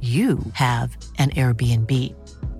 you 0.00 0.38
have 0.52 0.94
an 1.18 1.30
Airbnb. 1.30 1.90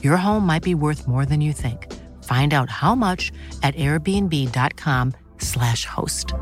Your 0.02 0.16
home 0.16 0.46
might 0.46 0.62
be 0.62 0.74
worth 0.74 1.06
more 1.06 1.26
than 1.26 1.42
you 1.42 1.52
think. 1.52 1.92
Find 2.24 2.54
out 2.54 2.70
how 2.70 2.94
much 2.94 3.30
at 3.62 3.74
airbnb.com/slash 3.74 5.84
host. 5.84 6.32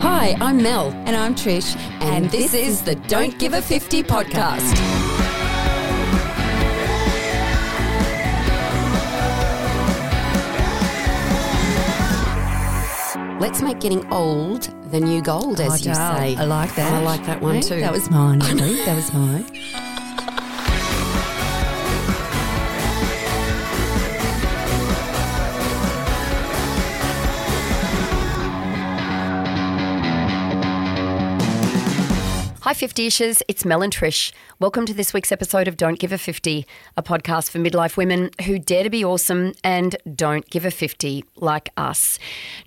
Hi, 0.00 0.34
I'm 0.40 0.62
Mel. 0.62 0.90
And 1.06 1.14
I'm 1.14 1.34
Trish. 1.34 1.76
And, 1.76 2.24
and 2.24 2.30
this, 2.30 2.52
this 2.52 2.68
is 2.68 2.82
the 2.82 2.94
Don't 2.94 3.38
Give 3.38 3.52
a 3.52 3.60
50 3.62 4.02
podcast. 4.02 5.05
Let's 13.38 13.60
make 13.60 13.80
getting 13.80 14.10
old 14.10 14.70
the 14.90 14.98
new 14.98 15.20
gold, 15.20 15.60
as 15.60 15.86
oh, 15.86 15.88
you 15.88 15.94
say. 15.94 16.36
I 16.36 16.44
like 16.44 16.74
that. 16.76 16.90
I 16.90 17.02
like 17.02 17.24
that 17.26 17.42
one 17.42 17.60
too. 17.60 17.80
That 17.80 17.92
was 17.92 18.10
mine. 18.10 18.38
that 18.38 18.96
was 18.96 19.12
mine. 19.12 19.46
Hi, 32.66 32.74
50ishers. 32.74 33.42
It's 33.46 33.64
Mel 33.64 33.80
and 33.80 33.92
Trish. 33.94 34.32
Welcome 34.58 34.86
to 34.86 34.94
this 34.94 35.14
week's 35.14 35.30
episode 35.30 35.68
of 35.68 35.76
Don't 35.76 36.00
Give 36.00 36.10
a 36.10 36.18
50, 36.18 36.66
a 36.96 37.02
podcast 37.04 37.48
for 37.50 37.60
midlife 37.60 37.96
women 37.96 38.30
who 38.44 38.58
dare 38.58 38.82
to 38.82 38.90
be 38.90 39.04
awesome 39.04 39.52
and 39.62 39.94
don't 40.16 40.50
give 40.50 40.64
a 40.64 40.72
50 40.72 41.24
like 41.36 41.68
us. 41.76 42.18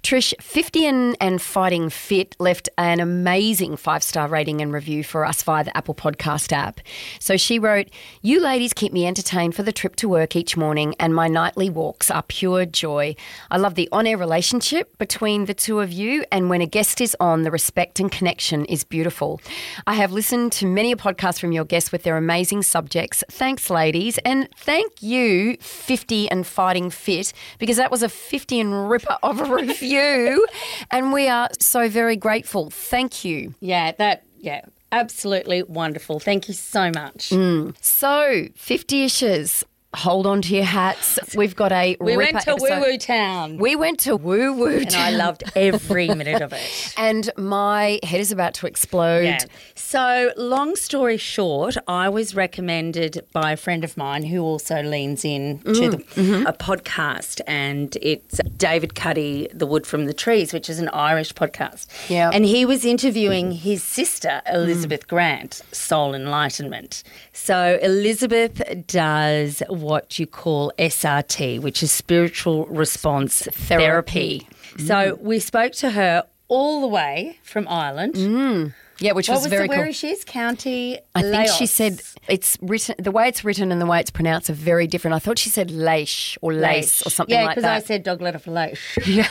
Trish, 0.01 0.33
50 0.39 0.85
and, 0.85 1.17
and 1.19 1.41
Fighting 1.41 1.89
Fit 1.89 2.37
left 2.39 2.69
an 2.77 3.01
amazing 3.01 3.75
five 3.75 4.01
star 4.01 4.29
rating 4.29 4.61
and 4.61 4.71
review 4.71 5.03
for 5.03 5.25
us 5.25 5.43
via 5.43 5.65
the 5.65 5.75
Apple 5.75 5.95
Podcast 5.95 6.53
app. 6.53 6.79
So 7.19 7.35
she 7.35 7.59
wrote, 7.59 7.89
You 8.21 8.39
ladies 8.39 8.71
keep 8.71 8.93
me 8.93 9.05
entertained 9.05 9.53
for 9.53 9.63
the 9.63 9.73
trip 9.73 9.97
to 9.97 10.07
work 10.07 10.33
each 10.33 10.55
morning, 10.55 10.95
and 10.97 11.13
my 11.13 11.27
nightly 11.27 11.69
walks 11.69 12.09
are 12.09 12.23
pure 12.23 12.65
joy. 12.65 13.17
I 13.51 13.57
love 13.57 13.75
the 13.75 13.89
on 13.91 14.07
air 14.07 14.17
relationship 14.17 14.97
between 14.97 15.43
the 15.43 15.53
two 15.53 15.81
of 15.81 15.91
you, 15.91 16.23
and 16.31 16.49
when 16.49 16.61
a 16.61 16.67
guest 16.67 17.01
is 17.01 17.17
on, 17.19 17.43
the 17.43 17.51
respect 17.51 17.99
and 17.99 18.09
connection 18.09 18.63
is 18.63 18.85
beautiful. 18.85 19.41
I 19.89 19.93
have 19.93 20.11
listened 20.11 20.51
to 20.51 20.67
many 20.67 20.91
a 20.91 20.95
podcast 20.95 21.39
from 21.39 21.51
your 21.51 21.65
guests 21.65 21.91
with 21.91 22.03
their 22.03 22.15
amazing 22.15 22.61
subjects. 22.61 23.23
Thanks, 23.27 23.71
ladies. 23.71 24.19
And 24.19 24.47
thank 24.55 25.01
you, 25.01 25.57
50 25.61 26.29
and 26.29 26.45
Fighting 26.45 26.91
Fit, 26.91 27.33
because 27.57 27.77
that 27.77 27.89
was 27.89 28.03
a 28.03 28.07
50 28.07 28.59
and 28.59 28.87
ripper 28.87 29.17
of 29.23 29.41
a 29.41 29.45
review. 29.55 30.45
and 30.91 31.11
we 31.11 31.27
are 31.27 31.49
so 31.59 31.89
very 31.89 32.15
grateful. 32.15 32.69
Thank 32.69 33.25
you. 33.25 33.55
Yeah, 33.61 33.93
that, 33.93 34.25
yeah. 34.39 34.61
Absolutely 34.91 35.63
wonderful. 35.63 36.19
Thank 36.19 36.47
you 36.47 36.53
so 36.53 36.91
much. 36.91 37.31
Mm. 37.31 37.73
So, 37.81 38.45
50 38.55 39.07
ishes 39.07 39.63
hold 39.95 40.27
on 40.27 40.41
to 40.43 40.55
your 40.55 40.65
hats. 40.65 41.17
We've 41.35 41.55
got 41.55 41.71
a 41.71 41.97
we 41.99 42.15
went 42.15 42.39
to 42.41 42.55
Woo 42.59 42.79
Woo 42.81 42.97
Town. 42.97 43.57
We 43.57 43.75
went 43.75 43.99
to 44.01 44.15
Woo 44.15 44.53
Woo 44.53 44.77
and 44.77 44.95
I 44.95 45.11
loved 45.11 45.43
every 45.55 46.07
minute 46.07 46.41
of 46.41 46.53
it. 46.53 46.93
and 46.97 47.29
my 47.37 47.99
head 48.03 48.19
is 48.19 48.31
about 48.31 48.53
to 48.55 48.67
explode. 48.67 49.23
Yeah. 49.23 49.45
So, 49.75 50.31
long 50.37 50.75
story 50.75 51.17
short, 51.17 51.75
I 51.87 52.09
was 52.09 52.35
recommended 52.35 53.25
by 53.33 53.53
a 53.53 53.57
friend 53.57 53.83
of 53.83 53.97
mine 53.97 54.23
who 54.23 54.41
also 54.43 54.83
leans 54.83 55.25
in 55.25 55.59
mm. 55.59 55.73
to 55.73 55.89
the, 55.89 55.97
mm-hmm. 55.97 56.45
a 56.45 56.53
podcast, 56.53 57.41
and 57.47 57.97
it's 58.01 58.39
David 58.57 58.93
Cuddy, 58.93 59.47
The 59.51 59.65
Wood 59.65 59.87
from 59.87 60.05
the 60.05 60.13
Trees, 60.13 60.53
which 60.53 60.69
is 60.69 60.79
an 60.79 60.89
Irish 60.89 61.33
podcast. 61.33 61.87
Yeah. 62.09 62.29
And 62.31 62.45
he 62.45 62.65
was 62.65 62.85
interviewing 62.85 63.51
his 63.51 63.81
sister, 63.83 64.43
Elizabeth 64.51 65.05
mm. 65.05 65.09
Grant, 65.09 65.61
Soul 65.71 66.13
Enlightenment. 66.13 67.01
So, 67.33 67.79
Elizabeth 67.81 68.61
does 68.85 69.63
what 69.81 70.19
you 70.19 70.27
call 70.27 70.71
SRT, 70.77 71.61
which 71.61 71.83
is 71.83 71.91
spiritual 71.91 72.65
response 72.67 73.41
therapy. 73.51 74.39
therapy. 74.39 74.47
So 74.77 74.93
mm. 74.93 75.21
we 75.21 75.39
spoke 75.39 75.73
to 75.73 75.91
her 75.91 76.23
all 76.47 76.81
the 76.81 76.87
way 76.87 77.39
from 77.43 77.67
Ireland. 77.67 78.15
Mm. 78.15 78.73
Yeah, 78.99 79.13
which 79.13 79.29
what 79.29 79.35
was, 79.35 79.43
was 79.43 79.49
very 79.49 79.67
the, 79.67 79.73
cool. 79.73 79.83
Where 79.83 79.89
is, 79.89 80.23
County. 80.25 80.99
I 81.15 81.21
think 81.21 81.49
she 81.49 81.65
said 81.65 82.01
it's 82.27 82.57
written. 82.61 82.95
The 82.99 83.11
way 83.11 83.27
it's 83.27 83.45
written 83.45 83.71
and 83.71 83.81
the 83.81 83.85
way 83.85 83.99
it's 83.99 84.11
pronounced 84.11 84.49
are 84.49 84.53
very 84.53 84.87
different. 84.87 85.15
I 85.15 85.19
thought 85.19 85.39
she 85.39 85.49
said 85.49 85.71
Lace 85.71 86.37
or 86.41 86.53
Lace 86.53 87.05
or 87.05 87.09
something 87.09 87.33
yeah, 87.33 87.45
like 87.45 87.55
that. 87.55 87.61
Yeah, 87.61 87.75
because 87.75 87.83
I 87.83 87.87
said 87.87 88.03
dog 88.03 88.21
letter 88.21 88.39
for 88.39 88.51
Lace. 88.51 88.79
Yeah. 89.05 89.27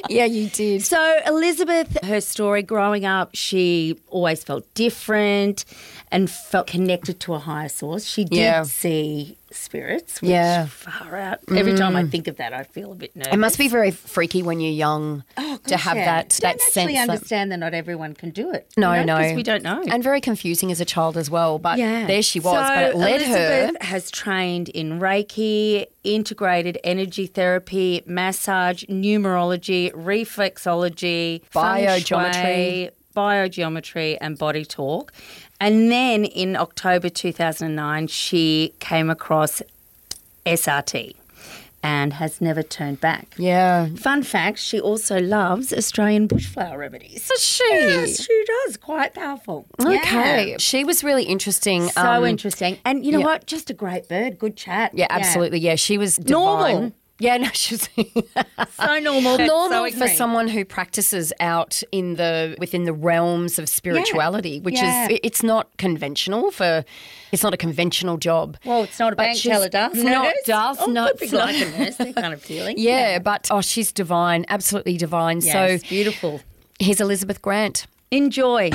yeah, 0.08 0.24
you 0.24 0.48
did. 0.48 0.82
So 0.84 1.20
Elizabeth, 1.26 2.04
her 2.04 2.20
story 2.20 2.62
growing 2.62 3.04
up, 3.04 3.30
she 3.34 3.98
always 4.08 4.42
felt 4.42 4.72
different 4.74 5.64
and 6.10 6.30
felt 6.30 6.66
connected 6.66 7.20
to 7.20 7.34
a 7.34 7.38
higher 7.38 7.68
source. 7.68 8.04
She 8.04 8.24
did 8.24 8.38
yeah. 8.38 8.62
see 8.64 9.36
spirits. 9.54 10.20
yeah, 10.22 10.66
far 10.66 11.16
out. 11.16 11.44
Mm. 11.46 11.58
Every 11.58 11.74
time 11.74 11.96
I 11.96 12.04
think 12.04 12.28
of 12.28 12.36
that, 12.36 12.52
I 12.52 12.64
feel 12.64 12.92
a 12.92 12.94
bit 12.94 13.14
nervous. 13.14 13.32
It 13.32 13.38
must 13.38 13.58
be 13.58 13.68
very 13.68 13.90
freaky 13.90 14.42
when 14.42 14.60
you're 14.60 14.72
young 14.72 15.24
oh, 15.36 15.58
to 15.66 15.76
have 15.76 15.96
yeah. 15.96 16.04
that 16.04 16.30
that 16.42 16.58
don't 16.58 16.72
sense. 16.72 16.98
Understand 16.98 17.52
that 17.52 17.58
not 17.58 17.74
everyone 17.74 18.14
can 18.14 18.30
do 18.30 18.52
it. 18.52 18.70
No, 18.76 18.92
you 18.94 19.04
know, 19.04 19.20
no, 19.20 19.34
we 19.34 19.42
don't 19.42 19.62
know, 19.62 19.82
and 19.88 20.02
very 20.02 20.20
confusing 20.20 20.70
as 20.70 20.80
a 20.80 20.84
child 20.84 21.16
as 21.16 21.30
well. 21.30 21.58
But 21.58 21.78
yeah. 21.78 22.06
there 22.06 22.22
she 22.22 22.40
was. 22.40 22.54
So 22.54 22.74
but 22.74 22.82
it 22.82 22.96
led 22.96 23.22
Elizabeth 23.22 23.76
her. 23.80 23.86
has 23.86 24.10
trained 24.10 24.68
in 24.70 25.00
Reiki, 25.00 25.86
integrated 26.02 26.78
energy 26.84 27.26
therapy, 27.26 28.02
massage, 28.06 28.84
numerology, 28.84 29.92
reflexology, 29.92 31.42
biogeometry. 31.54 32.90
biogeometry 33.16 34.18
and 34.20 34.38
body 34.38 34.64
talk. 34.64 35.12
And 35.64 35.90
then 35.90 36.26
in 36.26 36.56
October 36.56 37.08
2009, 37.08 38.08
she 38.08 38.74
came 38.80 39.08
across 39.08 39.62
SRT 40.44 41.14
and 41.82 42.12
has 42.12 42.42
never 42.42 42.62
turned 42.62 43.00
back. 43.00 43.34
Yeah. 43.38 43.88
Fun 43.96 44.24
fact, 44.24 44.58
she 44.58 44.78
also 44.78 45.18
loves 45.22 45.72
Australian 45.72 46.28
bushflower 46.28 46.76
remedies. 46.76 47.26
Does 47.26 47.42
she? 47.42 47.64
Yes, 47.70 48.22
she 48.22 48.44
does. 48.66 48.76
Quite 48.76 49.14
powerful. 49.14 49.64
Okay. 49.80 50.50
Yeah. 50.50 50.56
She 50.58 50.84
was 50.84 51.02
really 51.02 51.24
interesting. 51.24 51.88
So 51.88 52.02
um, 52.02 52.26
interesting. 52.26 52.76
And 52.84 53.02
you 53.02 53.12
know 53.12 53.20
yeah. 53.20 53.24
what? 53.24 53.46
Just 53.46 53.70
a 53.70 53.74
great 53.74 54.06
bird. 54.06 54.38
Good 54.38 54.58
chat. 54.58 54.92
Yeah, 54.92 55.06
absolutely. 55.08 55.60
Yeah, 55.60 55.76
she 55.76 55.96
was 55.96 56.18
divine. 56.18 56.72
Normal. 56.72 56.92
Yeah, 57.24 57.36
no, 57.38 57.48
she's 57.54 57.88
so 58.76 58.98
normal. 58.98 59.38
normal 59.38 59.90
so 59.90 59.98
for 59.98 60.08
someone 60.08 60.46
who 60.48 60.64
practices 60.64 61.32
out 61.40 61.82
in 61.90 62.16
the 62.16 62.54
within 62.58 62.84
the 62.84 62.92
realms 62.92 63.58
of 63.58 63.68
spirituality, 63.68 64.50
Yeah. 64.56 64.60
which 64.66 64.74
Yeah. 64.74 65.08
is 65.08 65.20
it's 65.22 65.42
not 65.42 65.64
conventional 65.78 66.50
for 66.50 66.84
it's 67.32 67.42
not 67.42 67.54
a 67.54 67.56
conventional 67.56 68.16
job. 68.18 68.56
Well, 68.64 68.82
it's 68.84 68.98
not 68.98 69.12
a 69.12 69.16
bank 69.16 69.40
teller 69.40 69.68
does. 69.68 69.94
Not 69.94 70.24
nurse. 70.24 70.34
does 70.44 70.76
Oh, 70.80 70.86
not 70.86 71.18
could 71.18 71.32
like 71.32 71.56
a 71.56 71.78
nurse, 71.78 71.96
that 71.96 72.14
kind 72.14 72.34
of 72.34 72.42
feeling. 72.42 72.76
Yeah, 72.78 73.18
but 73.20 73.48
oh, 73.50 73.60
she's 73.62 73.90
divine, 73.92 74.44
absolutely 74.48 74.96
divine. 74.96 75.40
Yes, 75.40 75.82
so 75.82 75.88
beautiful. 75.88 76.40
Here's 76.78 77.00
Elizabeth 77.00 77.40
Grant. 77.40 77.86
Enjoy. 78.10 78.70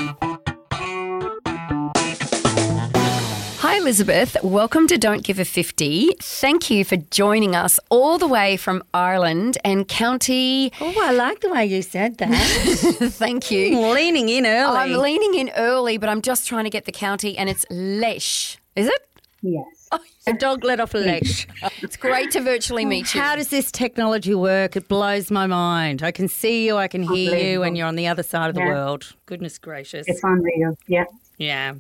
Hi, 3.70 3.78
Elizabeth. 3.78 4.36
Welcome 4.44 4.88
to 4.88 4.98
Don't 4.98 5.24
Give 5.24 5.38
a 5.38 5.46
50. 5.46 6.16
Thank 6.20 6.72
you 6.72 6.84
for 6.84 6.98
joining 6.98 7.56
us 7.56 7.80
all 7.92 8.18
the 8.18 8.26
way 8.26 8.58
from 8.58 8.82
Ireland 8.96 9.60
and 9.64 9.88
County. 9.88 10.72
Oh, 10.82 10.92
I 11.04 11.12
like 11.12 11.42
the 11.42 11.50
way 11.52 11.68
you 11.68 11.84
said 11.84 12.18
that. 12.18 12.34
Thank 13.14 13.52
you. 13.52 13.80
Leaning 13.80 14.28
in 14.28 14.48
early. 14.48 14.76
I'm 14.76 14.94
leaning 14.94 15.36
in 15.36 15.52
early, 15.56 16.00
but 16.00 16.10
I'm 16.10 16.24
just 16.24 16.48
trying 16.48 16.64
to 16.64 16.72
get 16.72 16.86
the 16.86 16.92
county, 16.92 17.38
and 17.38 17.48
it's 17.48 17.64
Laois. 17.70 18.58
Is 18.76 18.88
it? 18.88 19.08
Yes. 19.44 19.88
the 20.26 20.34
dog 20.34 20.64
let 20.64 20.80
off 20.80 20.96
a 20.96 20.98
leash. 20.98 21.46
It's 21.84 21.96
great 21.96 22.32
to 22.32 22.42
virtually 22.42 22.86
meet 22.86 23.14
you. 23.14 23.22
How 23.22 23.36
does 23.36 23.50
this 23.50 23.72
technology 23.72 24.34
work? 24.34 24.78
It 24.78 24.88
blows 24.88 25.30
my 25.30 25.46
mind. 25.46 26.02
I 26.02 26.10
can 26.12 26.28
see 26.28 26.66
you, 26.66 26.76
I 26.78 26.88
can 26.88 27.04
hear 27.04 27.38
you, 27.38 27.62
and 27.62 27.78
you're 27.78 27.86
on 27.88 27.98
the 27.98 28.08
other 28.08 28.24
side 28.24 28.50
of 28.50 28.56
the 28.56 28.62
Yeah. 28.62 28.70
world. 28.70 29.14
Goodness 29.28 29.60
gracious. 29.60 30.08
It's 30.08 30.24
unreal. 30.24 30.76
Yeah. 30.88 31.06
Yeah. 31.40 31.76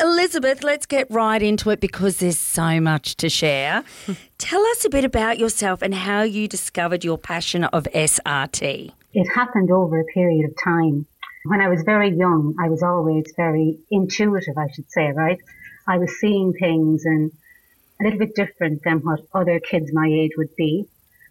Elizabeth, 0.00 0.62
let's 0.62 0.84
get 0.84 1.10
right 1.10 1.42
into 1.42 1.70
it 1.70 1.80
because 1.80 2.18
there's 2.18 2.38
so 2.38 2.78
much 2.78 3.16
to 3.16 3.30
share. 3.30 3.82
Tell 4.38 4.64
us 4.66 4.84
a 4.84 4.90
bit 4.90 5.04
about 5.04 5.38
yourself 5.38 5.80
and 5.80 5.94
how 5.94 6.22
you 6.22 6.46
discovered 6.46 7.04
your 7.04 7.16
passion 7.16 7.64
of 7.64 7.84
SRT. 7.94 8.92
It 9.14 9.24
happened 9.34 9.70
over 9.70 9.98
a 9.98 10.04
period 10.04 10.44
of 10.44 10.54
time. 10.62 11.06
When 11.44 11.62
I 11.62 11.68
was 11.68 11.82
very 11.82 12.10
young, 12.10 12.54
I 12.60 12.68
was 12.68 12.82
always 12.82 13.32
very 13.34 13.78
intuitive, 13.90 14.58
I 14.58 14.70
should 14.70 14.90
say, 14.90 15.10
right? 15.10 15.38
I 15.86 15.96
was 15.96 16.14
seeing 16.20 16.52
things 16.52 17.06
and 17.06 17.32
a 18.00 18.04
little 18.04 18.18
bit 18.18 18.34
different 18.34 18.82
than 18.84 18.98
what 18.98 19.20
other 19.32 19.58
kids 19.58 19.90
my 19.90 20.06
age 20.06 20.32
would 20.36 20.54
be. 20.54 20.86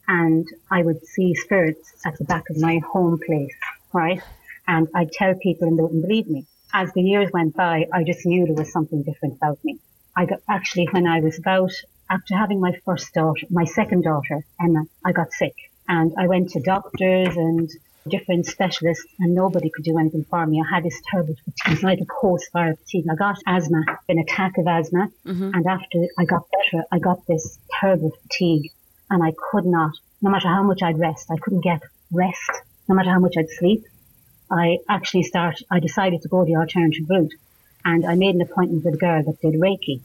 And 0.07 0.47
I 0.71 0.81
would 0.81 1.05
see 1.05 1.35
spirits 1.35 1.93
at 2.03 2.17
the 2.17 2.25
back 2.25 2.49
of 2.49 2.57
my 2.57 2.79
home 2.79 3.19
place, 3.23 3.55
right? 3.93 4.21
And 4.67 4.87
I'd 4.95 5.11
tell 5.11 5.35
people 5.35 5.67
and 5.67 5.77
they 5.77 5.83
wouldn't 5.83 6.01
believe 6.01 6.27
me. 6.27 6.47
As 6.73 6.91
the 6.93 7.01
years 7.01 7.31
went 7.31 7.55
by, 7.55 7.85
I 7.93 8.03
just 8.03 8.25
knew 8.25 8.45
there 8.45 8.55
was 8.55 8.71
something 8.71 9.03
different 9.03 9.35
about 9.35 9.63
me. 9.63 9.79
I 10.15 10.25
got 10.25 10.39
actually 10.49 10.87
when 10.91 11.07
I 11.07 11.19
was 11.19 11.37
about 11.37 11.71
after 12.09 12.35
having 12.35 12.59
my 12.59 12.73
first 12.85 13.13
daughter, 13.13 13.45
my 13.49 13.65
second 13.65 14.03
daughter, 14.03 14.45
Emma, 14.59 14.85
I 15.05 15.11
got 15.11 15.31
sick 15.33 15.55
and 15.87 16.13
I 16.17 16.27
went 16.27 16.51
to 16.51 16.61
doctors 16.61 17.35
and 17.35 17.69
different 18.07 18.45
specialists 18.45 19.05
and 19.19 19.35
nobody 19.35 19.69
could 19.69 19.83
do 19.83 19.97
anything 19.97 20.23
for 20.29 20.45
me. 20.45 20.61
I 20.61 20.75
had 20.75 20.83
this 20.83 21.01
terrible 21.11 21.35
fatigue, 21.43 21.83
like 21.83 21.99
a 21.99 22.05
post-viral 22.21 22.77
fatigue. 22.79 23.05
I 23.11 23.15
got 23.15 23.37
asthma, 23.45 23.83
an 24.07 24.19
attack 24.19 24.57
of 24.57 24.67
asthma, 24.67 25.09
mm-hmm. 25.25 25.51
and 25.53 25.65
after 25.67 26.07
I 26.17 26.25
got 26.25 26.43
better, 26.51 26.83
I 26.91 26.99
got 26.99 27.25
this 27.27 27.59
terrible 27.79 28.11
fatigue 28.23 28.71
and 29.09 29.23
I 29.23 29.33
could 29.51 29.65
not, 29.65 29.91
no 30.21 30.29
matter 30.29 30.47
how 30.47 30.63
much 30.63 30.81
I'd 30.81 30.99
rest, 30.99 31.29
I 31.29 31.37
couldn't 31.37 31.61
get 31.61 31.81
rest, 32.11 32.51
no 32.87 32.95
matter 32.95 33.11
how 33.11 33.19
much 33.19 33.35
I'd 33.37 33.49
sleep. 33.49 33.83
I 34.51 34.79
actually 34.89 35.23
start, 35.23 35.61
I 35.69 35.79
decided 35.79 36.21
to 36.21 36.27
go 36.27 36.45
the 36.45 36.55
alternative 36.55 37.09
route 37.09 37.33
and 37.83 38.05
I 38.05 38.15
made 38.15 38.35
an 38.35 38.41
appointment 38.41 38.85
with 38.85 38.95
a 38.95 38.97
girl 38.97 39.23
that 39.23 39.41
did 39.41 39.59
Reiki 39.59 40.01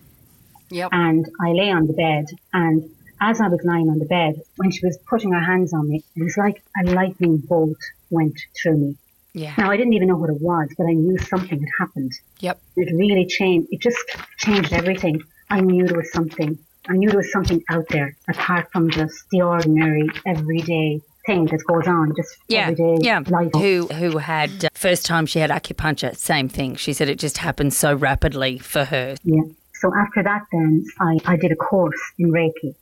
Yep. 0.70 0.88
and 0.92 1.26
I 1.40 1.52
lay 1.52 1.70
on 1.70 1.86
the 1.86 1.92
bed 1.92 2.26
and 2.52 2.90
as 3.20 3.40
I 3.40 3.48
was 3.48 3.60
lying 3.62 3.88
on 3.88 4.00
the 4.00 4.04
bed, 4.04 4.42
when 4.56 4.72
she 4.72 4.84
was 4.84 4.98
putting 5.08 5.32
her 5.32 5.40
hands 5.40 5.72
on 5.72 5.88
me, 5.88 6.02
it 6.16 6.24
was 6.24 6.36
like 6.36 6.60
a 6.80 6.90
lightning 6.90 7.36
bolt 7.36 7.78
went 8.10 8.36
through 8.60 8.78
me. 8.78 8.96
Yeah. 9.32 9.54
Now 9.56 9.70
I 9.70 9.76
didn't 9.76 9.92
even 9.92 10.08
know 10.08 10.16
what 10.16 10.30
it 10.30 10.40
was, 10.40 10.70
but 10.76 10.86
I 10.86 10.92
knew 10.92 11.18
something 11.18 11.60
had 11.60 11.68
happened. 11.78 12.12
Yep. 12.40 12.60
It 12.76 12.94
really 12.94 13.26
changed. 13.26 13.68
It 13.70 13.80
just 13.80 14.04
changed 14.38 14.72
everything. 14.72 15.22
I 15.48 15.60
knew 15.60 15.86
there 15.86 15.96
was 15.96 16.12
something. 16.12 16.58
I 16.88 16.94
knew 16.94 17.10
there 17.10 17.18
was 17.18 17.30
something 17.30 17.62
out 17.70 17.86
there 17.88 18.16
apart 18.28 18.72
from 18.72 18.90
just 18.90 19.24
the 19.30 19.42
ordinary, 19.42 20.08
everyday 20.26 21.00
thing 21.26 21.46
that 21.46 21.62
goes 21.66 21.86
on, 21.86 22.14
just 22.16 22.36
Yeah, 22.48 22.68
everyday 22.68 22.98
yeah. 23.04 23.20
life. 23.28 23.50
Who 23.54 23.86
who 23.88 24.18
had 24.18 24.64
uh, 24.64 24.68
first 24.74 25.06
time 25.06 25.26
she 25.26 25.38
had 25.38 25.50
acupuncture? 25.50 26.16
Same 26.16 26.48
thing. 26.48 26.76
She 26.76 26.92
said 26.92 27.08
it 27.08 27.18
just 27.18 27.38
happened 27.38 27.74
so 27.74 27.94
rapidly 27.94 28.58
for 28.58 28.84
her. 28.84 29.16
Yeah. 29.24 29.42
So 29.74 29.92
after 29.94 30.22
that, 30.22 30.42
then 30.52 30.84
I, 31.00 31.18
I 31.24 31.36
did 31.36 31.50
a 31.52 31.56
course 31.56 32.00
in 32.18 32.30
Reiki, 32.30 32.74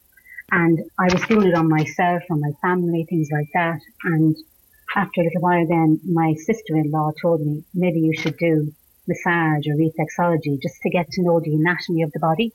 and 0.52 0.78
I 0.98 1.04
was 1.12 1.22
doing 1.26 1.48
it 1.48 1.54
on 1.54 1.69
myself, 1.69 2.22
on 2.31 2.40
my 2.40 2.52
family, 2.60 3.06
things 3.08 3.28
like 3.32 3.48
that. 3.54 3.81
And 4.04 4.37
after 4.94 5.20
a 5.20 5.25
little 5.25 5.40
while, 5.40 5.66
then 5.66 6.00
my 6.04 6.34
sister-in-law 6.34 7.12
told 7.22 7.40
me 7.40 7.64
maybe 7.72 8.00
you 8.00 8.14
should 8.14 8.37
do 8.37 8.72
massage 9.06 9.66
or 9.66 9.76
reflexology 9.76 10.60
just 10.60 10.81
to 10.82 10.90
get 10.90 11.10
to 11.12 11.22
know 11.22 11.40
the 11.40 11.54
anatomy 11.54 12.02
of 12.02 12.12
the 12.12 12.19
body. 12.19 12.52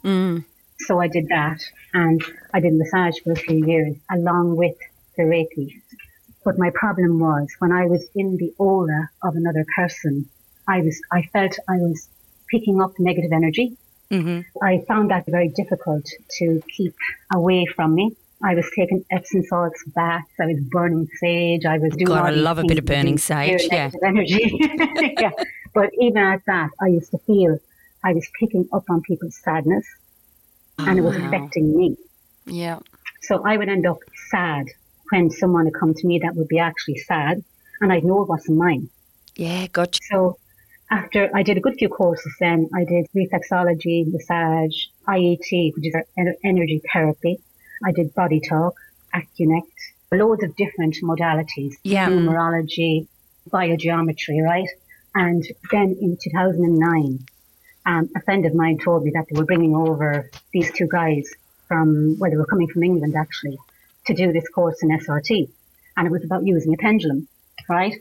So 0.80 1.00
I 1.00 1.08
did 1.08 1.30
that, 1.30 1.62
and 1.94 2.22
I 2.54 2.60
did 2.60 2.74
massage 2.74 3.18
for 3.24 3.32
a 3.32 3.36
few 3.36 3.66
years 3.66 3.96
along 4.12 4.58
with 4.58 4.76
Reiki. 5.24 5.82
But 6.44 6.60
my 6.60 6.70
problem 6.70 7.20
was 7.20 7.48
when 7.60 7.72
I 7.72 7.86
was 7.88 8.06
in 8.16 8.38
the 8.38 8.54
aura 8.58 9.10
of 9.24 9.36
another 9.36 9.66
person, 9.76 10.30
I 10.68 10.82
was 10.82 11.02
I 11.12 11.24
felt 11.34 11.58
I 11.68 11.78
was 11.78 12.08
picking 12.50 12.82
up 12.82 13.00
negative 13.00 13.32
energy. 13.32 13.78
Mm-hmm. 14.12 14.64
I 14.64 14.84
found 14.88 15.10
that 15.10 15.26
very 15.26 15.50
difficult 15.50 16.08
to 16.38 16.62
keep 16.70 16.96
away 17.34 17.66
from 17.66 17.96
me. 17.96 18.16
I 18.44 18.54
was 18.54 18.70
taking 18.76 19.04
Epsom 19.12 19.44
salts 19.44 19.84
baths. 19.88 20.30
I 20.40 20.46
was 20.46 20.60
burning 20.60 21.08
sage. 21.20 21.66
I 21.66 21.78
was 21.80 21.94
doing. 21.94 22.08
God, 22.08 22.26
I 22.26 22.30
love 22.30 22.60
a 22.60 22.64
bit 22.64 22.78
of 22.78 22.86
burning 22.86 23.18
sage, 23.18 23.64
yeah. 23.64 23.90
negative 23.90 24.02
energy. 24.04 25.16
yeah, 25.20 25.32
but 25.74 25.90
even 26.00 26.18
at 26.18 26.46
that, 26.46 26.70
I 26.80 26.88
used 26.88 27.12
to 27.12 27.18
feel 27.20 27.58
I 28.04 28.14
was 28.14 28.30
picking 28.40 28.68
up 28.72 28.84
on 28.90 29.02
people's 29.02 29.36
sadness, 29.38 29.86
and 30.78 31.00
it 31.00 31.02
was 31.02 31.16
affecting 31.16 31.76
me. 31.76 31.98
Yeah. 32.46 32.80
So 33.22 33.44
I 33.44 33.58
would 33.58 33.70
end 33.70 33.88
up 33.88 33.98
sad 34.30 34.68
when 35.10 35.30
someone 35.30 35.66
had 35.66 35.74
come 35.74 35.94
to 35.94 36.08
me 36.08 36.20
that 36.20 36.36
would 36.36 36.48
be 36.48 36.60
actually 36.60 36.98
sad, 36.98 37.44
and 37.82 37.92
I'd 37.92 38.04
know 38.04 38.22
it 38.24 38.30
wasn't 38.30 38.58
mine. 38.58 38.90
Yeah, 39.36 39.68
gotcha. 39.68 40.00
So 40.10 40.38
after 40.92 41.30
I 41.34 41.44
did 41.44 41.58
a 41.58 41.62
good 41.62 41.76
few 41.78 41.90
courses, 41.90 42.34
then 42.40 42.70
I 42.74 42.86
did 42.86 43.08
reflexology, 43.16 44.06
massage, 44.12 44.86
IET, 45.08 45.76
which 45.76 45.88
is 45.88 45.96
energy 46.44 46.82
therapy. 46.92 47.40
I 47.84 47.92
did 47.92 48.14
body 48.14 48.40
talk, 48.40 48.76
Acunect, 49.14 49.78
loads 50.12 50.44
of 50.44 50.56
different 50.56 50.96
modalities. 51.04 51.74
Yeah. 51.84 52.10
Numerology, 52.10 53.08
biogeometry, 53.50 54.44
right? 54.44 54.70
And 55.14 55.44
then 55.72 55.98
in 56.02 56.18
2009, 56.22 57.26
um, 57.86 58.10
a 58.16 58.22
friend 58.22 58.46
of 58.46 58.54
mine 58.54 58.78
told 58.78 59.04
me 59.04 59.12
that 59.14 59.26
they 59.30 59.38
were 59.38 59.46
bringing 59.46 59.76
over 59.76 60.30
these 60.52 60.72
two 60.72 60.88
guys 60.88 61.30
from, 61.68 62.18
well, 62.20 62.30
they 62.30 62.38
were 62.38 62.46
coming 62.46 62.68
from 62.68 62.84
England 62.84 63.16
actually, 63.16 63.58
to 64.08 64.14
do 64.14 64.32
this 64.32 64.48
course 64.50 64.82
in 64.82 64.90
SRT. 64.90 65.50
And 65.98 66.08
it 66.08 66.12
was 66.12 66.24
about 66.24 66.46
using 66.46 66.74
a 66.74 66.78
pendulum, 66.78 67.28
right? 67.70 67.94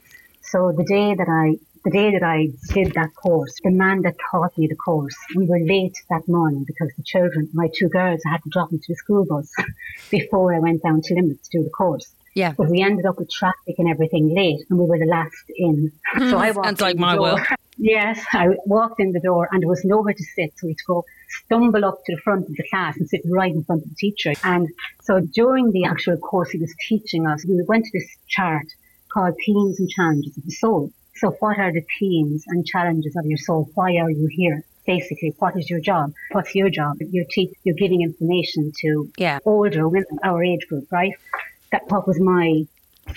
So 0.43 0.73
the 0.73 0.85
day 0.85 1.15
that 1.15 1.29
I, 1.29 1.59
the 1.85 1.91
day 1.91 2.13
that 2.13 2.23
I 2.23 2.49
did 2.73 2.95
that 2.95 3.15
course, 3.15 3.55
the 3.63 3.71
man 3.71 4.03
that 4.03 4.17
taught 4.31 4.57
me 4.59 4.67
the 4.67 4.77
course, 4.77 5.17
we 5.37 5.47
were 5.47 5.61
late 5.61 5.97
that 6.11 6.27
morning 6.29 6.65
because 6.67 6.91
the 6.97 7.03
children, 7.03 7.49
my 7.53 7.69
two 7.79 7.89
girls, 7.89 8.21
I 8.27 8.31
had 8.31 8.43
to 8.43 8.51
drop 8.51 8.71
them 8.71 8.79
to 8.79 8.85
the 8.89 8.97
school 8.97 9.25
bus 9.25 9.51
before 10.11 10.55
I 10.55 10.59
went 10.59 10.83
down 10.83 11.01
to 11.03 11.15
Limerick 11.15 11.43
to 11.43 11.59
do 11.59 11.65
the 11.65 11.71
course. 11.71 12.13
Yeah. 12.35 12.53
But 12.57 12.69
we 12.69 12.83
ended 12.83 13.07
up 13.07 13.19
with 13.19 13.31
traffic 13.31 13.77
and 13.79 13.89
everything 13.89 14.35
late, 14.35 14.67
and 14.69 14.79
we 14.79 14.87
were 14.87 14.99
the 14.99 15.07
last 15.07 15.45
in. 15.57 15.93
Hmm. 16.13 16.31
So 16.31 16.39
I 16.39 16.51
walked 16.51 16.67
Sounds 16.67 16.81
like 16.81 16.97
my 16.97 17.15
door. 17.15 17.23
world. 17.23 17.41
Yes, 17.77 18.25
I 18.33 18.49
walked 18.67 19.01
in 19.01 19.13
the 19.13 19.21
door, 19.21 19.49
and 19.51 19.63
there 19.63 19.69
was 19.69 19.85
nowhere 19.85 20.15
to 20.15 20.25
sit, 20.37 20.53
so 20.57 20.67
we 20.67 20.71
had 20.73 20.79
to 20.79 20.85
go 20.87 21.05
stumble 21.45 21.85
up 21.85 21.99
to 22.07 22.15
the 22.15 22.21
front 22.23 22.49
of 22.49 22.55
the 22.55 22.67
class 22.71 22.97
and 22.97 23.09
sit 23.09 23.23
right 23.31 23.53
in 23.53 23.65
front 23.65 23.83
of 23.83 23.89
the 23.89 23.97
teacher. 23.97 24.33
And 24.45 24.69
so 25.03 25.21
during 25.21 25.73
the 25.73 25.85
actual 25.85 26.17
course 26.17 26.51
he 26.51 26.59
was 26.59 26.75
teaching 26.89 27.27
us, 27.27 27.45
we 27.47 27.61
went 27.67 27.85
to 27.85 27.91
this 27.99 28.09
chart 28.29 28.67
called 29.13 29.35
Themes 29.45 29.81
and 29.81 29.89
Challenges 29.91 30.37
of 30.37 30.45
the 30.45 30.53
Soul. 30.53 30.91
So 31.17 31.31
what 31.41 31.59
are 31.59 31.73
the 31.73 31.85
themes 31.99 32.45
and 32.49 32.67
challenges 32.67 33.15
of 33.17 33.25
your 33.27 33.39
soul? 33.39 33.69
Why 33.75 33.97
are 33.97 34.11
you 34.11 34.29
here? 34.31 34.65
Basically, 34.87 35.33
what 35.39 35.57
is 35.57 35.71
your 35.71 35.81
job? 35.81 36.13
What's 36.33 36.55
your 36.55 36.71
job? 36.71 36.97
You're, 37.01 37.25
te- 37.31 37.57
you're 37.65 37.77
giving 37.77 38.03
information 38.03 38.73
to 38.83 39.11
Yeah. 39.17 39.39
older 39.45 39.89
women, 39.89 40.19
our 40.23 40.43
age 40.45 40.67
group, 40.69 40.87
right? 40.91 41.13
That 41.73 41.83
what 41.89 42.07
was 42.07 42.21
my, 42.21 42.67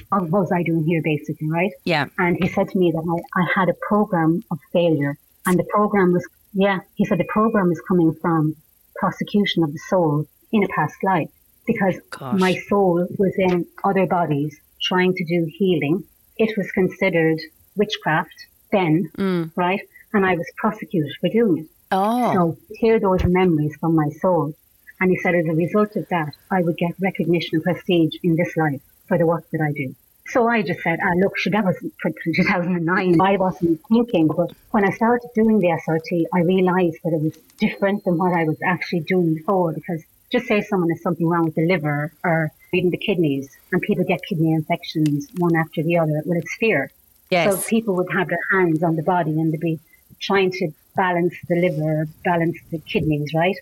what 0.10 0.30
was 0.30 0.52
I 0.52 0.64
doing 0.64 0.84
here, 0.84 1.02
basically, 1.04 1.50
right? 1.50 1.72
Yeah. 1.84 2.08
And 2.18 2.38
he 2.38 2.48
said 2.48 2.70
to 2.70 2.78
me 2.78 2.92
that 2.92 3.22
I, 3.36 3.42
I 3.42 3.48
had 3.56 3.70
a 3.70 3.76
program 3.88 4.44
of 4.52 4.60
failure, 4.72 5.18
and 5.46 5.58
the 5.58 5.64
program 5.64 6.14
was, 6.14 6.28
yeah, 6.54 6.80
he 6.96 7.06
said 7.06 7.20
the 7.20 7.26
program 7.26 7.72
is 7.72 7.82
coming 7.88 8.14
from 8.14 8.56
prosecution 8.96 9.64
of 9.64 9.72
the 9.72 9.80
soul 9.90 10.26
in 10.52 10.64
a 10.64 10.68
past 10.70 10.96
life 11.04 11.30
because 11.66 11.96
Gosh. 12.10 12.40
my 12.40 12.56
soul 12.56 13.06
was 13.18 13.34
in 13.38 13.66
other 13.84 14.08
bodies 14.08 14.60
trying 14.82 15.14
to 15.14 15.26
do 15.26 15.50
healing. 15.58 16.04
It 16.38 16.58
was 16.58 16.72
considered 16.72 17.40
witchcraft 17.76 18.48
then, 18.72 19.10
mm. 19.18 19.52
right? 19.56 19.82
And 20.14 20.26
I 20.26 20.36
was 20.36 20.50
prosecuted 20.58 21.12
for 21.20 21.30
doing 21.30 21.64
it. 21.64 21.70
Oh. 21.92 22.34
So 22.34 22.58
clear 22.80 23.00
those 23.00 23.24
memories 23.24 23.76
from 23.80 23.96
my 23.96 24.10
soul. 24.22 24.54
And 25.00 25.12
he 25.12 25.18
said 25.18 25.36
as 25.36 25.46
a 25.46 25.54
result 25.54 25.96
of 25.96 26.08
that, 26.10 26.34
I 26.50 26.64
would 26.64 26.78
get 26.78 26.96
recognition 27.00 27.58
and 27.58 27.64
prestige 27.64 28.16
in 28.24 28.36
this 28.36 28.56
life 28.58 28.82
for 29.08 29.18
the 29.18 29.26
work 29.26 29.46
that 29.52 29.62
I 29.62 29.72
do. 29.72 29.96
So 30.30 30.48
I 30.48 30.62
just 30.62 30.82
said, 30.82 31.00
ah, 31.02 31.14
look, 31.16 31.34
that 31.52 31.64
was 31.64 31.78
for 32.02 32.12
2009. 32.26 33.22
I 33.22 33.38
wasn't 33.38 33.80
thinking, 33.88 34.28
but 34.28 34.52
when 34.72 34.84
I 34.84 34.92
started 34.92 35.30
doing 35.34 35.60
the 35.60 35.68
SRT, 35.68 36.26
I 36.34 36.42
realized 36.42 36.98
that 37.04 37.14
it 37.14 37.22
was 37.22 37.38
different 37.60 38.04
than 38.04 38.18
what 38.18 38.34
I 38.34 38.44
was 38.44 38.58
actually 38.62 39.02
doing 39.02 39.36
before 39.36 39.72
because 39.72 40.04
just 40.30 40.48
say 40.48 40.62
someone 40.62 40.90
has 40.90 41.02
something 41.02 41.26
wrong 41.26 41.46
with 41.46 41.56
the 41.56 41.66
liver 41.66 42.12
or 42.26 42.52
even 42.74 42.90
the 42.90 42.98
kidneys 42.98 43.56
and 43.72 43.82
people 43.82 44.04
get 44.04 44.20
kidney 44.28 44.52
infections 44.52 45.30
one 45.38 45.56
after 45.56 45.82
the 45.82 45.98
other. 45.98 46.22
Well, 46.26 46.38
it's 46.38 46.56
fear. 46.58 46.92
Yes. 47.30 47.54
So 47.54 47.70
people 47.70 47.96
would 47.96 48.12
have 48.12 48.28
their 48.28 48.46
hands 48.52 48.84
on 48.84 48.98
the 48.98 49.04
body 49.04 49.32
and 49.32 49.54
they'd 49.54 49.62
be 49.62 49.80
trying 50.20 50.52
to 50.52 50.72
balance 50.96 51.36
the 51.48 51.56
liver, 51.56 52.06
balance 52.26 52.58
the 52.72 52.80
kidneys, 52.80 53.34
right? 53.34 53.56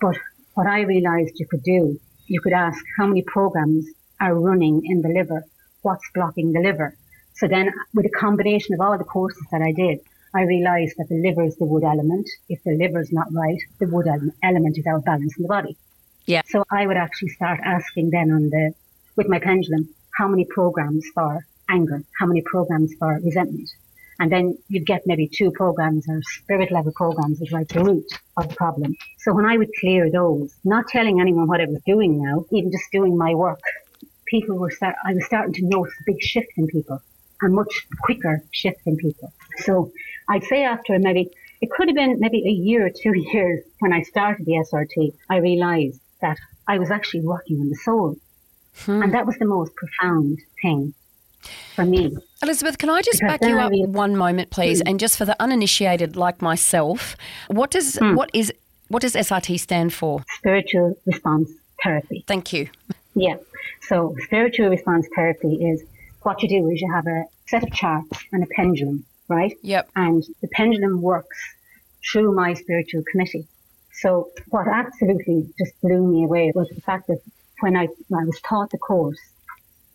But 0.00 0.18
what 0.52 0.66
I 0.66 0.82
realized 0.82 1.40
you 1.40 1.46
could 1.46 1.62
do, 1.62 1.98
you 2.26 2.40
could 2.42 2.52
ask 2.52 2.82
how 2.98 3.06
many 3.06 3.22
programs 3.22 3.86
are 4.24 4.34
running 4.34 4.76
in 4.84 5.02
the 5.02 5.10
liver, 5.10 5.44
what's 5.82 6.08
blocking 6.14 6.52
the 6.52 6.60
liver. 6.60 6.96
So 7.34 7.46
then 7.46 7.72
with 7.92 8.06
a 8.06 8.16
combination 8.24 8.74
of 8.74 8.80
all 8.80 8.96
the 8.96 9.04
courses 9.04 9.46
that 9.52 9.60
I 9.60 9.72
did, 9.72 9.98
I 10.34 10.42
realized 10.42 10.94
that 10.98 11.08
the 11.08 11.20
liver 11.26 11.44
is 11.44 11.56
the 11.56 11.66
wood 11.66 11.84
element. 11.84 12.28
If 12.48 12.62
the 12.64 12.72
liver 12.72 13.00
is 13.00 13.12
not 13.12 13.32
right, 13.32 13.60
the 13.78 13.86
wood 13.86 14.06
element 14.42 14.78
is 14.78 14.86
out 14.86 14.96
of 14.96 15.04
balance 15.04 15.36
in 15.36 15.42
the 15.42 15.48
body. 15.48 15.76
Yeah. 16.26 16.42
So 16.46 16.64
I 16.70 16.86
would 16.86 16.96
actually 16.96 17.28
start 17.30 17.60
asking 17.62 18.10
then 18.10 18.30
on 18.32 18.48
the, 18.48 18.72
with 19.16 19.28
my 19.28 19.38
pendulum, 19.38 19.88
how 20.18 20.26
many 20.26 20.46
programs 20.46 21.04
for 21.14 21.44
anger, 21.68 22.02
how 22.18 22.26
many 22.26 22.42
programs 22.42 22.94
for 22.98 23.20
resentment. 23.22 23.68
And 24.18 24.30
then 24.30 24.56
you'd 24.68 24.86
get 24.86 25.02
maybe 25.06 25.28
two 25.28 25.50
programs 25.50 26.08
or 26.08 26.20
spirit 26.22 26.70
level 26.70 26.92
programs 26.92 27.40
is 27.40 27.50
like 27.50 27.68
the 27.68 27.84
root 27.84 28.06
of 28.36 28.48
the 28.48 28.54
problem. 28.54 28.94
So 29.18 29.32
when 29.34 29.44
I 29.44 29.56
would 29.56 29.70
clear 29.80 30.10
those, 30.10 30.54
not 30.64 30.88
telling 30.88 31.20
anyone 31.20 31.48
what 31.48 31.60
I 31.60 31.66
was 31.66 31.82
doing 31.84 32.22
now, 32.22 32.44
even 32.52 32.70
just 32.70 32.90
doing 32.92 33.18
my 33.18 33.34
work, 33.34 33.60
people 34.26 34.56
were 34.56 34.70
start, 34.70 34.96
I 35.04 35.14
was 35.14 35.24
starting 35.26 35.54
to 35.54 35.64
notice 35.64 35.94
a 36.00 36.04
big 36.06 36.20
shift 36.20 36.52
in 36.56 36.66
people, 36.66 37.00
a 37.42 37.48
much 37.48 37.86
quicker 38.02 38.42
shift 38.50 38.80
in 38.86 38.96
people. 38.96 39.32
So 39.58 39.92
I'd 40.28 40.44
say 40.44 40.64
after 40.64 40.98
maybe, 40.98 41.30
it 41.60 41.70
could 41.70 41.88
have 41.88 41.96
been 41.96 42.20
maybe 42.20 42.46
a 42.46 42.52
year 42.52 42.86
or 42.86 42.90
two 42.90 43.12
years 43.32 43.62
when 43.80 43.92
I 43.92 44.02
started 44.02 44.46
the 44.46 44.52
SRT, 44.52 45.14
I 45.30 45.38
realized 45.38 46.00
that 46.20 46.38
I 46.66 46.78
was 46.78 46.90
actually 46.90 47.20
working 47.20 47.60
on 47.60 47.68
the 47.68 47.76
soul. 47.76 48.16
Hmm. 48.78 49.02
And 49.02 49.14
that 49.14 49.26
was 49.26 49.36
the 49.38 49.44
most 49.44 49.72
profound 49.76 50.38
thing 50.60 50.94
for 51.74 51.84
me. 51.84 52.16
Elizabeth, 52.42 52.78
can 52.78 52.90
I 52.90 53.02
just 53.02 53.20
because 53.20 53.38
back 53.38 53.48
you 53.48 53.58
up 53.58 53.72
one 53.88 54.16
moment, 54.16 54.50
please? 54.50 54.82
Mm. 54.82 54.90
And 54.90 55.00
just 55.00 55.16
for 55.16 55.24
the 55.24 55.40
uninitiated 55.40 56.16
like 56.16 56.42
myself, 56.42 57.16
what 57.48 57.70
does 57.70 57.96
mm. 57.96 58.16
what 58.16 58.30
is 58.34 58.52
what 58.88 59.02
does 59.02 59.14
SRT 59.14 59.60
stand 59.60 59.92
for? 59.92 60.24
Spiritual 60.38 60.98
response 61.06 61.50
therapy. 61.82 62.24
Thank 62.26 62.52
you. 62.52 62.68
Yeah. 63.14 63.36
So 63.82 64.16
spiritual 64.24 64.68
response 64.68 65.06
therapy 65.14 65.54
is 65.54 65.84
what 66.22 66.42
you 66.42 66.48
do 66.48 66.68
is 66.70 66.80
you 66.80 66.92
have 66.92 67.06
a 67.06 67.24
set 67.46 67.62
of 67.62 67.72
charts 67.72 68.24
and 68.32 68.42
a 68.42 68.46
pendulum, 68.46 69.04
right? 69.28 69.54
Yep. 69.62 69.88
And 69.94 70.24
the 70.40 70.48
pendulum 70.48 71.00
works 71.02 71.38
through 72.10 72.34
my 72.34 72.54
spiritual 72.54 73.02
committee. 73.10 73.46
So 73.92 74.30
what 74.48 74.66
absolutely 74.66 75.48
just 75.58 75.80
blew 75.80 76.06
me 76.06 76.24
away 76.24 76.52
was 76.54 76.68
the 76.68 76.80
fact 76.80 77.06
that 77.06 77.20
when 77.60 77.76
I, 77.76 77.88
when 78.08 78.22
I 78.22 78.26
was 78.26 78.40
taught 78.40 78.70
the 78.70 78.78
course, 78.78 79.20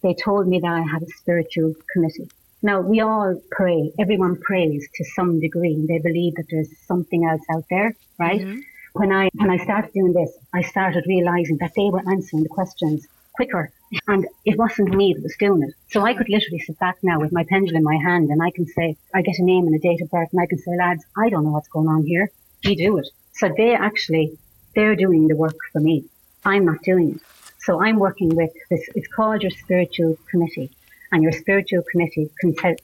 they 0.02 0.14
told 0.14 0.48
me 0.48 0.60
that 0.60 0.72
I 0.72 0.82
had 0.82 1.04
a 1.04 1.10
spiritual 1.18 1.76
committee. 1.92 2.30
Now 2.62 2.82
we 2.82 3.02
all 3.02 3.42
pray. 3.52 3.92
Everyone 4.00 4.40
prays 4.40 4.88
to 4.96 5.06
some 5.16 5.40
degree. 5.40 5.86
They 5.88 6.00
believe 6.00 6.36
that 6.36 6.46
there's 6.50 6.70
something 6.88 7.26
else 7.26 7.42
out 7.52 7.66
there, 7.70 7.96
right? 8.18 8.42
Mm-hmm. 8.42 8.60
When 8.94 9.12
I 9.12 9.30
when 9.36 9.50
I 9.50 9.58
started 9.58 9.94
doing 9.94 10.14
this, 10.14 10.32
I 10.54 10.62
started 10.62 11.06
realizing 11.08 11.58
that 11.58 11.74
they 11.76 11.90
were 11.90 12.04
answering 12.10 12.44
the 12.44 12.50
questions 12.50 13.08
quicker, 13.34 13.72
and 14.08 14.28
it 14.46 14.58
wasn't 14.58 14.96
me 14.96 15.14
that 15.14 15.24
was 15.24 15.36
doing 15.38 15.64
it. 15.64 15.74
So 15.90 16.06
I 16.06 16.14
could 16.14 16.30
literally 16.30 16.60
sit 16.60 16.80
back 16.80 16.98
now 17.04 17.20
with 17.20 17.32
my 17.32 17.44
pendulum 17.44 17.78
in 17.78 17.84
my 17.84 17.98
hand, 17.98 18.30
and 18.30 18.42
I 18.42 18.52
can 18.52 18.66
say, 18.66 18.98
I 19.14 19.22
get 19.22 19.40
a 19.40 19.44
name 19.44 19.66
and 19.68 19.76
a 19.76 19.80
date 19.80 20.02
of 20.02 20.10
birth, 20.10 20.30
and 20.32 20.42
I 20.42 20.48
can 20.48 20.60
say, 20.60 20.76
lads, 20.78 21.06
I 21.18 21.30
don't 21.30 21.46
know 21.46 21.52
what's 21.52 21.70
going 21.70 21.88
on 21.88 22.06
here. 22.06 22.30
You 22.64 22.76
do 22.76 22.98
it. 22.98 23.08
So 23.34 23.54
they 23.56 23.74
actually 23.74 24.38
they're 24.76 24.96
doing 24.96 25.28
the 25.28 25.36
work 25.36 25.58
for 25.72 25.80
me. 25.80 26.06
I'm 26.46 26.66
not 26.66 26.82
doing 26.84 27.16
it. 27.16 27.22
So 27.60 27.82
I'm 27.82 28.00
working 28.00 28.30
with 28.30 28.52
this, 28.70 28.88
it's 28.96 29.08
called 29.08 29.42
your 29.42 29.52
spiritual 29.52 30.18
committee. 30.30 30.72
And 31.12 31.24
your 31.24 31.32
spiritual 31.32 31.84
committee 31.92 32.30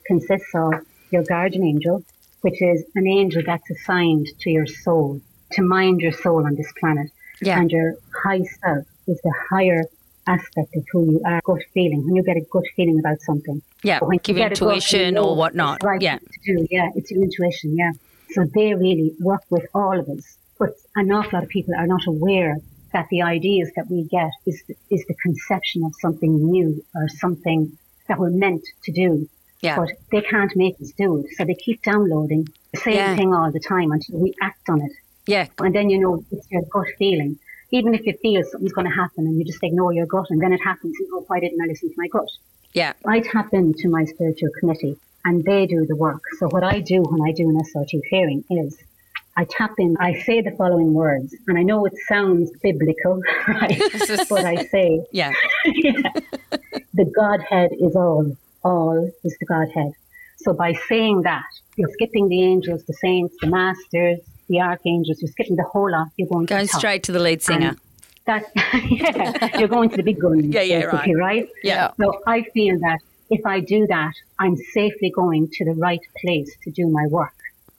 consists 0.05 0.53
of 0.55 0.85
your 1.12 1.24
guardian 1.24 1.63
angel, 1.63 2.03
which 2.41 2.62
is 2.62 2.83
an 2.95 3.07
angel 3.07 3.43
that's 3.45 3.69
assigned 3.69 4.27
to 4.39 4.50
your 4.50 4.65
soul, 4.65 5.21
to 5.53 5.61
mind 5.61 6.01
your 6.01 6.11
soul 6.11 6.45
on 6.45 6.55
this 6.55 6.71
planet. 6.79 7.11
Yeah. 7.41 7.59
And 7.59 7.71
your 7.71 7.95
high 8.23 8.43
self 8.61 8.85
is 9.07 9.19
the 9.21 9.33
higher 9.49 9.83
aspect 10.27 10.75
of 10.75 10.83
who 10.91 11.11
you 11.11 11.21
are, 11.25 11.41
gut 11.43 11.61
feeling, 11.73 12.03
when 12.05 12.15
you 12.15 12.23
get 12.23 12.37
a 12.37 12.45
gut 12.51 12.63
feeling 12.75 12.99
about 12.99 13.21
something. 13.21 13.61
Yeah, 13.83 13.99
when 13.99 14.17
give 14.19 14.37
intuition 14.37 15.17
or 15.17 15.35
whatnot. 15.35 15.83
Right 15.83 16.01
yeah. 16.01 16.17
To 16.17 16.39
do. 16.45 16.67
Yeah, 16.71 16.89
it's 16.95 17.11
your 17.11 17.23
intuition, 17.23 17.77
yeah. 17.77 17.91
So 18.31 18.45
they 18.55 18.73
really 18.73 19.13
work 19.19 19.43
with 19.49 19.65
all 19.73 19.99
of 19.99 20.09
us. 20.09 20.37
But 20.57 20.71
an 20.95 21.11
awful 21.11 21.31
lot 21.33 21.43
of 21.43 21.49
people 21.49 21.75
are 21.77 21.87
not 21.87 22.07
aware 22.07 22.57
that 22.93 23.07
the 23.09 23.21
ideas 23.21 23.71
that 23.75 23.87
we 23.89 24.03
get 24.03 24.31
is 24.45 24.63
the, 24.67 24.75
is 24.89 25.05
the 25.07 25.15
conception 25.15 25.83
of 25.83 25.93
something 26.01 26.33
new 26.49 26.83
or 26.95 27.09
something 27.09 27.77
that 28.07 28.17
we're 28.17 28.29
meant 28.29 28.63
to 28.83 28.91
do. 28.91 29.27
Yeah. 29.61 29.75
But 29.75 29.89
they 30.11 30.21
can't 30.21 30.55
make 30.55 30.75
us 30.81 30.91
do 30.97 31.17
it. 31.19 31.27
So 31.35 31.43
they 31.43 31.55
keep 31.55 31.83
downloading 31.83 32.47
the 32.71 32.79
same 32.79 32.95
yeah. 32.95 33.15
thing 33.15 33.33
all 33.33 33.51
the 33.51 33.59
time 33.59 33.91
until 33.91 34.19
we 34.19 34.33
act 34.41 34.69
on 34.69 34.81
it. 34.81 34.91
Yeah. 35.27 35.48
And 35.60 35.74
then 35.74 35.89
you 35.89 36.00
know 36.00 36.24
it's 36.32 36.50
your 36.51 36.63
gut 36.63 36.88
feeling. 36.98 37.38
Even 37.72 37.94
if 37.94 38.05
you 38.05 38.13
feel 38.22 38.44
something's 38.44 38.74
going 38.74 38.88
to 38.88 38.96
happen 38.96 39.25
and 39.25 39.38
you 39.38 39.46
just 39.46 39.63
ignore 39.63 39.91
your 39.91 40.05
gut 40.05 40.27
and 40.29 40.41
then 40.41 40.53
it 40.53 40.62
happens 40.63 40.96
and 41.00 41.08
oh, 41.12 41.20
go, 41.20 41.25
why 41.27 41.39
didn't 41.39 41.60
I 41.62 41.65
listen 41.65 41.89
to 41.89 41.96
my 41.98 42.08
gut? 42.08 42.29
Yeah. 42.74 42.94
I 43.05 43.22
tap 43.22 43.53
into 43.53 43.89
my 43.89 44.05
spiritual 44.05 44.50
committee 44.60 44.98
and 45.24 45.44
they 45.44 45.65
do 45.65 45.86
the 45.86 45.96
work. 45.96 46.22
So 46.39 46.48
what 46.48 46.63
I 46.63 46.79
do 46.79 47.01
when 47.01 47.27
I 47.27 47.32
do 47.32 47.50
an 47.50 47.60
SRT 47.62 48.01
hearing 48.10 48.44
is 48.50 48.77
I 49.38 49.46
tap 49.46 49.74
in, 49.79 49.98
I 50.00 50.22
say 50.22 50.41
the 50.41 50.51
following 50.51 50.94
words, 50.94 51.36
and 51.48 51.58
I 51.58 51.63
know 51.63 51.86
it 51.86 51.94
sounds 52.08 52.51
biblical, 52.63 53.22
right? 53.48 53.77
but 54.29 54.46
I 54.46 54.63
say, 54.67 55.05
yeah. 55.12 55.34
yeah. 55.65 56.12
the 56.94 57.05
Godhead 57.13 57.72
is 57.74 57.96
all, 57.96 58.38
all 58.63 59.12
is 59.24 59.38
the 59.39 59.46
Godhead. 59.46 59.91
So 60.38 60.53
by 60.53 60.74
saying 60.88 61.24
that, 61.24 61.44
you're 61.75 61.89
skipping 61.89 62.29
the 62.29 62.44
angels, 62.44 62.86
the 62.86 62.94
saints, 62.94 63.36
the 63.41 63.48
masters, 63.48 64.20
the 64.47 64.61
archangels, 64.61 65.21
you're 65.21 65.31
skipping 65.31 65.55
the 65.55 65.63
whole 65.63 65.91
lot, 65.91 66.07
you're 66.17 66.27
going, 66.27 66.45
going 66.45 66.67
to 66.67 66.75
straight 66.75 67.03
to 67.03 67.11
the 67.11 67.19
lead 67.19 67.41
singer. 67.41 67.69
And 67.69 67.79
that, 68.25 68.45
yeah, 68.89 69.57
you're 69.57 69.67
going 69.67 69.89
to 69.89 69.97
the 69.97 70.03
big 70.03 70.19
guns. 70.19 70.45
yeah, 70.49 70.61
yeah, 70.61 70.83
right. 70.85 71.15
right? 71.15 71.49
Yeah. 71.63 71.91
So 71.97 72.21
I 72.25 72.43
feel 72.53 72.79
that 72.79 72.99
if 73.29 73.45
I 73.45 73.59
do 73.59 73.87
that, 73.87 74.13
I'm 74.39 74.55
safely 74.55 75.11
going 75.15 75.49
to 75.53 75.65
the 75.65 75.73
right 75.73 76.01
place 76.21 76.55
to 76.63 76.71
do 76.71 76.87
my 76.87 77.07
work. 77.07 77.33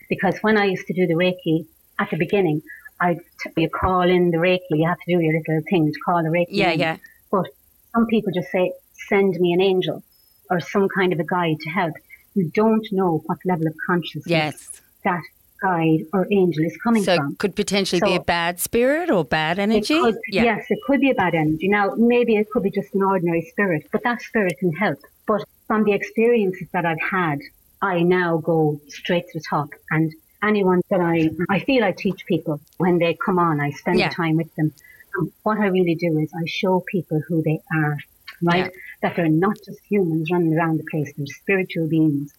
Because 0.09 0.39
when 0.39 0.57
I 0.57 0.67
used 0.67 0.87
to 0.87 0.93
do 0.93 1.07
the 1.07 1.15
Reiki 1.15 1.67
at 1.99 2.11
the 2.11 2.17
beginning, 2.17 2.63
I'd 3.01 3.21
you 3.57 3.69
call 3.69 4.03
in 4.03 4.31
the 4.31 4.39
Reiki, 4.39 4.61
you 4.71 4.89
have 4.89 4.99
to 4.99 5.13
do 5.13 5.21
your 5.21 5.35
little 5.35 5.63
thing 5.69 5.93
to 5.93 6.01
call 6.01 6.23
the 6.23 6.31
Reiki. 6.31 6.47
Yeah, 6.51 6.71
in. 6.71 6.81
yeah. 6.81 6.97
But 7.31 7.47
some 7.93 8.07
people 8.07 8.33
just 8.33 8.51
say, 8.51 8.73
send 9.09 9.35
me 9.39 9.53
an 9.53 9.61
angel 9.61 10.03
or 10.51 10.61
some 10.61 10.89
kind 10.89 11.13
of 11.13 11.21
a 11.21 11.25
guide 11.25 11.59
to 11.61 11.71
help. 11.71 11.95
You 12.35 12.51
don't 12.55 12.87
know 12.93 13.23
what 13.27 13.39
level 13.45 13.67
of 13.67 13.75
consciousness 13.87 14.27
yes. 14.27 14.83
that 15.05 15.23
guide 15.61 16.07
or 16.13 16.27
angel 16.31 16.65
is 16.65 16.77
coming 16.79 17.03
so 17.05 17.17
from. 17.17 17.31
So 17.31 17.37
could 17.37 17.57
potentially 17.57 18.01
so 18.01 18.07
be 18.07 18.15
a 18.15 18.21
bad 18.21 18.61
spirit 18.61 19.11
or 19.11 19.25
bad 19.25 19.59
energy? 19.59 19.99
Could, 19.99 20.17
yeah. 20.29 20.45
Yes, 20.45 20.67
it 20.71 20.79
could 20.87 21.01
be 21.01 21.11
a 21.11 21.15
bad 21.15 21.35
energy. 21.35 21.69
Now, 21.69 21.95
maybe 21.97 22.37
it 22.37 22.51
could 22.51 22.63
be 22.63 22.71
just 22.71 22.95
an 22.95 23.03
ordinary 23.03 23.43
spirit, 23.43 23.89
but 23.93 24.03
that 24.05 24.23
spirit 24.23 24.57
can 24.59 24.73
help. 24.73 24.99
But 25.27 25.45
from 25.67 25.85
the 25.85 25.93
experiences 25.93 26.69
that 26.73 26.85
I've 26.87 27.01
had 27.01 27.41
I 27.83 28.03
now 28.03 28.39
go 28.39 28.81
straight 28.89 29.29
to 29.29 29.39
the 29.39 29.45
top 29.49 29.71
and 29.91 30.13
anyone 30.43 30.83
that 30.91 31.01
I, 31.01 31.31
I 31.49 31.61
feel 31.61 31.85
I 31.85 31.93
teach 31.93 32.25
people 32.27 32.61
when 32.79 32.99
they 32.99 33.15
come 33.25 33.39
on, 33.39 33.61
I 33.61 33.71
spend 33.71 33.99
yeah. 33.99 34.09
time 34.09 34.37
with 34.37 34.55
them. 34.55 34.73
And 35.15 35.33
what 35.43 35.59
I 35.59 35.67
really 35.67 35.95
do 35.95 36.19
is 36.19 36.31
I 36.35 36.47
show 36.47 36.83
people 36.91 37.23
who 37.27 37.43
they 37.43 37.61
are, 37.75 37.99
right? 38.43 38.65
Yeah. 38.65 38.81
That 39.03 39.17
they're 39.17 39.29
not 39.29 39.57
just 39.65 39.81
humans 39.89 40.31
running 40.31 40.57
around 40.57 40.79
the 40.79 40.85
place, 40.91 41.13
they're 41.17 41.27
spiritual 41.27 41.89
beings 41.89 42.33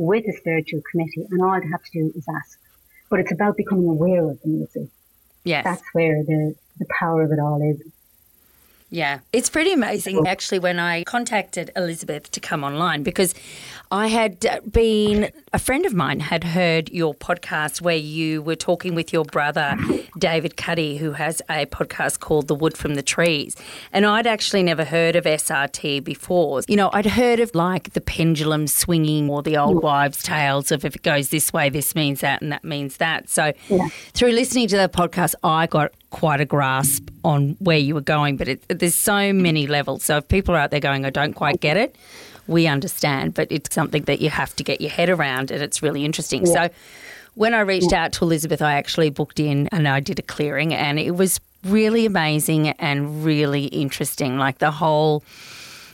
with 0.00 0.24
a 0.26 0.32
spiritual 0.32 0.80
committee 0.90 1.26
and 1.30 1.42
all 1.42 1.60
they 1.60 1.66
have 1.66 1.84
to 1.84 1.90
do 1.92 2.12
is 2.16 2.24
ask. 2.34 2.58
But 3.10 3.20
it's 3.20 3.32
about 3.32 3.56
becoming 3.56 3.88
aware 3.88 4.24
of 4.30 4.40
them, 4.40 4.54
you 4.60 4.66
see. 4.72 4.88
Yes. 5.44 5.64
That's 5.64 5.82
where 5.92 6.24
the, 6.24 6.54
the 6.78 6.86
power 6.98 7.22
of 7.22 7.32
it 7.32 7.38
all 7.38 7.60
is. 7.60 7.82
Yeah, 8.92 9.20
it's 9.32 9.48
pretty 9.48 9.72
amazing 9.72 10.26
actually 10.26 10.58
when 10.58 10.80
I 10.80 11.04
contacted 11.04 11.70
Elizabeth 11.76 12.28
to 12.32 12.40
come 12.40 12.64
online 12.64 13.04
because 13.04 13.34
I 13.92 14.08
had 14.08 14.44
uh, 14.44 14.60
been, 14.68 15.30
a 15.52 15.58
friend 15.60 15.86
of 15.86 15.94
mine 15.94 16.20
had 16.20 16.42
heard 16.42 16.90
your 16.90 17.14
podcast 17.14 17.80
where 17.80 17.96
you 17.96 18.42
were 18.42 18.56
talking 18.56 18.96
with 18.96 19.12
your 19.12 19.24
brother, 19.24 19.76
David 20.18 20.56
Cuddy, 20.56 20.96
who 20.96 21.12
has 21.12 21.40
a 21.48 21.66
podcast 21.66 22.18
called 22.18 22.48
The 22.48 22.54
Wood 22.54 22.76
from 22.76 22.94
the 22.94 23.02
Trees. 23.02 23.56
And 23.92 24.06
I'd 24.06 24.26
actually 24.26 24.64
never 24.64 24.84
heard 24.84 25.14
of 25.14 25.24
SRT 25.24 26.02
before. 26.02 26.62
You 26.66 26.76
know, 26.76 26.90
I'd 26.92 27.06
heard 27.06 27.38
of 27.38 27.54
like 27.54 27.92
the 27.92 28.00
pendulum 28.00 28.66
swinging 28.66 29.30
or 29.30 29.42
the 29.42 29.56
old 29.56 29.82
wives' 29.82 30.22
tales 30.22 30.72
of 30.72 30.84
if 30.84 30.96
it 30.96 31.02
goes 31.02 31.28
this 31.28 31.52
way, 31.52 31.68
this 31.68 31.94
means 31.94 32.20
that 32.20 32.42
and 32.42 32.50
that 32.50 32.64
means 32.64 32.96
that. 32.96 33.28
So 33.28 33.52
yeah. 33.68 33.88
through 34.14 34.32
listening 34.32 34.66
to 34.68 34.76
the 34.76 34.88
podcast, 34.88 35.34
I 35.44 35.66
got 35.66 35.92
quite 36.10 36.40
a 36.40 36.44
grasp 36.44 37.08
on 37.24 37.56
where 37.60 37.78
you 37.78 37.94
were 37.94 38.00
going, 38.00 38.36
but 38.36 38.48
it, 38.48 38.62
there's 38.68 38.94
so 38.94 39.32
many 39.32 39.66
levels. 39.66 40.04
So 40.04 40.18
if 40.18 40.28
people 40.28 40.54
are 40.54 40.58
out 40.58 40.70
there 40.70 40.80
going, 40.80 41.04
I 41.04 41.10
don't 41.10 41.34
quite 41.34 41.60
get 41.60 41.76
it, 41.76 41.96
we 42.46 42.66
understand, 42.66 43.34
but 43.34 43.46
it's 43.50 43.74
something 43.74 44.02
that 44.02 44.20
you 44.20 44.28
have 44.30 44.54
to 44.56 44.64
get 44.64 44.80
your 44.80 44.90
head 44.90 45.08
around, 45.08 45.50
and 45.50 45.62
it's 45.62 45.82
really 45.82 46.04
interesting. 46.04 46.46
Yeah. 46.46 46.52
So, 46.52 46.74
when 47.34 47.54
I 47.54 47.60
reached 47.60 47.92
out 47.92 48.12
to 48.14 48.24
Elizabeth, 48.24 48.60
I 48.60 48.74
actually 48.74 49.08
booked 49.08 49.38
in 49.38 49.68
and 49.68 49.86
I 49.86 50.00
did 50.00 50.18
a 50.18 50.22
clearing, 50.22 50.74
and 50.74 50.98
it 50.98 51.12
was 51.12 51.40
really 51.64 52.04
amazing 52.04 52.70
and 52.70 53.24
really 53.24 53.66
interesting. 53.66 54.36
Like 54.36 54.58
the 54.58 54.72
whole 54.72 55.22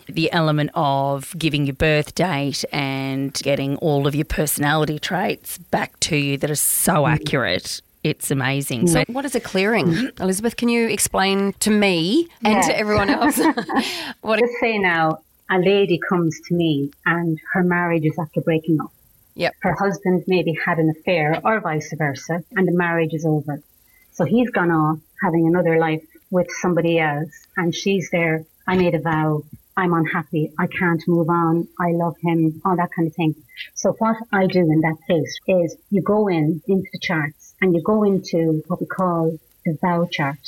the 0.09 0.33
element 0.33 0.71
of 0.75 1.35
giving 1.37 1.67
your 1.67 1.75
birth 1.75 2.15
date 2.15 2.65
and 2.73 3.33
getting 3.35 3.77
all 3.79 4.07
of 4.07 4.15
your 4.15 4.25
personality 4.25 4.99
traits 4.99 5.59
back 5.59 5.99
to 6.01 6.17
you 6.17 6.39
that 6.39 6.51
are 6.51 6.55
so 6.55 7.03
mm. 7.03 7.11
accurate. 7.11 7.83
It's 8.07 8.31
amazing. 8.31 8.87
So, 8.87 9.03
What 9.09 9.25
is 9.25 9.35
a 9.35 9.41
clearing? 9.41 10.11
Elizabeth, 10.21 10.57
can 10.57 10.69
you 10.69 10.87
explain 10.89 11.55
to 11.55 11.71
me 11.71 12.29
and 12.45 12.63
to 12.63 12.79
everyone 12.79 13.11
else 13.11 13.39
what 14.21 14.41
a 14.41 14.49
say 14.61 14.79
now 14.79 15.19
a 15.51 15.59
lady 15.59 15.99
comes 16.09 16.41
to 16.47 16.55
me 16.55 16.93
and 17.05 17.41
her 17.53 17.65
marriage 17.65 18.05
is 18.05 18.17
after 18.19 18.41
breaking 18.41 18.81
up. 18.81 18.93
Yep. 19.35 19.55
Her 19.61 19.75
husband 19.75 20.25
maybe 20.27 20.53
had 20.53 20.79
an 20.79 20.89
affair 20.91 21.41
or 21.45 21.61
vice 21.61 21.93
versa 21.99 22.45
and 22.53 22.69
the 22.69 22.73
marriage 22.73 23.13
is 23.13 23.27
over. 23.27 23.61
So 24.13 24.25
he's 24.25 24.51
gone 24.51 24.71
off 24.71 24.99
having 25.23 25.47
another 25.47 25.79
life 25.79 26.05
with 26.31 26.47
somebody 26.63 26.99
else 26.99 27.33
and 27.57 27.75
she's 27.75 28.09
there. 28.11 28.45
I 28.69 28.77
made 28.77 28.95
a 28.95 29.01
vow. 29.01 29.43
I'm 29.77 29.93
unhappy. 29.93 30.53
I 30.59 30.69
can't 30.69 31.03
move 31.07 31.29
on. 31.29 31.69
I 31.79 31.91
love 31.93 32.17
him. 32.23 32.63
All 32.65 32.77
that 32.77 32.91
kind 32.97 33.09
of 33.09 33.15
thing. 33.15 33.35
So 33.75 33.93
what 33.99 34.17
I 34.33 34.47
do 34.47 34.61
in 34.61 34.81
that 34.81 34.97
case 35.07 35.39
is 35.47 35.77
you 35.91 36.03
go 36.03 36.29
in 36.29 36.63
into 36.67 36.89
the 36.93 36.99
charts 36.99 37.36
and 37.61 37.75
you 37.75 37.83
go 37.83 38.05
into 38.05 38.63
what 38.67 38.81
we 38.81 38.87
call 38.87 39.39
the 39.65 39.79
vow 39.81 40.09
chart. 40.11 40.39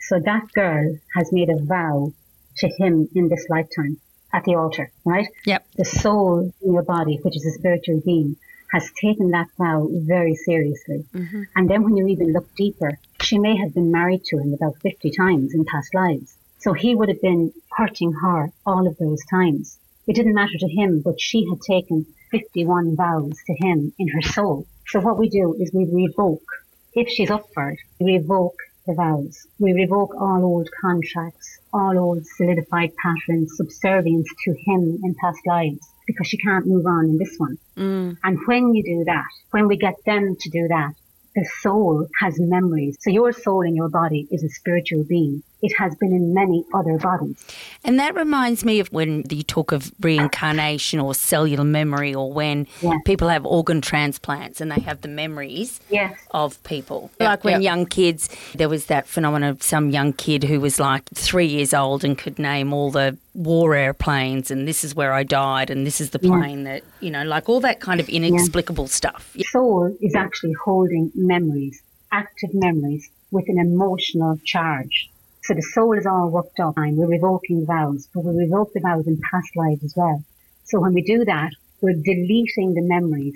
So 0.00 0.18
that 0.20 0.52
girl 0.52 0.98
has 1.14 1.32
made 1.32 1.50
a 1.50 1.62
vow 1.62 2.12
to 2.58 2.68
him 2.68 3.08
in 3.14 3.28
this 3.28 3.46
lifetime 3.48 3.98
at 4.32 4.44
the 4.44 4.56
altar, 4.56 4.90
right? 5.04 5.28
Yep. 5.46 5.66
The 5.76 5.84
soul 5.84 6.52
in 6.62 6.72
your 6.72 6.82
body, 6.82 7.18
which 7.22 7.36
is 7.36 7.46
a 7.46 7.52
spiritual 7.52 8.00
being, 8.04 8.36
has 8.72 8.90
taken 9.00 9.30
that 9.30 9.48
vow 9.56 9.88
very 9.90 10.34
seriously. 10.34 11.04
Mm-hmm. 11.14 11.42
And 11.56 11.70
then 11.70 11.82
when 11.84 11.96
you 11.96 12.06
even 12.08 12.32
look 12.32 12.54
deeper, 12.54 12.98
she 13.22 13.38
may 13.38 13.56
have 13.56 13.74
been 13.74 13.90
married 13.90 14.24
to 14.24 14.38
him 14.38 14.52
about 14.52 14.76
50 14.78 15.10
times 15.10 15.54
in 15.54 15.64
past 15.64 15.94
lives. 15.94 16.36
So 16.58 16.72
he 16.72 16.94
would 16.94 17.08
have 17.08 17.22
been 17.22 17.52
hurting 17.76 18.12
her 18.12 18.50
all 18.66 18.86
of 18.86 18.98
those 18.98 19.24
times. 19.30 19.78
It 20.06 20.14
didn't 20.14 20.34
matter 20.34 20.58
to 20.58 20.68
him, 20.68 21.00
but 21.00 21.20
she 21.20 21.46
had 21.48 21.60
taken 21.62 22.06
51 22.30 22.96
vows 22.96 23.38
to 23.46 23.54
him 23.54 23.92
in 23.98 24.08
her 24.08 24.22
soul. 24.22 24.66
So 24.88 25.00
what 25.00 25.18
we 25.18 25.28
do 25.28 25.54
is 25.60 25.70
we 25.72 25.84
revoke, 25.84 26.46
if 26.94 27.08
she's 27.08 27.30
up 27.30 27.46
for 27.52 27.70
it, 27.70 27.78
we 28.00 28.16
revoke 28.16 28.56
the 28.86 28.94
vows. 28.94 29.46
We 29.58 29.74
revoke 29.74 30.14
all 30.18 30.42
old 30.42 30.70
contracts, 30.80 31.58
all 31.74 31.98
old 31.98 32.26
solidified 32.26 32.92
patterns, 32.96 33.52
subservience 33.56 34.28
to 34.44 34.52
him 34.52 34.98
in 35.04 35.14
past 35.20 35.40
lives, 35.46 35.86
because 36.06 36.26
she 36.26 36.38
can't 36.38 36.66
move 36.66 36.86
on 36.86 37.04
in 37.04 37.18
this 37.18 37.34
one. 37.36 37.58
Mm. 37.76 38.16
And 38.24 38.38
when 38.46 38.74
you 38.74 38.82
do 38.82 39.04
that, 39.04 39.28
when 39.50 39.68
we 39.68 39.76
get 39.76 39.96
them 40.06 40.36
to 40.40 40.48
do 40.48 40.68
that, 40.68 40.94
the 41.34 41.44
soul 41.60 42.08
has 42.18 42.40
memories. 42.40 42.96
So 43.00 43.10
your 43.10 43.32
soul 43.32 43.60
in 43.60 43.76
your 43.76 43.90
body 43.90 44.26
is 44.30 44.42
a 44.42 44.48
spiritual 44.48 45.04
being. 45.04 45.42
It 45.60 45.72
has 45.78 45.94
been 45.96 46.12
in 46.12 46.32
many 46.34 46.64
other 46.72 46.98
bodies. 46.98 47.44
And 47.84 47.98
that 47.98 48.14
reminds 48.14 48.64
me 48.64 48.78
of 48.78 48.88
when 48.92 49.24
you 49.28 49.42
talk 49.42 49.72
of 49.72 49.90
reincarnation 50.00 51.00
or 51.00 51.14
cellular 51.14 51.64
memory, 51.64 52.14
or 52.14 52.32
when 52.32 52.66
Yeah. 52.80 52.98
people 53.04 53.28
have 53.28 53.44
organ 53.44 53.80
transplants 53.80 54.60
and 54.60 54.70
they 54.70 54.80
have 54.80 55.00
the 55.00 55.08
memories 55.08 55.80
Yes. 55.90 56.14
of 56.30 56.62
people. 56.62 57.10
like 57.18 57.42
when 57.42 57.60
yeah. 57.60 57.70
young 57.72 57.86
kids, 57.86 58.28
there 58.54 58.68
was 58.68 58.86
that 58.86 59.06
phenomenon 59.08 59.50
of 59.50 59.62
some 59.62 59.90
young 59.90 60.12
kid 60.12 60.44
who 60.44 60.60
was 60.60 60.78
like 60.78 61.02
three 61.14 61.46
years 61.46 61.74
old 61.74 62.04
and 62.04 62.16
could 62.16 62.38
name 62.38 62.72
all 62.72 62.90
the 62.92 63.16
war 63.34 63.74
airplanes, 63.74 64.50
and 64.50 64.66
this 64.68 64.84
is 64.84 64.94
where 64.94 65.12
I 65.12 65.22
died, 65.24 65.70
and 65.70 65.86
this 65.86 66.00
is 66.00 66.10
the 66.10 66.18
plane 66.18 66.64
that, 66.64 66.82
you 67.00 67.10
know, 67.10 67.24
like 67.24 67.48
all 67.48 67.60
that 67.60 67.80
kind 67.80 68.00
of 68.00 68.08
inexplicable 68.08 68.86
stuff. 68.88 69.36
soul 69.50 69.96
is 70.00 70.14
actually 70.14 70.52
holding 70.64 71.10
memories, 71.14 71.82
active 72.12 72.50
memories 72.54 73.08
with 73.30 73.48
an 73.48 73.58
emotional 73.58 74.38
charge. 74.44 75.10
So 75.48 75.54
the 75.54 75.62
soul 75.62 75.96
is 75.96 76.04
all 76.04 76.28
worked 76.28 76.60
up 76.60 76.74
and 76.76 76.94
we're 76.94 77.06
revoking 77.06 77.64
vows, 77.64 78.06
but 78.14 78.22
we 78.22 78.36
revoke 78.36 78.74
the 78.74 78.80
vows 78.80 79.06
in 79.06 79.18
past 79.18 79.56
lives 79.56 79.82
as 79.82 79.94
well. 79.96 80.22
So 80.64 80.78
when 80.78 80.92
we 80.92 81.00
do 81.00 81.24
that, 81.24 81.52
we're 81.80 81.94
deleting 81.94 82.74
the 82.74 82.82
memories 82.82 83.32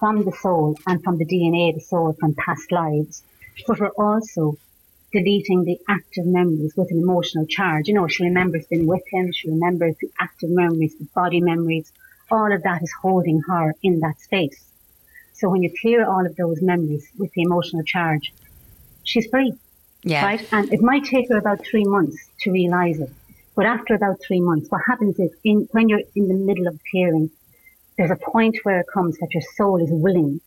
from 0.00 0.24
the 0.24 0.32
soul 0.32 0.76
and 0.84 1.00
from 1.00 1.16
the 1.16 1.24
DNA 1.24 1.68
of 1.68 1.76
the 1.76 1.80
soul 1.80 2.16
from 2.18 2.34
past 2.34 2.72
lives, 2.72 3.22
but 3.68 3.78
we're 3.78 3.94
also 3.96 4.56
deleting 5.12 5.62
the 5.62 5.78
active 5.88 6.26
memories 6.26 6.72
with 6.76 6.90
an 6.90 6.98
emotional 6.98 7.46
charge. 7.46 7.86
You 7.86 7.94
know, 7.94 8.08
she 8.08 8.24
remembers 8.24 8.66
being 8.66 8.88
with 8.88 9.04
him, 9.12 9.30
she 9.30 9.48
remembers 9.48 9.94
the 10.00 10.10
active 10.18 10.50
memories, 10.50 10.98
the 10.98 11.06
body 11.14 11.40
memories. 11.40 11.92
All 12.32 12.52
of 12.52 12.64
that 12.64 12.82
is 12.82 12.92
holding 13.00 13.42
her 13.42 13.76
in 13.84 14.00
that 14.00 14.20
space. 14.20 14.72
So 15.34 15.48
when 15.48 15.62
you 15.62 15.72
clear 15.80 16.04
all 16.04 16.26
of 16.26 16.34
those 16.34 16.60
memories 16.60 17.06
with 17.16 17.30
the 17.34 17.42
emotional 17.42 17.84
charge, 17.84 18.32
she's 19.04 19.28
free, 19.28 19.52
Yeah. 20.02 20.24
right? 20.24 20.48
And 20.52 20.72
it 20.72 20.80
might 20.80 21.04
take 21.04 21.28
her 21.28 21.36
about 21.36 21.64
three 21.64 21.84
months 21.84 22.16
to 22.40 22.52
realize 22.52 23.00
it. 23.00 23.10
But 23.54 23.66
after 23.66 23.94
about 23.94 24.18
three 24.24 24.40
months, 24.40 24.70
what 24.70 24.82
happens 24.86 25.18
is 25.18 25.32
in, 25.42 25.68
when 25.72 25.88
you're 25.88 26.02
in 26.14 26.28
the 26.28 26.34
middle 26.34 26.68
of 26.68 26.78
clearing, 26.90 27.30
there's 27.96 28.12
a 28.12 28.16
point 28.16 28.56
where 28.62 28.80
it 28.80 28.86
comes 28.92 29.18
that 29.18 29.34
your 29.34 29.42
soul 29.56 29.82
is 29.82 29.90
willing 29.90 30.40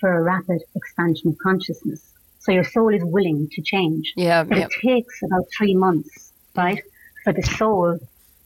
for 0.00 0.12
a 0.12 0.22
rapid 0.22 0.62
expansion 0.74 1.28
of 1.30 1.38
consciousness. 1.38 2.12
So 2.40 2.52
your 2.52 2.64
soul 2.64 2.92
is 2.92 3.04
willing 3.04 3.48
to 3.52 3.62
change. 3.62 4.12
Yeah, 4.16 4.42
But 4.42 4.58
yeah. 4.58 4.64
it 4.64 4.72
takes 4.82 5.22
about 5.22 5.44
three 5.56 5.74
months, 5.74 6.32
right, 6.56 6.82
for 7.22 7.32
the 7.32 7.42
soul, 7.42 7.98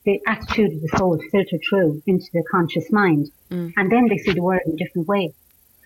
the 0.05 0.21
attitude 0.27 0.75
of 0.75 0.83
the 0.83 0.89
soul 0.99 1.17
to 1.17 1.31
filter 1.31 1.59
through 1.67 2.03
into 2.07 2.27
the 2.35 2.43
conscious 2.51 2.91
mind. 2.93 3.31
Mm. 3.51 3.73
And 3.77 3.91
then 3.91 4.09
they 4.09 4.19
see 4.19 4.33
the 4.33 4.43
world 4.43 4.63
in 4.67 4.73
a 4.73 4.77
different 4.77 5.09
way. 5.09 5.33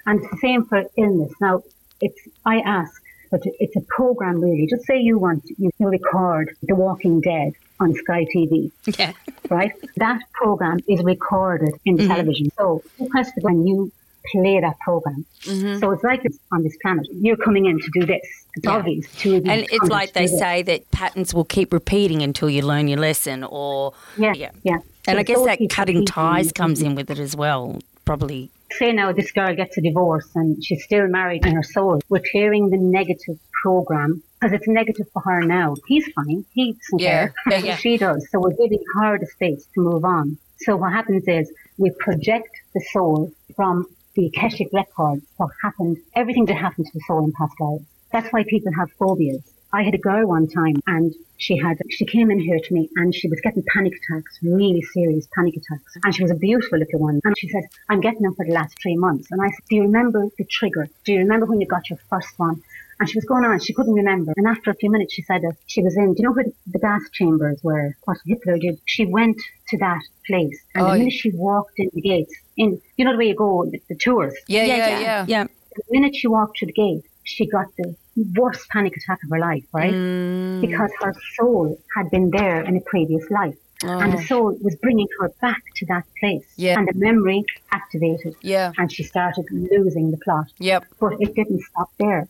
And 0.06 0.20
it's 0.20 0.30
the 0.30 0.38
same 0.38 0.64
for 0.64 0.84
illness. 0.96 1.32
Now, 1.40 1.62
it's, 2.00 2.18
I 2.44 2.60
ask, 2.60 2.97
but 3.30 3.42
it's 3.44 3.76
a 3.76 3.80
program 3.82 4.40
really. 4.40 4.66
Just 4.66 4.84
say 4.86 4.98
you 4.98 5.18
want, 5.18 5.44
you 5.58 5.70
record 5.80 6.56
The 6.62 6.74
Walking 6.74 7.20
Dead 7.20 7.52
on 7.80 7.94
Sky 7.94 8.26
TV 8.34 8.70
Yeah. 8.98 9.12
right? 9.50 9.72
That 9.96 10.20
program 10.32 10.80
is 10.88 11.02
recorded 11.02 11.74
in 11.84 11.96
Mm-hmm. 11.96 12.08
television. 12.08 12.50
So 12.58 12.82
you 12.98 13.08
press 13.08 13.30
the 13.34 13.40
button, 13.40 13.66
you 13.66 13.92
play 14.32 14.60
that 14.60 14.78
program. 14.80 15.24
Mm-hmm. 15.42 15.78
So 15.78 15.92
it's 15.92 16.02
like 16.04 16.24
it's 16.24 16.38
on 16.52 16.62
this 16.62 16.76
planet. 16.82 17.06
You're 17.12 17.36
coming 17.36 17.66
in 17.66 17.78
to 17.80 17.90
do 17.92 18.04
this. 18.04 18.22
It's 18.56 18.64
Yeah. 18.64 18.72
obvious. 18.76 19.24
You 19.24 19.36
And 19.36 19.66
it's 19.70 19.88
like 19.88 20.12
they 20.12 20.26
say 20.26 20.62
that 20.62 20.90
patterns 20.90 21.32
will 21.32 21.44
keep 21.44 21.72
repeating 21.72 22.22
until 22.22 22.50
you 22.50 22.62
learn 22.62 22.88
your 22.88 22.98
lesson, 22.98 23.44
or 23.44 23.92
Yeah, 24.16 24.32
yeah. 24.34 24.50
yeah. 24.64 24.78
And 25.06 25.18
I 25.18 25.22
guess 25.22 25.42
that 25.44 25.58
cutting 25.70 26.04
ties 26.04 26.52
comes 26.52 26.82
in 26.82 26.94
with 26.94 27.10
it 27.10 27.18
as 27.18 27.34
well, 27.36 27.78
probably. 28.04 28.50
Say 28.72 28.92
now 28.92 29.12
this 29.12 29.33
girl 29.33 29.54
gets 29.54 29.76
a 29.78 29.81
divorce 29.81 30.28
and 30.35 30.62
she's 30.64 30.85
still 30.85 31.09
married 31.09 31.46
in 31.46 31.54
her 31.54 31.62
soul. 31.62 32.00
We're 32.09 32.22
clearing 32.31 32.70
the 32.70 32.76
negative 32.76 33.38
program 33.62 34.22
because 34.40 34.52
it's 34.54 34.68
negative 34.68 35.07
for 35.12 35.22
her 35.22 35.42
now. 35.42 35.74
He's 35.87 36.07
fine. 36.12 36.44
He 36.52 36.74
doesn't 36.74 37.00
Yeah, 37.00 37.28
care. 37.48 37.59
yeah, 37.61 37.76
she 37.85 37.96
does. 37.96 38.28
So 38.31 38.40
we're 38.40 38.50
giving 38.54 38.83
her 38.96 39.18
the 39.18 39.26
space 39.26 39.66
to 39.74 39.81
move 39.81 40.04
on. 40.04 40.37
So 40.59 40.76
what 40.76 40.92
happens 40.92 41.24
is 41.26 41.50
we 41.78 41.90
project 41.98 42.50
the 42.74 42.85
soul 42.92 43.33
from 43.57 43.87
the 44.14 44.26
Akashic 44.26 44.68
records, 44.72 45.24
what 45.37 45.50
happened, 45.62 45.96
everything 46.14 46.44
that 46.46 46.54
happened 46.57 46.87
to 46.87 46.92
the 46.92 47.00
soul 47.07 47.24
in 47.24 47.33
past 47.33 47.54
lives. 47.61 47.85
That's 48.12 48.28
why 48.33 48.44
people 48.44 48.72
have 48.74 48.90
phobias. 48.92 49.42
I 49.72 49.83
had 49.83 49.94
a 49.94 49.98
girl 49.98 50.26
one 50.26 50.48
time 50.48 50.81
and 50.87 51.14
she 51.37 51.57
had, 51.57 51.78
she 51.90 52.04
came 52.07 52.31
in 52.31 52.40
here 52.40 52.59
to 52.59 52.74
me 52.74 52.88
and 52.96 53.14
she 53.14 53.28
was 53.28 53.40
getting 53.42 53.62
panic 53.72 53.92
attacks, 53.92 54.38
really 54.42 54.83
serious 54.83 55.28
panic 55.35 55.54
attacks. 55.57 55.96
And 56.04 56.14
she 56.14 56.22
was 56.22 56.33
a 56.33 56.37
beautiful 56.37 56.78
little 56.78 57.00
one. 57.00 57.20
And 57.24 57.38
she 57.38 57.48
said, 57.48 57.64
I'm 57.88 58.00
getting 58.00 58.22
them 58.22 58.35
for 58.35 58.44
the 58.46 58.52
last 58.52 58.76
three 58.83 58.96
months. 58.96 59.28
And 59.31 59.40
I 59.42 59.48
said, 59.48 59.61
do 59.68 59.76
you 59.76 59.83
remember 59.83 60.26
the 60.38 60.44
trigger? 60.44 60.88
Do 61.04 61.12
you 61.12 61.18
remember 61.20 61.46
when 61.46 61.61
you 61.61 61.66
got 61.66 61.88
your 61.90 61.98
first 62.11 62.38
one? 62.38 62.62
And 63.00 63.09
she 63.09 63.16
was 63.16 63.24
going 63.26 63.44
on, 63.44 63.61
she 63.61 63.72
couldn't 63.74 63.94
remember. 63.94 64.33
And 64.37 64.48
after 64.48 64.70
a 64.72 64.74
few 64.74 64.90
minutes, 64.90 65.14
she 65.14 65.22
said 65.22 65.42
that 65.42 65.54
she 65.68 65.83
was 65.83 65.96
in, 65.96 66.14
do 66.14 66.22
you 66.22 66.28
know 66.28 66.33
where 66.33 66.46
the 66.66 66.78
gas 66.81 67.02
chambers 67.12 67.61
were, 67.62 67.94
what 68.04 68.16
Hitler 68.26 68.59
did? 68.59 68.81
She 68.87 69.04
went 69.07 69.37
to 69.68 69.78
that 69.78 70.00
place. 70.26 70.59
And 70.74 70.83
Oh, 70.85 70.87
the 70.90 70.92
yeah. 70.94 70.98
minute 70.98 71.12
she 71.12 71.31
walked 71.31 71.74
in 71.78 71.90
the 71.92 72.00
gates, 72.00 72.35
in, 72.57 72.81
you 72.96 73.04
know 73.04 73.12
the 73.12 73.18
way 73.18 73.28
you 73.28 73.37
go, 73.37 73.66
the, 73.70 73.81
the 73.88 73.94
tours, 73.94 74.35
Yeah, 74.48 74.64
yeah, 74.64 74.98
yeah. 75.00 75.24
yeah. 75.28 75.44
the 75.44 75.83
minute 75.90 76.16
she 76.16 76.26
walked 76.26 76.59
through 76.59 76.66
the 76.66 76.72
gate, 76.72 77.04
she 77.28 77.46
got 77.46 77.66
the 77.76 77.94
worst 78.36 78.68
panic 78.70 78.96
attack 78.96 79.18
of 79.22 79.30
her 79.30 79.38
life, 79.38 79.64
right? 79.72 79.92
Mm. 79.92 80.60
Because 80.60 80.90
her 81.02 81.14
soul 81.36 81.78
had 81.96 82.10
been 82.10 82.30
there 82.30 82.62
in 82.62 82.76
a 82.76 82.80
previous 82.80 83.30
life. 83.30 83.56
And 83.82 84.12
the 84.12 84.22
soul 84.24 84.58
was 84.60 84.74
bringing 84.76 85.06
her 85.20 85.28
back 85.40 85.62
to 85.76 85.86
that 85.86 86.04
place. 86.18 86.44
Oh. 86.48 86.54
Yeah. 86.56 86.78
And 86.78 86.88
the 86.88 86.94
memory 86.94 87.44
activated. 87.70 88.34
Yeah. 88.40 88.72
And 88.76 88.90
she 88.92 89.04
started 89.04 89.44
losing 89.52 90.10
the 90.10 90.16
plot. 90.16 90.46
Yep. 90.58 90.84
But 90.98 91.12
it 91.20 91.34
didn't 91.34 91.62
stop 91.62 91.90
there. 91.98 92.26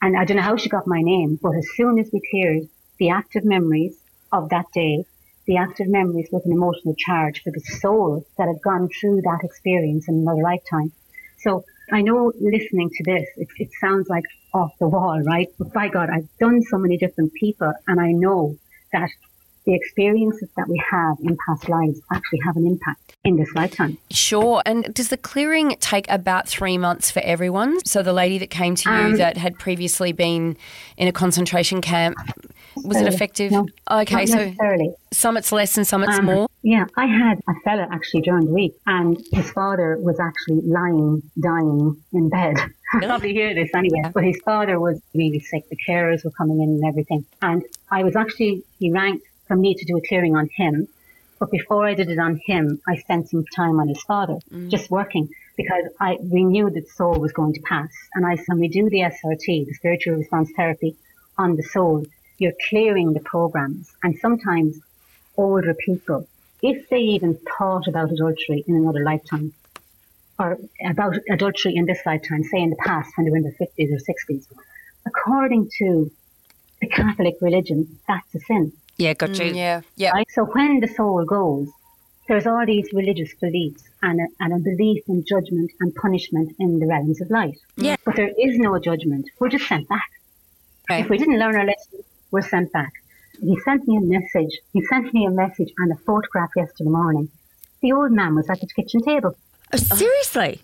And 0.00 0.16
I 0.16 0.24
don't 0.24 0.36
know 0.36 0.42
how 0.44 0.56
she 0.56 0.68
got 0.68 0.86
my 0.86 1.02
name, 1.02 1.38
but 1.42 1.56
as 1.56 1.66
soon 1.74 1.98
as 1.98 2.08
we 2.12 2.20
cleared 2.30 2.68
the 2.98 3.10
active 3.10 3.44
memories 3.44 3.96
of 4.30 4.50
that 4.50 4.66
day, 4.72 5.04
the 5.46 5.56
active 5.56 5.88
memories 5.88 6.28
with 6.30 6.44
an 6.44 6.52
emotional 6.52 6.94
charge 6.94 7.42
for 7.42 7.50
the 7.50 7.60
soul 7.80 8.24
that 8.36 8.46
had 8.46 8.62
gone 8.62 8.88
through 9.00 9.22
that 9.22 9.40
experience 9.42 10.06
in 10.06 10.14
another 10.16 10.42
lifetime. 10.42 10.92
So 11.38 11.64
I 11.92 12.02
know 12.02 12.32
listening 12.40 12.90
to 12.90 13.04
this, 13.04 13.26
it, 13.36 13.48
it 13.56 13.68
sounds 13.80 14.08
like 14.08 14.24
off 14.54 14.72
the 14.78 14.88
wall, 14.88 15.20
right? 15.22 15.48
But 15.58 15.72
by 15.72 15.88
God, 15.88 16.10
I've 16.10 16.28
done 16.38 16.62
so 16.62 16.78
many 16.78 16.96
different 16.96 17.32
people 17.34 17.72
and 17.86 18.00
I 18.00 18.12
know 18.12 18.56
that 18.92 19.10
the 19.66 19.74
experiences 19.74 20.48
that 20.56 20.66
we 20.66 20.82
have 20.90 21.18
in 21.22 21.36
past 21.46 21.68
lives 21.68 22.00
actually 22.10 22.40
have 22.46 22.56
an 22.56 22.66
impact 22.66 23.16
in 23.22 23.36
this 23.36 23.52
lifetime. 23.54 23.98
Sure. 24.10 24.62
And 24.64 24.94
does 24.94 25.08
the 25.08 25.18
clearing 25.18 25.76
take 25.78 26.10
about 26.10 26.48
three 26.48 26.78
months 26.78 27.10
for 27.10 27.20
everyone? 27.20 27.84
So 27.84 28.02
the 28.02 28.14
lady 28.14 28.38
that 28.38 28.48
came 28.48 28.74
to 28.76 28.90
you 28.90 28.96
Um, 28.96 29.16
that 29.16 29.36
had 29.36 29.58
previously 29.58 30.12
been 30.12 30.56
in 30.96 31.06
a 31.06 31.12
concentration 31.12 31.82
camp, 31.82 32.16
was 32.84 33.00
it 33.00 33.06
effective? 33.08 33.50
no, 33.52 33.66
okay, 33.90 34.26
so 34.26 34.52
some 35.12 35.36
it's 35.36 35.52
less 35.52 35.76
and 35.76 35.86
some 35.86 36.02
it's 36.04 36.18
Um, 36.18 36.24
more. 36.26 36.48
Yeah, 36.62 36.86
I 36.96 37.06
had 37.06 37.38
a 37.48 37.54
fella 37.64 37.86
actually 37.90 38.22
during 38.22 38.46
the 38.46 38.52
week, 38.52 38.74
and 38.86 39.16
his 39.32 39.50
father 39.50 39.96
was 40.00 40.18
actually 40.20 40.60
lying, 40.62 41.22
dying 41.40 41.96
in 42.12 42.28
bed. 42.28 42.56
I'll 42.94 43.00
probably 43.00 43.32
hear 43.32 43.54
this 43.54 43.70
anyway, 43.74 44.10
but 44.14 44.24
his 44.24 44.40
father 44.44 44.80
was 44.80 45.00
really 45.14 45.40
sick. 45.40 45.68
The 45.68 45.76
carers 45.86 46.24
were 46.24 46.30
coming 46.30 46.60
in 46.60 46.68
and 46.70 46.84
everything. 46.86 47.24
And 47.42 47.62
I 47.90 48.02
was 48.02 48.16
actually, 48.16 48.62
he 48.78 48.90
rang 48.90 49.20
for 49.46 49.56
me 49.56 49.74
to 49.74 49.84
do 49.84 49.96
a 49.96 50.00
clearing 50.08 50.36
on 50.36 50.48
him. 50.54 50.88
But 51.38 51.50
before 51.52 51.86
I 51.86 51.94
did 51.94 52.10
it 52.10 52.18
on 52.18 52.40
him, 52.44 52.80
I 52.88 52.96
spent 52.96 53.28
some 53.30 53.44
time 53.54 53.78
on 53.78 53.86
his 53.88 54.02
father, 54.02 54.38
just 54.68 54.90
working, 54.90 55.28
because 55.56 55.84
I 56.00 56.18
we 56.20 56.42
knew 56.44 56.68
that 56.70 56.88
soul 56.88 57.14
was 57.20 57.32
going 57.32 57.54
to 57.54 57.60
pass. 57.60 57.90
And 58.14 58.26
I 58.26 58.34
said, 58.36 58.44
when 58.48 58.60
we 58.60 58.68
do 58.68 58.90
the 58.90 59.00
SRT, 59.02 59.66
the 59.66 59.74
spiritual 59.74 60.16
response 60.16 60.50
therapy, 60.56 60.96
on 61.36 61.54
the 61.54 61.62
soul, 61.62 62.04
you're 62.38 62.52
clearing 62.68 63.12
the 63.12 63.20
programs. 63.20 63.94
And 64.02 64.18
sometimes 64.18 64.80
older 65.36 65.74
people, 65.74 66.26
if 66.62 66.88
they 66.88 67.00
even 67.00 67.38
thought 67.58 67.86
about 67.86 68.12
adultery 68.12 68.64
in 68.66 68.76
another 68.76 69.02
lifetime, 69.04 69.52
or 70.38 70.58
about 70.84 71.16
adultery 71.28 71.74
in 71.74 71.84
this 71.86 72.00
lifetime, 72.06 72.44
say 72.44 72.60
in 72.62 72.70
the 72.70 72.76
past 72.76 73.10
when 73.16 73.24
they 73.24 73.30
were 73.30 73.38
in 73.38 73.42
their 73.42 73.52
50s 73.52 73.92
or 73.92 73.98
60s, 73.98 74.46
according 75.04 75.68
to 75.78 76.10
the 76.80 76.86
Catholic 76.86 77.36
religion, 77.40 77.98
that's 78.06 78.34
a 78.34 78.40
sin. 78.40 78.72
Yeah, 78.96 79.14
got 79.14 79.30
mm, 79.30 79.46
you. 79.46 79.54
Yeah, 79.54 79.80
yeah. 79.96 80.10
Right? 80.10 80.28
So 80.30 80.44
when 80.44 80.80
the 80.80 80.88
soul 80.88 81.24
goes, 81.24 81.68
there's 82.28 82.46
all 82.46 82.64
these 82.66 82.92
religious 82.92 83.34
beliefs 83.34 83.88
and 84.02 84.20
a, 84.20 84.26
and 84.40 84.52
a 84.52 84.58
belief 84.58 85.02
in 85.08 85.24
judgment 85.24 85.70
and 85.80 85.94
punishment 85.94 86.54
in 86.60 86.78
the 86.78 86.86
realms 86.86 87.20
of 87.20 87.30
life. 87.30 87.58
Yeah. 87.76 87.96
But 88.04 88.16
there 88.16 88.28
is 88.28 88.58
no 88.58 88.78
judgment. 88.78 89.26
We're 89.38 89.48
just 89.48 89.66
sent 89.66 89.88
back. 89.88 90.10
Right. 90.88 91.04
If 91.04 91.10
we 91.10 91.18
didn't 91.18 91.38
learn 91.38 91.56
our 91.56 91.64
lesson, 91.64 92.04
we're 92.30 92.42
sent 92.42 92.72
back. 92.72 92.92
He 93.40 93.58
sent 93.60 93.86
me 93.86 93.96
a 93.96 94.00
message. 94.00 94.58
He 94.72 94.82
sent 94.86 95.12
me 95.14 95.26
a 95.26 95.30
message 95.30 95.70
and 95.78 95.92
a 95.92 95.96
photograph 95.96 96.50
yesterday 96.56 96.90
morning. 96.90 97.28
The 97.82 97.92
old 97.92 98.10
man 98.12 98.34
was 98.34 98.50
at 98.50 98.60
the 98.60 98.66
kitchen 98.66 99.02
table. 99.02 99.36
Oh, 99.72 99.76
seriously? 99.76 100.62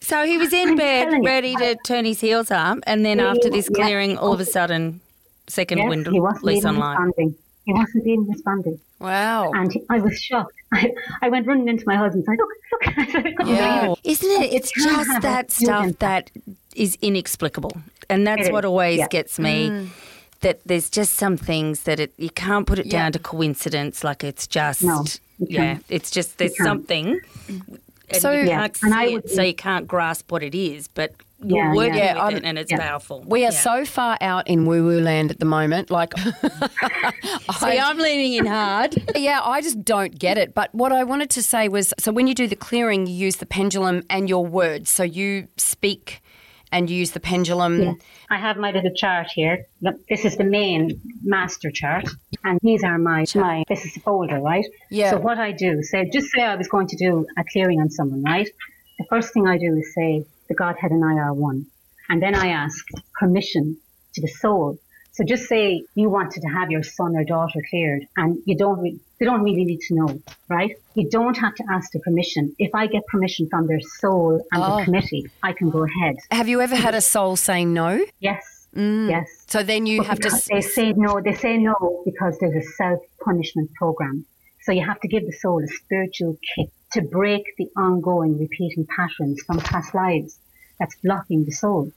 So 0.00 0.26
he 0.26 0.36
was 0.36 0.52
in 0.52 0.70
I'm 0.70 0.76
bed, 0.76 1.24
ready 1.24 1.54
to 1.56 1.76
turn 1.86 2.04
his 2.04 2.20
heels 2.20 2.50
up, 2.50 2.78
and 2.86 3.06
then 3.06 3.18
Yeah, 3.18 3.30
after 3.30 3.48
this 3.48 3.68
yeah. 3.70 3.84
clearing, 3.84 4.18
all 4.18 4.32
of 4.32 4.40
a 4.40 4.44
sudden, 4.44 5.00
second 5.46 5.78
Yes, 5.78 5.88
window 5.88 6.10
he 6.10 6.20
wasn't 6.20 6.44
lease 6.44 6.58
even 6.58 6.74
online. 6.74 6.96
responding. 6.96 7.34
He 7.64 7.72
wasn't 7.72 8.06
even 8.06 8.26
responding. 8.28 8.80
Wow. 8.98 9.52
And 9.52 9.72
he, 9.72 9.82
I 9.88 9.98
was 10.00 10.20
shocked. 10.20 10.54
I, 10.72 10.92
I 11.22 11.28
went 11.28 11.46
running 11.46 11.68
into 11.68 11.84
my 11.86 11.96
husband 11.96 12.24
and 12.26 12.36
said, 12.36 12.38
look, 12.38 12.50
look. 12.72 12.98
I 12.98 13.12
said, 13.12 13.26
I 13.26 13.32
couldn't 13.32 13.54
Yeah. 13.54 13.80
believe 13.82 13.98
it. 14.04 14.10
Isn't 14.10 14.42
it? 14.42 14.52
It's 14.52 14.72
just 14.72 15.22
that 15.22 15.50
stuff 15.52 15.98
that 16.00 16.30
is 16.74 16.98
inexplicable. 17.00 17.72
And 18.10 18.26
that's 18.26 18.50
what 18.50 18.64
always 18.64 18.98
yeah. 18.98 19.08
gets 19.08 19.38
me. 19.38 19.70
Mm. 19.70 19.88
That 20.42 20.60
there's 20.66 20.90
just 20.90 21.14
some 21.14 21.36
things 21.36 21.82
that 21.84 21.98
it 22.00 22.12
you 22.18 22.30
can't 22.30 22.66
put 22.66 22.78
it 22.78 22.86
Yeah. 22.86 22.92
down 23.02 23.12
to 23.12 23.18
coincidence. 23.18 24.04
Like 24.04 24.22
it's 24.22 24.46
just 24.46 24.82
No, 24.82 25.04
yeah, 25.38 25.78
it's 25.88 26.10
just 26.10 26.38
there's 26.38 26.56
something. 26.56 27.18
And 27.48 28.20
So- 28.20 28.30
you 28.32 28.48
can't 28.48 28.76
and 28.82 28.92
see 28.92 28.98
I 28.98 29.04
it, 29.04 29.12
would- 29.14 29.30
so 29.30 29.42
you 29.42 29.54
can't 29.54 29.86
grasp 29.88 30.30
what 30.30 30.42
it 30.42 30.54
is. 30.54 30.86
But 30.88 31.14
you're 31.44 31.58
Yeah, 31.58 31.74
working 31.74 31.94
yeah. 31.94 32.14
Yeah, 32.16 32.26
with 32.26 32.36
it, 32.36 32.44
and 32.44 32.58
it's 32.58 32.70
yeah. 32.70 32.78
powerful. 32.78 33.24
We 33.26 33.40
are 33.44 33.50
Yeah. 33.52 33.58
so 33.68 33.84
far 33.84 34.16
out 34.20 34.46
in 34.48 34.64
woo 34.66 34.84
woo 34.84 35.00
land 35.00 35.30
at 35.30 35.38
the 35.40 35.44
moment. 35.46 35.90
Like, 35.90 36.12
See, 37.58 37.78
I'm 37.78 37.98
leaning 37.98 38.34
in 38.34 38.46
hard. 38.46 38.96
yeah, 39.16 39.40
I 39.42 39.60
just 39.60 39.84
don't 39.84 40.18
get 40.18 40.38
it. 40.38 40.54
But 40.54 40.74
what 40.74 40.92
I 40.92 41.04
wanted 41.04 41.30
to 41.30 41.42
say 41.42 41.68
was 41.68 41.92
so 41.98 42.12
when 42.12 42.26
you 42.26 42.34
do 42.34 42.46
the 42.46 42.56
clearing, 42.56 43.06
you 43.06 43.14
use 43.14 43.36
the 43.36 43.46
pendulum 43.46 44.02
and 44.10 44.28
your 44.28 44.44
words. 44.46 44.90
So 44.90 45.02
you 45.02 45.48
speak 45.56 46.21
and 46.72 46.88
use 46.90 47.10
the 47.12 47.20
pendulum. 47.20 47.98
I 48.30 48.38
have 48.38 48.56
my 48.56 48.72
little 48.72 48.94
chart 48.96 49.28
here. 49.32 49.66
Look, 49.82 49.96
This 50.08 50.24
is 50.24 50.36
the 50.36 50.44
main 50.44 51.00
master 51.22 51.70
chart, 51.70 52.06
and 52.42 52.58
these 52.62 52.82
are 52.82 52.98
my 52.98 53.24
my. 53.34 53.62
This 53.68 53.84
is 53.84 53.94
the 53.94 54.00
folder, 54.00 54.40
right? 54.40 54.64
Yeah. 54.90 55.10
So 55.10 55.18
what 55.18 55.38
I 55.38 55.52
do, 55.52 55.82
say, 55.82 56.08
just 56.10 56.28
say 56.34 56.42
I 56.42 56.56
was 56.56 56.68
going 56.68 56.88
to 56.88 56.96
do 56.96 57.26
a 57.38 57.44
clearing 57.52 57.80
on 57.80 57.90
someone, 57.90 58.22
right? 58.22 58.48
The 58.98 59.04
first 59.08 59.32
thing 59.34 59.46
I 59.46 59.58
do 59.58 59.76
is 59.76 59.94
say 59.94 60.24
the 60.48 60.54
Godhead 60.54 60.90
and 60.90 61.04
I 61.04 61.14
are 61.24 61.34
one, 61.34 61.66
and 62.08 62.20
then 62.22 62.34
I 62.34 62.48
ask 62.48 62.84
permission 63.20 63.76
to 64.14 64.20
the 64.22 64.28
soul. 64.28 64.78
So 65.12 65.24
just 65.24 65.46
say 65.46 65.84
you 65.94 66.08
wanted 66.08 66.40
to 66.42 66.48
have 66.48 66.70
your 66.70 66.82
son 66.82 67.16
or 67.16 67.24
daughter 67.24 67.60
cleared, 67.68 68.06
and 68.16 68.38
you 68.46 68.56
don't. 68.56 68.78
Re- 68.80 68.98
they 69.18 69.26
don't 69.26 69.42
really 69.42 69.64
need 69.64 69.80
to 69.88 69.94
know, 69.94 70.20
right? 70.48 70.72
You 70.94 71.08
don't 71.10 71.36
have 71.36 71.54
to 71.56 71.64
ask 71.70 71.92
the 71.92 72.00
permission. 72.00 72.56
If 72.58 72.74
I 72.74 72.86
get 72.86 73.06
permission 73.06 73.46
from 73.48 73.66
their 73.66 73.80
soul 74.00 74.42
and 74.50 74.62
Oh. 74.62 74.78
the 74.78 74.84
committee, 74.84 75.26
I 75.42 75.52
can 75.52 75.70
go 75.70 75.84
ahead. 75.84 76.16
Have 76.30 76.48
you 76.48 76.60
ever 76.60 76.74
had 76.74 76.94
a 76.94 77.00
soul 77.00 77.36
say 77.36 77.64
no? 77.64 78.04
Yes. 78.20 78.42
Mm. 78.74 79.10
Yes. 79.10 79.28
So 79.48 79.62
then 79.62 79.84
you 79.84 80.02
have 80.02 80.18
to. 80.20 80.30
They 80.48 80.62
say 80.62 80.92
no. 80.94 81.20
They 81.20 81.34
say 81.34 81.58
no 81.58 82.02
because 82.06 82.38
there's 82.40 82.56
a 82.64 82.66
self 82.72 83.00
punishment 83.22 83.72
program. 83.74 84.24
So 84.62 84.72
you 84.72 84.84
have 84.84 85.00
to 85.00 85.08
give 85.08 85.26
the 85.26 85.32
soul 85.32 85.62
a 85.62 85.68
spiritual 85.68 86.38
kick 86.54 86.68
to 86.92 87.02
break 87.02 87.44
the 87.58 87.68
ongoing 87.76 88.38
repeating 88.38 88.86
patterns 88.86 89.42
from 89.42 89.58
past 89.58 89.94
lives 89.94 90.38
that's 90.78 90.96
blocking 91.04 91.44
the 91.44 91.52
soul. 91.52 91.92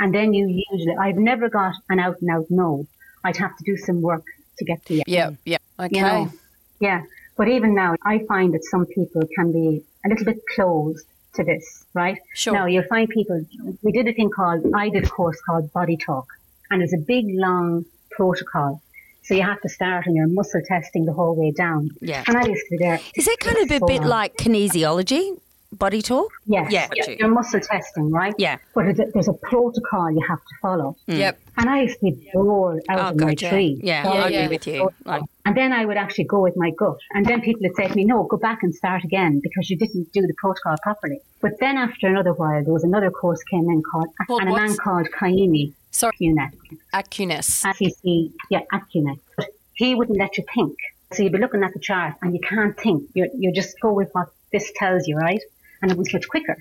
And 0.00 0.14
then 0.14 0.32
you 0.32 0.64
usually, 0.70 0.96
I've 0.96 1.16
never 1.16 1.48
got 1.48 1.74
an 1.88 1.98
out 1.98 2.20
and 2.20 2.30
out 2.30 2.46
no. 2.50 2.86
I'd 3.24 3.36
have 3.36 3.56
to 3.56 3.64
do 3.64 3.76
some 3.76 4.00
work 4.00 4.24
to 4.58 4.64
get 4.64 4.84
to 4.86 4.94
the 4.96 5.02
Yeah, 5.06 5.30
yeah. 5.44 5.58
Okay. 5.78 5.96
you 5.96 6.02
know, 6.02 6.32
yeah. 6.80 7.02
But 7.36 7.48
even 7.48 7.74
now, 7.74 7.94
I 8.04 8.20
find 8.26 8.54
that 8.54 8.64
some 8.64 8.86
people 8.86 9.22
can 9.34 9.52
be 9.52 9.82
a 10.04 10.08
little 10.08 10.24
bit 10.24 10.38
closed 10.54 11.04
to 11.34 11.44
this, 11.44 11.84
right? 11.94 12.18
Sure. 12.34 12.54
Now 12.54 12.66
you'll 12.66 12.84
find 12.84 13.08
people. 13.08 13.44
We 13.82 13.92
did 13.92 14.08
a 14.08 14.12
thing 14.12 14.30
called 14.30 14.64
I 14.74 14.88
did 14.88 15.04
a 15.04 15.08
course 15.08 15.40
called 15.46 15.72
Body 15.72 15.96
Talk, 15.96 16.26
and 16.70 16.82
it's 16.82 16.92
a 16.94 16.98
big 16.98 17.26
long 17.30 17.84
protocol. 18.10 18.82
So 19.24 19.34
you 19.34 19.42
have 19.42 19.60
to 19.60 19.68
start 19.68 20.06
and 20.06 20.16
you're 20.16 20.26
muscle 20.26 20.62
testing 20.66 21.04
the 21.04 21.12
whole 21.12 21.36
way 21.36 21.50
down. 21.52 21.90
Yeah. 22.00 22.24
And 22.26 22.36
I 22.36 22.46
used 22.46 22.64
to 22.66 22.70
be 22.70 22.78
there. 22.78 22.98
Is 23.14 23.26
that 23.26 23.36
kind 23.40 23.58
of 23.58 23.70
a 23.70 23.78
So 23.78 23.86
bit 23.86 24.00
long. 24.00 24.08
like 24.08 24.36
kinesiology, 24.36 25.38
body 25.72 26.00
talk? 26.02 26.30
Yes. 26.46 26.72
Yeah. 26.72 26.88
You're 27.18 27.28
muscle 27.28 27.60
testing, 27.60 28.10
right? 28.10 28.34
Yeah. 28.38 28.56
But 28.74 28.84
there's 28.84 29.00
a- 29.00 29.10
there's 29.12 29.28
a 29.28 29.34
protocol 29.34 30.10
you 30.10 30.22
have 30.26 30.38
to 30.38 30.54
follow. 30.62 30.96
Mm. 31.08 31.18
Yep. 31.18 31.38
And 31.58 31.68
I 31.70 31.82
used 31.82 31.98
to 32.00 32.04
be 32.10 32.30
bored 32.32 32.82
out 32.88 32.98
Oh, 32.98 33.02
of 33.10 33.16
my 33.16 33.34
gotcha. 33.34 33.50
tree. 33.50 33.78
Yeah, 33.82 34.02
following 34.04 34.22
I 34.22 34.26
agree 34.28 34.42
the 34.44 34.48
with 34.48 34.66
you. 34.66 34.90
Like- 35.04 35.22
and 35.44 35.56
then 35.56 35.72
I 35.72 35.84
would 35.84 35.96
actually 35.96 36.24
go 36.24 36.40
with 36.40 36.56
my 36.56 36.70
gut. 36.70 36.98
And 37.14 37.26
then 37.26 37.40
people 37.40 37.62
would 37.62 37.74
say 37.76 37.88
to 37.88 37.94
me, 37.94 38.04
no, 38.04 38.24
go 38.24 38.36
back 38.36 38.62
and 38.62 38.74
start 38.74 39.04
again 39.04 39.40
because 39.42 39.68
you 39.70 39.76
didn't 39.76 40.12
do 40.12 40.22
the 40.22 40.34
protocol 40.38 40.76
properly. 40.82 41.20
But 41.40 41.58
then 41.60 41.76
after 41.76 42.06
another 42.06 42.32
while, 42.32 42.62
there 42.64 42.72
was 42.72 42.84
another 42.84 43.10
course 43.10 43.42
came 43.44 43.68
in 43.70 43.82
called, 43.82 44.08
Called 44.26 44.40
and 44.42 44.50
a 44.50 44.54
man 44.54 44.76
called 44.76 45.08
Kaimi 45.18 45.72
Sorry, 45.90 46.12
Acunet. 46.20 46.52
Acunis. 46.94 47.64
ACC, 47.64 48.32
yeah, 48.50 48.60
Acunet. 48.72 49.18
But 49.36 49.46
he 49.74 49.94
wouldn't 49.94 50.18
let 50.18 50.36
you 50.38 50.44
think. 50.54 50.76
So 51.12 51.22
you'd 51.22 51.32
be 51.32 51.38
looking 51.38 51.62
at 51.62 51.72
the 51.72 51.78
chart 51.80 52.14
and 52.22 52.34
you 52.34 52.40
can't 52.40 52.76
think. 52.78 53.04
You 53.14 53.30
you 53.34 53.52
just 53.52 53.80
go 53.80 53.92
with 53.92 54.10
what 54.12 54.28
this 54.52 54.70
tells 54.76 55.06
you, 55.08 55.16
right? 55.16 55.40
And 55.82 55.90
it 55.90 55.96
was 55.96 56.12
much 56.12 56.28
quicker, 56.28 56.56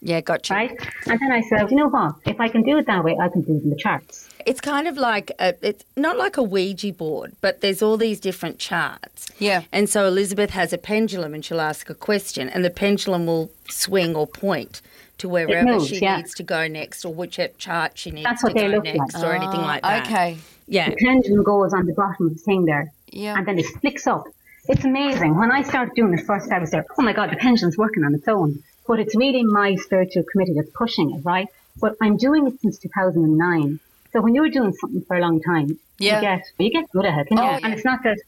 Yeah, 0.00 0.20
gotcha. 0.20 0.54
right? 0.54 0.70
And 1.06 1.18
then 1.20 1.32
I 1.32 1.40
said, 1.42 1.70
you 1.70 1.76
know 1.76 1.88
what? 1.88 2.14
If 2.24 2.40
I 2.40 2.48
can 2.48 2.62
do 2.62 2.78
it 2.78 2.86
that 2.86 3.02
way, 3.04 3.16
I 3.20 3.28
can 3.28 3.42
do 3.42 3.56
it 3.56 3.62
in 3.64 3.70
the 3.70 3.76
charts. 3.76 4.28
It's 4.46 4.60
kind 4.60 4.88
of 4.88 4.96
like 4.96 5.32
a, 5.38 5.54
it's 5.60 5.84
not 5.96 6.16
like 6.16 6.36
a 6.36 6.42
Ouija 6.42 6.92
board, 6.92 7.34
but 7.40 7.60
there's 7.60 7.82
all 7.82 7.96
these 7.96 8.20
different 8.20 8.58
charts. 8.58 9.28
Yeah. 9.38 9.62
And 9.72 9.88
so 9.88 10.06
Elizabeth 10.06 10.50
has 10.50 10.72
a 10.72 10.78
pendulum 10.78 11.34
and 11.34 11.44
she'll 11.44 11.60
ask 11.60 11.90
a 11.90 11.94
question, 11.94 12.48
and 12.48 12.64
the 12.64 12.70
pendulum 12.70 13.26
will 13.26 13.50
swing 13.68 14.14
or 14.14 14.26
point 14.26 14.80
to 15.18 15.28
wherever 15.28 15.70
moves, 15.70 15.88
she 15.88 15.98
yeah. 15.98 16.16
needs 16.16 16.34
to 16.34 16.42
go 16.42 16.66
next, 16.66 17.04
or 17.04 17.12
which 17.12 17.38
chart 17.58 17.98
she 17.98 18.10
needs 18.10 18.24
That's 18.24 18.40
to 18.40 18.46
what 18.46 18.54
they 18.54 18.62
go 18.62 18.68
look 18.68 18.84
like. 18.86 18.94
next, 18.96 19.22
or 19.22 19.32
anything 19.32 19.60
like 19.60 19.80
ah, 19.84 19.88
that. 19.88 20.06
Okay. 20.06 20.38
Yeah. 20.66 20.90
The 20.90 20.96
pendulum 20.96 21.42
goes 21.44 21.74
on 21.74 21.84
the 21.84 21.92
bottom 21.92 22.28
of 22.28 22.32
the 22.34 22.40
thing 22.40 22.64
there. 22.64 22.90
Yeah. 23.08 23.36
And 23.36 23.46
then 23.46 23.58
it 23.58 23.66
flicks 23.80 24.06
up. 24.06 24.24
It's 24.68 24.84
amazing. 24.84 25.36
When 25.36 25.50
I 25.50 25.62
started 25.62 25.94
doing 25.94 26.14
it 26.14 26.24
first, 26.26 26.50
I 26.52 26.58
was 26.58 26.70
there, 26.70 26.84
oh 26.98 27.02
my 27.02 27.12
God, 27.12 27.30
the 27.30 27.36
pendulum's 27.36 27.76
working 27.78 28.04
on 28.04 28.14
its 28.14 28.28
own. 28.28 28.62
But 28.86 28.98
it's 29.00 29.14
really 29.16 29.42
my 29.44 29.76
spiritual 29.76 30.24
committee 30.30 30.54
that's 30.54 30.70
pushing 30.70 31.14
it, 31.14 31.24
right? 31.24 31.48
But 31.80 31.96
I'm 32.00 32.16
doing 32.16 32.46
it 32.46 32.60
since 32.60 32.78
2009. 32.78 33.78
So 34.12 34.20
when 34.20 34.34
you're 34.34 34.50
doing 34.50 34.72
something 34.72 35.02
for 35.02 35.16
a 35.16 35.20
long 35.20 35.40
time, 35.40 35.78
Yeah. 35.98 36.16
you 36.16 36.20
get 36.22 36.42
you 36.58 36.70
get 36.70 36.90
good 36.90 37.06
at 37.06 37.18
it. 37.20 37.26
you 37.30 37.36
know? 37.36 37.42
Oh, 37.42 37.50
yeah. 37.50 37.60
And 37.62 37.72
it's 37.74 37.84
not 37.84 38.02
that. 38.02 38.18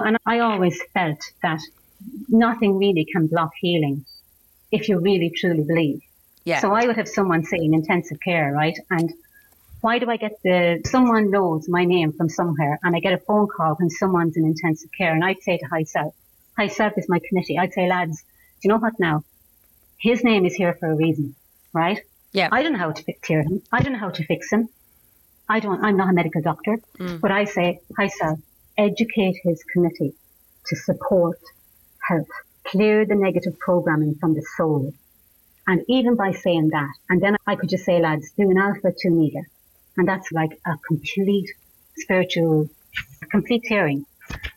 And 0.00 0.16
I 0.26 0.40
always 0.40 0.80
felt 0.92 1.20
that 1.42 1.60
nothing 2.28 2.78
really 2.78 3.04
can 3.04 3.28
block 3.28 3.52
healing 3.60 4.04
if 4.72 4.88
you 4.88 4.98
really 4.98 5.30
truly 5.30 5.62
believe. 5.62 6.00
Yeah. 6.44 6.60
So 6.60 6.72
I 6.72 6.86
would 6.86 6.96
have 6.96 7.08
someone 7.08 7.44
say 7.44 7.58
in 7.58 7.72
intensive 7.74 8.18
care, 8.20 8.52
right? 8.52 8.76
And 8.90 9.12
why 9.84 9.98
do 9.98 10.08
I 10.08 10.16
get 10.16 10.32
the 10.42 10.80
someone 10.86 11.30
knows 11.30 11.68
my 11.68 11.84
name 11.84 12.10
from 12.14 12.30
somewhere 12.30 12.78
and 12.82 12.96
I 12.96 13.00
get 13.00 13.12
a 13.12 13.18
phone 13.18 13.48
call 13.54 13.74
when 13.74 13.90
someone's 13.90 14.34
in 14.34 14.46
intensive 14.46 14.88
care 14.96 15.12
and 15.12 15.22
I'd 15.22 15.42
say 15.42 15.58
to 15.58 15.66
High 15.66 15.84
Self, 15.84 16.14
High 16.56 16.68
Self 16.68 16.94
is 16.96 17.06
my 17.06 17.20
committee. 17.28 17.58
I'd 17.58 17.74
say, 17.74 17.86
lads, 17.86 18.22
do 18.22 18.60
you 18.62 18.70
know 18.70 18.78
what 18.78 18.98
now? 18.98 19.24
His 19.98 20.24
name 20.24 20.46
is 20.46 20.54
here 20.54 20.72
for 20.80 20.90
a 20.90 20.96
reason, 20.96 21.34
right? 21.74 22.00
Yeah. 22.32 22.48
I 22.50 22.62
don't 22.62 22.72
know 22.72 22.78
how 22.78 22.92
to 22.92 23.12
clear 23.26 23.42
him. 23.42 23.60
I 23.70 23.82
don't 23.82 23.92
know 23.92 23.98
how 23.98 24.08
to 24.08 24.24
fix 24.24 24.50
him. 24.50 24.70
I 25.50 25.60
don't, 25.60 25.84
I'm 25.84 25.98
not 25.98 26.08
a 26.08 26.14
medical 26.14 26.40
doctor, 26.40 26.78
mm. 26.98 27.20
but 27.20 27.30
I 27.30 27.44
say, 27.44 27.80
High 27.94 28.08
Self, 28.08 28.38
educate 28.78 29.36
his 29.42 29.62
committee 29.70 30.14
to 30.68 30.76
support 30.76 31.40
health, 32.08 32.34
clear 32.64 33.04
the 33.04 33.16
negative 33.16 33.58
programming 33.58 34.14
from 34.14 34.32
the 34.32 34.46
soul. 34.56 34.94
And 35.66 35.82
even 35.88 36.16
by 36.16 36.32
saying 36.32 36.70
that, 36.70 36.94
and 37.10 37.20
then 37.20 37.36
I 37.46 37.56
could 37.56 37.68
just 37.68 37.84
say, 37.84 38.00
lads, 38.00 38.32
do 38.38 38.50
an 38.50 38.56
alpha 38.56 38.90
to 38.96 39.08
omega. 39.08 39.42
And 39.96 40.08
that's 40.08 40.30
like 40.32 40.58
a 40.66 40.76
complete 40.86 41.48
spiritual, 41.96 42.68
a 43.22 43.26
complete 43.26 43.64
clearing 43.66 44.06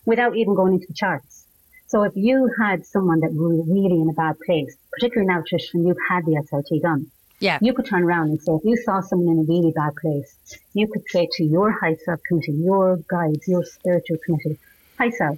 without 0.06 0.36
even 0.36 0.56
going 0.56 0.74
into 0.74 0.88
the 0.88 0.94
charts. 0.94 1.46
So 1.88 2.04
if 2.04 2.14
you 2.16 2.50
had 2.60 2.86
someone 2.86 3.20
that 3.22 3.32
was 3.34 3.66
really 3.68 4.02
in 4.02 4.10
a 4.10 4.14
bad 4.14 4.36
place, 4.46 4.76
particularly 4.92 5.28
now, 5.28 5.42
Trish, 5.42 5.74
when 5.74 5.86
you've 5.88 5.98
had 6.10 6.26
the 6.26 6.36
SRT 6.52 6.82
done, 6.82 7.12
Yeah. 7.40 7.60
you 7.62 7.74
could 7.74 7.86
turn 7.86 8.04
around 8.04 8.30
and 8.30 8.42
say, 8.42 8.52
if 8.54 8.66
you 8.66 8.76
saw 8.78 9.00
someone 9.02 9.38
in 9.38 9.44
a 9.44 9.48
really 9.48 9.72
bad 9.72 9.96
place, 9.96 10.36
you 10.74 10.88
could 10.88 11.04
say 11.08 11.28
to 11.34 11.44
your 11.44 11.72
high 11.72 11.96
self 12.04 12.20
committee, 12.28 12.54
your 12.54 12.98
guides, 13.08 13.48
your 13.48 13.64
spiritual 13.64 14.18
committee, 14.26 14.58
high 14.98 15.12
self, 15.12 15.38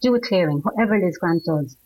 do 0.00 0.14
a 0.14 0.20
clearing, 0.20 0.58
whatever 0.58 0.98
Liz 0.98 1.18
Grant 1.18 1.44
does, 1.44 1.76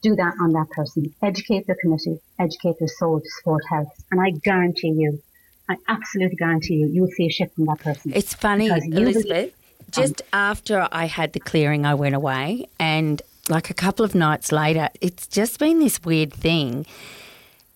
do 0.00 0.14
that 0.16 0.34
on 0.40 0.52
that 0.52 0.70
person. 0.70 1.12
Educate 1.22 1.66
their 1.66 1.76
committee, 1.80 2.20
educate 2.38 2.78
their 2.78 2.88
soul 2.88 3.20
to 3.20 3.30
support 3.38 3.62
health. 3.68 3.92
And 4.10 4.20
I 4.20 4.30
guarantee 4.30 4.90
you, 4.92 5.22
I 5.68 5.76
absolutely 5.88 6.36
guarantee 6.36 6.74
you, 6.74 6.88
you'll 6.88 7.08
see 7.08 7.26
a 7.26 7.30
shift 7.30 7.54
from 7.54 7.66
that 7.66 7.80
person. 7.80 8.12
It's 8.14 8.34
funny, 8.34 8.68
Because 8.68 8.86
you 8.86 8.98
Elizabeth. 8.98 9.54
Just 9.90 10.22
after 10.32 10.88
I 10.90 11.06
had 11.06 11.34
the 11.34 11.40
clearing, 11.40 11.86
I 11.86 11.94
went 11.94 12.14
away, 12.14 12.66
and 12.80 13.22
like 13.48 13.70
a 13.70 13.74
couple 13.74 14.04
of 14.04 14.14
nights 14.14 14.50
later, 14.50 14.88
it's 15.00 15.26
just 15.26 15.58
been 15.58 15.78
this 15.78 16.02
weird 16.02 16.32
thing. 16.32 16.86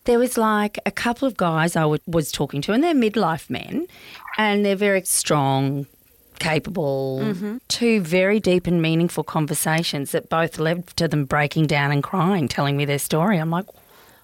There 0.04 0.18
was 0.18 0.36
like 0.36 0.78
a 0.84 0.90
couple 0.90 1.28
of 1.28 1.36
guys 1.36 1.76
I 1.76 1.82
w- 1.82 2.00
was 2.06 2.32
talking 2.32 2.60
to, 2.62 2.72
and 2.72 2.82
they're 2.82 2.94
midlife 2.94 3.48
men, 3.50 3.86
and 4.36 4.64
they're 4.64 4.74
very 4.74 5.02
strong, 5.02 5.86
capable, 6.38 7.20
mm-hmm. 7.22 7.58
two 7.68 8.00
very 8.00 8.40
deep 8.40 8.66
and 8.66 8.82
meaningful 8.82 9.22
conversations 9.22 10.12
that 10.12 10.28
both 10.28 10.58
led 10.58 10.88
to 10.96 11.08
them 11.08 11.24
breaking 11.24 11.66
down 11.66 11.92
and 11.92 12.02
crying, 12.02 12.48
telling 12.48 12.76
me 12.76 12.84
their 12.84 12.98
story. 12.98 13.38
I'm 13.38 13.50
like, 13.50 13.66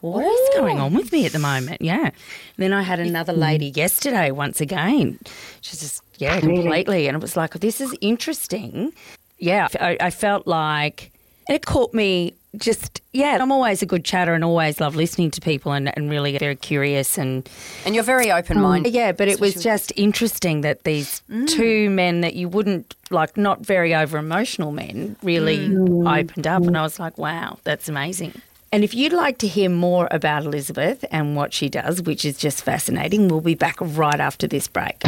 what 0.04 0.26
is 0.26 0.48
going 0.54 0.78
on 0.80 0.92
with 0.92 1.12
me 1.12 1.24
at 1.24 1.32
the 1.32 1.38
moment? 1.38 1.80
Yeah. 1.80 2.10
Then 2.58 2.74
I 2.74 2.82
had 2.82 3.00
another 3.00 3.32
lady 3.32 3.72
yesterday 3.74 4.30
once 4.30 4.60
again. 4.60 5.18
She's 5.62 5.80
just, 5.80 6.02
yeah, 6.18 6.40
completely. 6.40 7.08
And 7.08 7.16
it 7.16 7.20
was 7.20 7.38
like, 7.38 7.54
this 7.54 7.80
is 7.80 7.96
interesting. 8.02 8.92
Yeah, 9.38 9.68
I, 9.80 9.96
I 10.00 10.10
felt 10.10 10.46
like 10.46 11.10
it 11.48 11.64
caught 11.64 11.94
me 11.94 12.34
just, 12.56 13.00
yeah, 13.14 13.38
I'm 13.40 13.50
always 13.50 13.80
a 13.80 13.86
good 13.86 14.04
chatter 14.04 14.34
and 14.34 14.44
always 14.44 14.78
love 14.78 14.94
listening 14.94 15.30
to 15.32 15.40
people 15.40 15.72
and, 15.72 15.90
and 15.96 16.10
really 16.10 16.36
very 16.36 16.56
curious 16.56 17.16
and 17.16 17.48
And 17.86 17.94
you're 17.94 18.04
very 18.04 18.30
open 18.30 18.60
minded. 18.60 18.90
Hmm. 18.90 18.96
yeah, 18.96 19.12
but 19.12 19.28
it 19.28 19.40
was 19.40 19.54
just 19.54 19.90
interesting 19.96 20.60
that 20.60 20.84
these 20.84 21.22
mm. 21.30 21.48
two 21.48 21.88
men 21.88 22.20
that 22.20 22.34
you 22.34 22.50
wouldn't 22.50 22.94
like, 23.10 23.38
not 23.38 23.60
very 23.60 23.94
over 23.94 24.18
emotional 24.18 24.70
men, 24.70 25.16
really 25.22 25.60
mm. 25.60 26.06
opened 26.06 26.46
up. 26.46 26.62
And 26.62 26.76
mm. 26.76 26.78
I 26.78 26.82
was 26.82 27.00
like, 27.00 27.16
wow, 27.16 27.58
that's 27.64 27.88
amazing. 27.88 28.40
And 28.74 28.82
if 28.82 28.92
you'd 28.92 29.12
like 29.12 29.38
to 29.38 29.46
hear 29.46 29.68
more 29.68 30.08
about 30.10 30.44
Elizabeth 30.44 31.04
and 31.12 31.36
what 31.36 31.52
she 31.52 31.68
does, 31.68 32.02
which 32.02 32.24
is 32.24 32.36
just 32.36 32.64
fascinating, 32.64 33.28
we'll 33.28 33.40
be 33.40 33.54
back 33.54 33.76
right 33.78 34.18
after 34.18 34.48
this 34.48 34.66
break. 34.66 35.00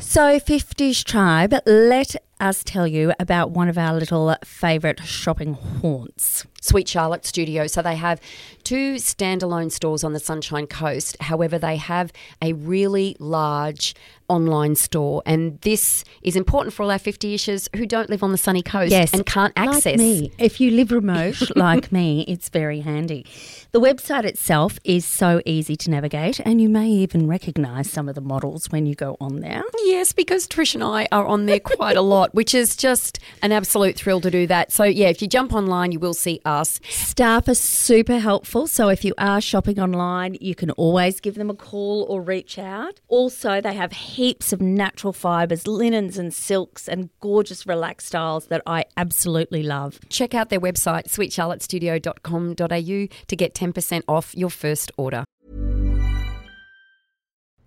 So, 0.00 0.40
50s 0.40 1.04
Tribe, 1.04 1.54
let 1.66 2.16
us 2.40 2.64
tell 2.64 2.88
you 2.88 3.12
about 3.20 3.52
one 3.52 3.68
of 3.68 3.78
our 3.78 3.94
little 3.94 4.34
favourite 4.42 5.04
shopping 5.04 5.54
haunts. 5.54 6.44
Sweet 6.60 6.88
Charlotte 6.88 7.24
Studio. 7.24 7.66
So 7.66 7.82
they 7.82 7.96
have 7.96 8.20
two 8.64 8.96
standalone 8.96 9.70
stores 9.70 10.04
on 10.04 10.12
the 10.12 10.20
Sunshine 10.20 10.66
Coast. 10.66 11.16
However, 11.20 11.58
they 11.58 11.76
have 11.76 12.12
a 12.42 12.52
really 12.52 13.16
large 13.18 13.94
online 14.28 14.76
store. 14.76 15.22
And 15.24 15.60
this 15.62 16.04
is 16.22 16.36
important 16.36 16.74
for 16.74 16.82
all 16.82 16.90
our 16.90 16.98
50 16.98 17.34
ishers 17.34 17.74
who 17.76 17.86
don't 17.86 18.10
live 18.10 18.22
on 18.22 18.30
the 18.32 18.38
sunny 18.38 18.62
coast 18.62 18.90
yes, 18.90 19.12
and 19.12 19.24
can't 19.24 19.52
access. 19.56 19.84
Like 19.86 19.98
me. 19.98 20.32
If 20.38 20.60
you 20.60 20.70
live 20.70 20.92
remote, 20.92 21.42
like 21.56 21.90
me, 21.90 22.24
it's 22.28 22.48
very 22.48 22.80
handy. 22.80 23.26
The 23.72 23.80
website 23.80 24.24
itself 24.24 24.78
is 24.84 25.04
so 25.04 25.40
easy 25.44 25.76
to 25.76 25.90
navigate, 25.90 26.40
and 26.40 26.60
you 26.60 26.68
may 26.68 26.88
even 26.88 27.26
recognise 27.26 27.90
some 27.90 28.08
of 28.08 28.14
the 28.14 28.20
models 28.20 28.70
when 28.70 28.86
you 28.86 28.94
go 28.94 29.16
on 29.20 29.40
there. 29.40 29.62
Yes, 29.84 30.12
because 30.12 30.46
Trish 30.46 30.74
and 30.74 30.84
I 30.84 31.08
are 31.10 31.26
on 31.26 31.46
there 31.46 31.60
quite 31.60 31.96
a 31.96 32.02
lot, 32.02 32.34
which 32.34 32.54
is 32.54 32.76
just 32.76 33.18
an 33.42 33.52
absolute 33.52 33.96
thrill 33.96 34.20
to 34.20 34.30
do 34.30 34.46
that. 34.46 34.72
So, 34.72 34.84
yeah, 34.84 35.08
if 35.08 35.22
you 35.22 35.28
jump 35.28 35.52
online, 35.52 35.92
you 35.92 35.98
will 35.98 36.14
see 36.14 36.40
us. 36.48 36.80
Staff 36.88 37.48
are 37.48 37.54
super 37.54 38.18
helpful, 38.18 38.66
so 38.66 38.88
if 38.88 39.04
you 39.04 39.14
are 39.18 39.40
shopping 39.40 39.78
online, 39.78 40.36
you 40.40 40.54
can 40.54 40.70
always 40.72 41.20
give 41.20 41.34
them 41.34 41.50
a 41.50 41.54
call 41.54 42.06
or 42.08 42.22
reach 42.22 42.58
out. 42.58 43.00
Also, 43.08 43.60
they 43.60 43.74
have 43.74 43.92
heaps 43.92 44.52
of 44.52 44.60
natural 44.60 45.12
fibres, 45.12 45.66
linens, 45.66 46.18
and 46.18 46.32
silks, 46.32 46.88
and 46.88 47.10
gorgeous 47.20 47.66
relaxed 47.66 48.08
styles 48.08 48.46
that 48.46 48.62
I 48.66 48.84
absolutely 48.96 49.62
love. 49.62 50.00
Check 50.08 50.34
out 50.34 50.48
their 50.48 50.60
website, 50.60 51.08
sweetcharlottestudio.com.au, 51.08 53.16
to 53.26 53.36
get 53.36 53.54
10% 53.54 54.02
off 54.08 54.36
your 54.36 54.50
first 54.50 54.92
order. 54.96 55.24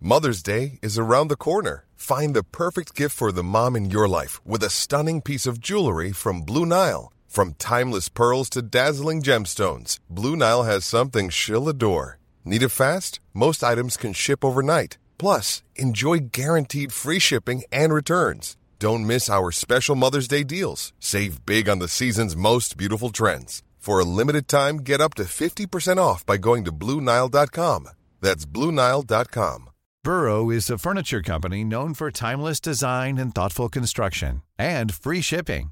Mother's 0.03 0.41
Day 0.41 0.79
is 0.81 0.97
around 0.97 1.27
the 1.27 1.35
corner. 1.35 1.85
Find 1.95 2.35
the 2.35 2.41
perfect 2.41 2.95
gift 2.95 3.15
for 3.15 3.31
the 3.31 3.43
mom 3.43 3.75
in 3.75 3.91
your 3.91 4.07
life 4.07 4.43
with 4.43 4.63
a 4.63 4.69
stunning 4.71 5.21
piece 5.21 5.45
of 5.45 5.59
jewelry 5.59 6.11
from 6.11 6.41
Blue 6.41 6.65
Nile. 6.65 7.13
From 7.31 7.53
timeless 7.53 8.09
pearls 8.09 8.49
to 8.49 8.61
dazzling 8.61 9.21
gemstones, 9.21 9.99
Blue 10.09 10.35
Nile 10.35 10.63
has 10.63 10.83
something 10.83 11.29
she'll 11.29 11.69
adore. 11.69 12.19
Need 12.43 12.61
it 12.61 12.75
fast? 12.75 13.21
Most 13.33 13.63
items 13.63 13.95
can 13.95 14.11
ship 14.11 14.43
overnight. 14.43 14.97
Plus, 15.17 15.63
enjoy 15.77 16.27
guaranteed 16.33 16.91
free 16.91 17.19
shipping 17.19 17.63
and 17.71 17.93
returns. 17.93 18.57
Don't 18.79 19.07
miss 19.07 19.29
our 19.29 19.49
special 19.53 19.95
Mother's 19.95 20.27
Day 20.27 20.43
deals. 20.43 20.91
Save 20.99 21.45
big 21.45 21.69
on 21.69 21.79
the 21.79 21.87
season's 21.87 22.35
most 22.35 22.75
beautiful 22.75 23.11
trends. 23.11 23.63
For 23.77 24.01
a 24.01 24.11
limited 24.19 24.49
time, 24.49 24.79
get 24.79 24.99
up 24.99 25.13
to 25.13 25.23
50% 25.23 25.99
off 25.99 26.25
by 26.25 26.35
going 26.35 26.65
to 26.65 26.73
BlueNile.com. 26.73 27.87
That's 28.19 28.45
BlueNile.com. 28.45 29.69
Burrow 30.03 30.49
is 30.49 30.67
a 30.69 30.79
furniture 30.79 31.21
company 31.21 31.63
known 31.63 31.93
for 31.93 32.09
timeless 32.09 32.59
design 32.59 33.19
and 33.19 33.33
thoughtful 33.33 33.69
construction 33.69 34.41
and 34.57 34.91
free 34.91 35.21
shipping, 35.21 35.71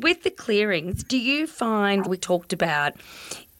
With 0.00 0.24
the 0.24 0.30
clearings, 0.30 1.04
do 1.04 1.16
you 1.16 1.46
find 1.46 2.06
we 2.06 2.16
talked 2.16 2.52
about 2.52 2.94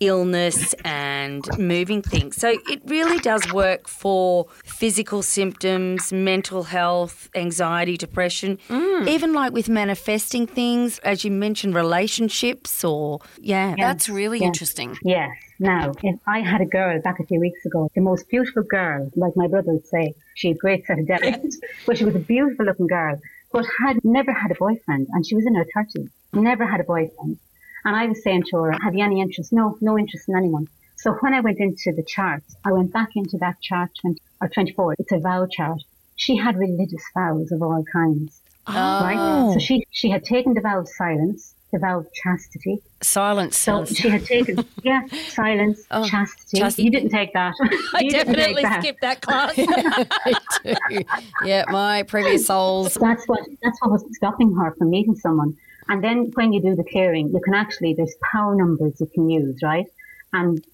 illness 0.00 0.74
and 0.84 1.46
moving 1.58 2.02
things? 2.02 2.36
So 2.36 2.56
it 2.68 2.82
really 2.86 3.18
does 3.20 3.50
work 3.52 3.86
for 3.86 4.46
physical 4.64 5.22
symptoms, 5.22 6.12
mental 6.12 6.64
health, 6.64 7.30
anxiety, 7.36 7.96
depression, 7.96 8.58
mm. 8.68 9.08
even 9.08 9.32
like 9.32 9.52
with 9.52 9.68
manifesting 9.68 10.46
things, 10.48 10.98
as 10.98 11.24
you 11.24 11.30
mentioned, 11.30 11.76
relationships 11.76 12.82
or, 12.82 13.20
yeah. 13.40 13.76
That's 13.78 14.08
really 14.08 14.40
Yeah. 14.40 14.48
interesting. 14.48 14.98
Yes. 15.04 15.30
Now, 15.60 15.92
if 16.02 16.18
I 16.26 16.40
had 16.40 16.60
a 16.60 16.66
girl 16.66 17.00
back 17.00 17.20
a 17.20 17.24
few 17.24 17.38
weeks 17.38 17.64
ago, 17.64 17.88
the 17.94 18.00
most 18.00 18.28
beautiful 18.28 18.64
girl, 18.64 19.08
like 19.14 19.36
my 19.36 19.46
brother 19.46 19.72
would 19.74 19.86
say, 19.86 20.14
she 20.34 20.48
had 20.48 20.58
great 20.58 20.84
set 20.84 20.98
of 20.98 21.06
depth, 21.06 21.54
but 21.86 21.96
she 21.96 22.04
was 22.04 22.16
a 22.16 22.18
beautiful 22.18 22.66
looking 22.66 22.88
girl, 22.88 23.20
but 23.52 23.64
had 23.78 24.04
never 24.04 24.32
had 24.32 24.50
a 24.50 24.56
boyfriend, 24.56 25.06
and 25.12 25.24
she 25.24 25.36
was 25.36 25.46
in 25.46 25.54
her 25.54 25.64
thirties, 25.72 26.10
never 26.34 26.66
had 26.66 26.80
a 26.80 26.84
boyfriend. 26.84 27.38
And 27.84 27.96
I 27.96 28.06
was 28.06 28.22
saying 28.22 28.44
to 28.50 28.56
her, 28.58 28.72
"Have 28.72 28.94
you 28.94 29.04
any 29.04 29.20
interest?" 29.20 29.52
No, 29.52 29.76
no 29.80 29.98
interest 29.98 30.28
in 30.28 30.36
anyone. 30.36 30.68
So 30.96 31.12
when 31.20 31.34
I 31.34 31.40
went 31.40 31.58
into 31.58 31.92
the 31.92 32.02
chart, 32.02 32.42
I 32.64 32.72
went 32.72 32.92
back 32.92 33.10
into 33.14 33.36
that 33.38 33.60
chart 33.60 33.90
20, 34.00 34.20
or 34.40 34.48
24. 34.48 34.96
It's 34.98 35.12
a 35.12 35.18
vow 35.18 35.46
chart. 35.50 35.82
She 36.16 36.36
had 36.36 36.56
religious 36.56 37.02
vows 37.14 37.52
of 37.52 37.60
all 37.62 37.84
kinds. 37.92 38.40
Right? 38.66 39.16
Oh. 39.18 39.52
So 39.52 39.58
she, 39.58 39.84
she 39.90 40.08
had 40.08 40.24
taken 40.24 40.54
the 40.54 40.62
vow 40.62 40.80
of 40.80 40.88
silence, 40.88 41.54
the 41.72 41.78
vow 41.78 41.98
of 41.98 42.06
chastity, 42.14 42.80
Silence 43.04 43.56
so 43.58 43.84
she 43.84 44.08
had 44.08 44.24
taken, 44.24 44.64
yeah, 44.82 45.02
silence, 45.28 45.84
oh, 45.90 46.08
chastity. 46.08 46.58
chastity. 46.58 46.84
You 46.84 46.90
didn't 46.90 47.10
take 47.10 47.34
that. 47.34 47.52
You 48.00 48.10
didn't 48.10 48.34
take 48.34 48.62
that. 48.62 48.96
that 49.02 49.20
class. 49.20 49.54
I 49.58 50.34
do. 50.62 51.02
Yeah, 51.44 51.64
my 51.68 52.04
previous 52.04 52.46
souls. 52.46 52.94
That's 52.94 53.26
what 53.26 53.40
that's 53.62 53.78
what 53.82 53.90
was 53.90 54.04
stopping 54.12 54.54
her 54.56 54.74
from 54.78 54.88
meeting 54.90 55.16
someone. 55.16 55.54
And 55.88 56.02
then 56.02 56.30
when 56.34 56.52
you 56.52 56.60
do 56.62 56.74
the 56.74 56.84
clearing, 56.84 57.28
you 57.28 57.40
can 57.40 57.54
actually 57.54 57.94
there's 57.94 58.14
power 58.32 58.54
numbers 58.54 59.00
you 59.00 59.06
can 59.06 59.28
use, 59.28 59.60
right? 59.62 59.86
And 60.32 60.64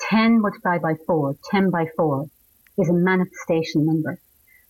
ten 0.00 0.40
multiplied 0.40 0.82
by 0.82 0.94
four, 1.06 1.36
10 1.50 1.70
by 1.70 1.86
four, 1.96 2.28
is 2.76 2.88
a 2.88 2.92
manifestation 2.92 3.86
number. 3.86 4.18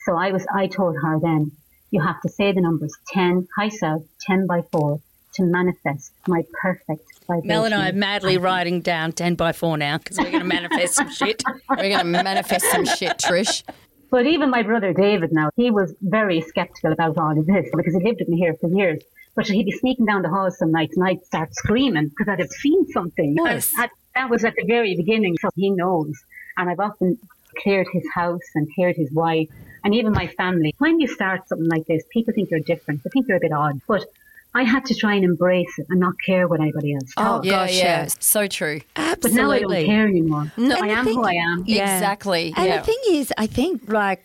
So 0.04 0.16
I 0.16 0.32
was 0.32 0.46
I 0.54 0.66
told 0.66 0.96
her 0.96 1.18
then 1.20 1.52
you 1.90 2.00
have 2.02 2.20
to 2.22 2.28
say 2.28 2.52
the 2.52 2.61
numbers 2.61 2.94
ten 3.12 3.48
high 3.56 3.68
self, 3.68 4.02
ten 4.26 4.46
by 4.46 4.62
four 4.72 5.00
to 5.34 5.42
manifest 5.44 6.12
my 6.26 6.42
perfect 6.61 7.04
vibration. 7.26 7.48
Mel 7.48 7.64
and 7.64 7.74
I 7.74 7.90
are 7.90 7.92
madly 7.92 8.38
writing 8.38 8.80
down 8.80 9.12
10 9.12 9.34
by 9.34 9.52
4 9.52 9.76
now 9.76 9.98
because 9.98 10.18
we're 10.18 10.30
going 10.30 10.40
to 10.40 10.44
manifest 10.44 10.94
some 10.94 11.11
shit. 11.12 11.42
We're 11.68 11.76
going 11.76 11.98
to 11.98 12.04
manifest 12.04 12.64
some 12.70 12.84
shit, 12.84 13.18
Trish. 13.18 13.62
But 14.10 14.26
even 14.26 14.50
my 14.50 14.62
brother 14.62 14.92
David 14.92 15.32
now, 15.32 15.50
he 15.56 15.70
was 15.70 15.94
very 16.00 16.40
skeptical 16.40 16.92
about 16.92 17.18
all 17.18 17.38
of 17.38 17.46
this 17.46 17.68
because 17.74 17.94
he 17.94 18.02
lived 18.02 18.20
with 18.20 18.28
me 18.28 18.38
here 18.38 18.54
for 18.54 18.68
years. 18.68 19.02
But 19.34 19.46
he'd 19.48 19.64
be 19.64 19.72
sneaking 19.72 20.06
down 20.06 20.22
the 20.22 20.28
hall 20.28 20.50
some 20.50 20.72
nights 20.72 20.96
and 20.96 21.06
I'd 21.06 21.24
start 21.24 21.54
screaming 21.54 22.08
because 22.08 22.28
I'd 22.28 22.40
have 22.40 22.50
seen 22.50 22.86
something. 22.88 23.36
Yes. 23.36 23.72
That 24.14 24.30
was 24.30 24.44
at 24.44 24.54
the 24.56 24.64
very 24.64 24.96
beginning, 24.96 25.36
so 25.40 25.50
he 25.54 25.70
knows. 25.70 26.12
And 26.56 26.68
I've 26.68 26.80
often 26.80 27.18
cleared 27.62 27.86
his 27.92 28.04
house 28.14 28.42
and 28.54 28.66
cleared 28.74 28.96
his 28.96 29.12
wife 29.12 29.48
and 29.84 29.94
even 29.94 30.12
my 30.12 30.26
family. 30.26 30.74
When 30.78 30.98
you 30.98 31.06
start 31.06 31.46
something 31.46 31.68
like 31.68 31.86
this, 31.86 32.02
people 32.10 32.34
think 32.34 32.50
you're 32.50 32.60
different. 32.60 33.04
They 33.04 33.10
think 33.10 33.28
you're 33.28 33.36
a 33.36 33.40
bit 33.40 33.52
odd. 33.52 33.80
But 33.86 34.06
I 34.54 34.62
had 34.64 34.84
to 34.87 34.94
try 34.94 35.14
and 35.14 35.24
embrace 35.24 35.78
it 35.78 35.87
and 35.90 36.00
not 36.00 36.14
care 36.24 36.48
what 36.48 36.61
anybody 36.61 36.94
else 36.94 37.12
Oh, 37.16 37.40
yeah, 37.44 37.50
gosh, 37.50 37.76
yeah. 37.76 37.84
yeah. 38.02 38.08
So 38.18 38.46
true. 38.46 38.80
Absolutely. 38.96 39.20
But 39.22 39.32
now 39.42 39.50
I 39.50 39.58
don't 39.58 39.64
Absolutely. 39.72 39.87
care 39.87 40.08
anymore. 40.08 40.52
No. 40.56 40.74
I 40.74 40.78
And 40.78 40.90
the 40.90 40.94
am 40.94 41.04
thing- 41.04 41.14
who 41.16 41.24
I 41.24 41.32
am. 41.34 41.64
Exactly, 41.66 42.54
And 42.56 42.66
yeah. 42.66 42.78
the 42.78 42.84
thing 42.84 42.98
is, 43.11 43.32
I 43.37 43.46
think 43.46 43.82
like 43.88 44.24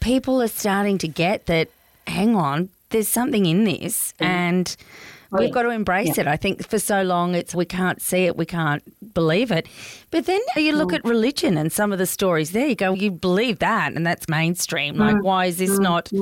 people 0.00 0.40
are 0.42 0.48
starting 0.48 0.98
to 0.98 1.08
get 1.08 1.46
that. 1.46 1.68
Hang 2.06 2.36
on, 2.36 2.68
there's 2.90 3.08
something 3.08 3.46
in 3.46 3.64
this, 3.64 4.12
mm. 4.20 4.26
and 4.26 4.76
Oh, 5.32 5.38
we've 5.38 5.48
yeah. 5.48 5.54
got 5.54 5.62
to 5.62 5.70
embrace 5.70 6.16
it. 6.18 6.28
I 6.28 6.36
think 6.36 6.64
for 6.68 6.78
so 6.78 7.02
long 7.02 7.34
it's 7.34 7.54
we 7.56 7.64
can't 7.64 8.00
see 8.00 8.26
it, 8.26 8.36
we 8.36 8.46
can't 8.46 8.82
believe 9.14 9.50
it. 9.50 9.66
But 10.12 10.26
then 10.26 10.40
you 10.56 10.72
look 10.76 10.92
at 10.92 11.02
religion 11.04 11.56
and 11.56 11.72
some 11.72 11.92
of 11.92 11.98
the 11.98 12.06
stories 12.06 12.52
there, 12.52 12.66
you 12.68 12.76
go, 12.76 12.92
you 12.92 13.10
believe 13.10 13.58
that, 13.58 13.94
and 13.94 14.06
that's 14.06 14.28
mainstream. 14.28 14.96
Like, 14.96 15.16
mm. 15.16 15.22
why 15.24 15.46
is 15.46 15.56
this 15.58 15.70
mm. 15.78 15.80
not 15.82 16.12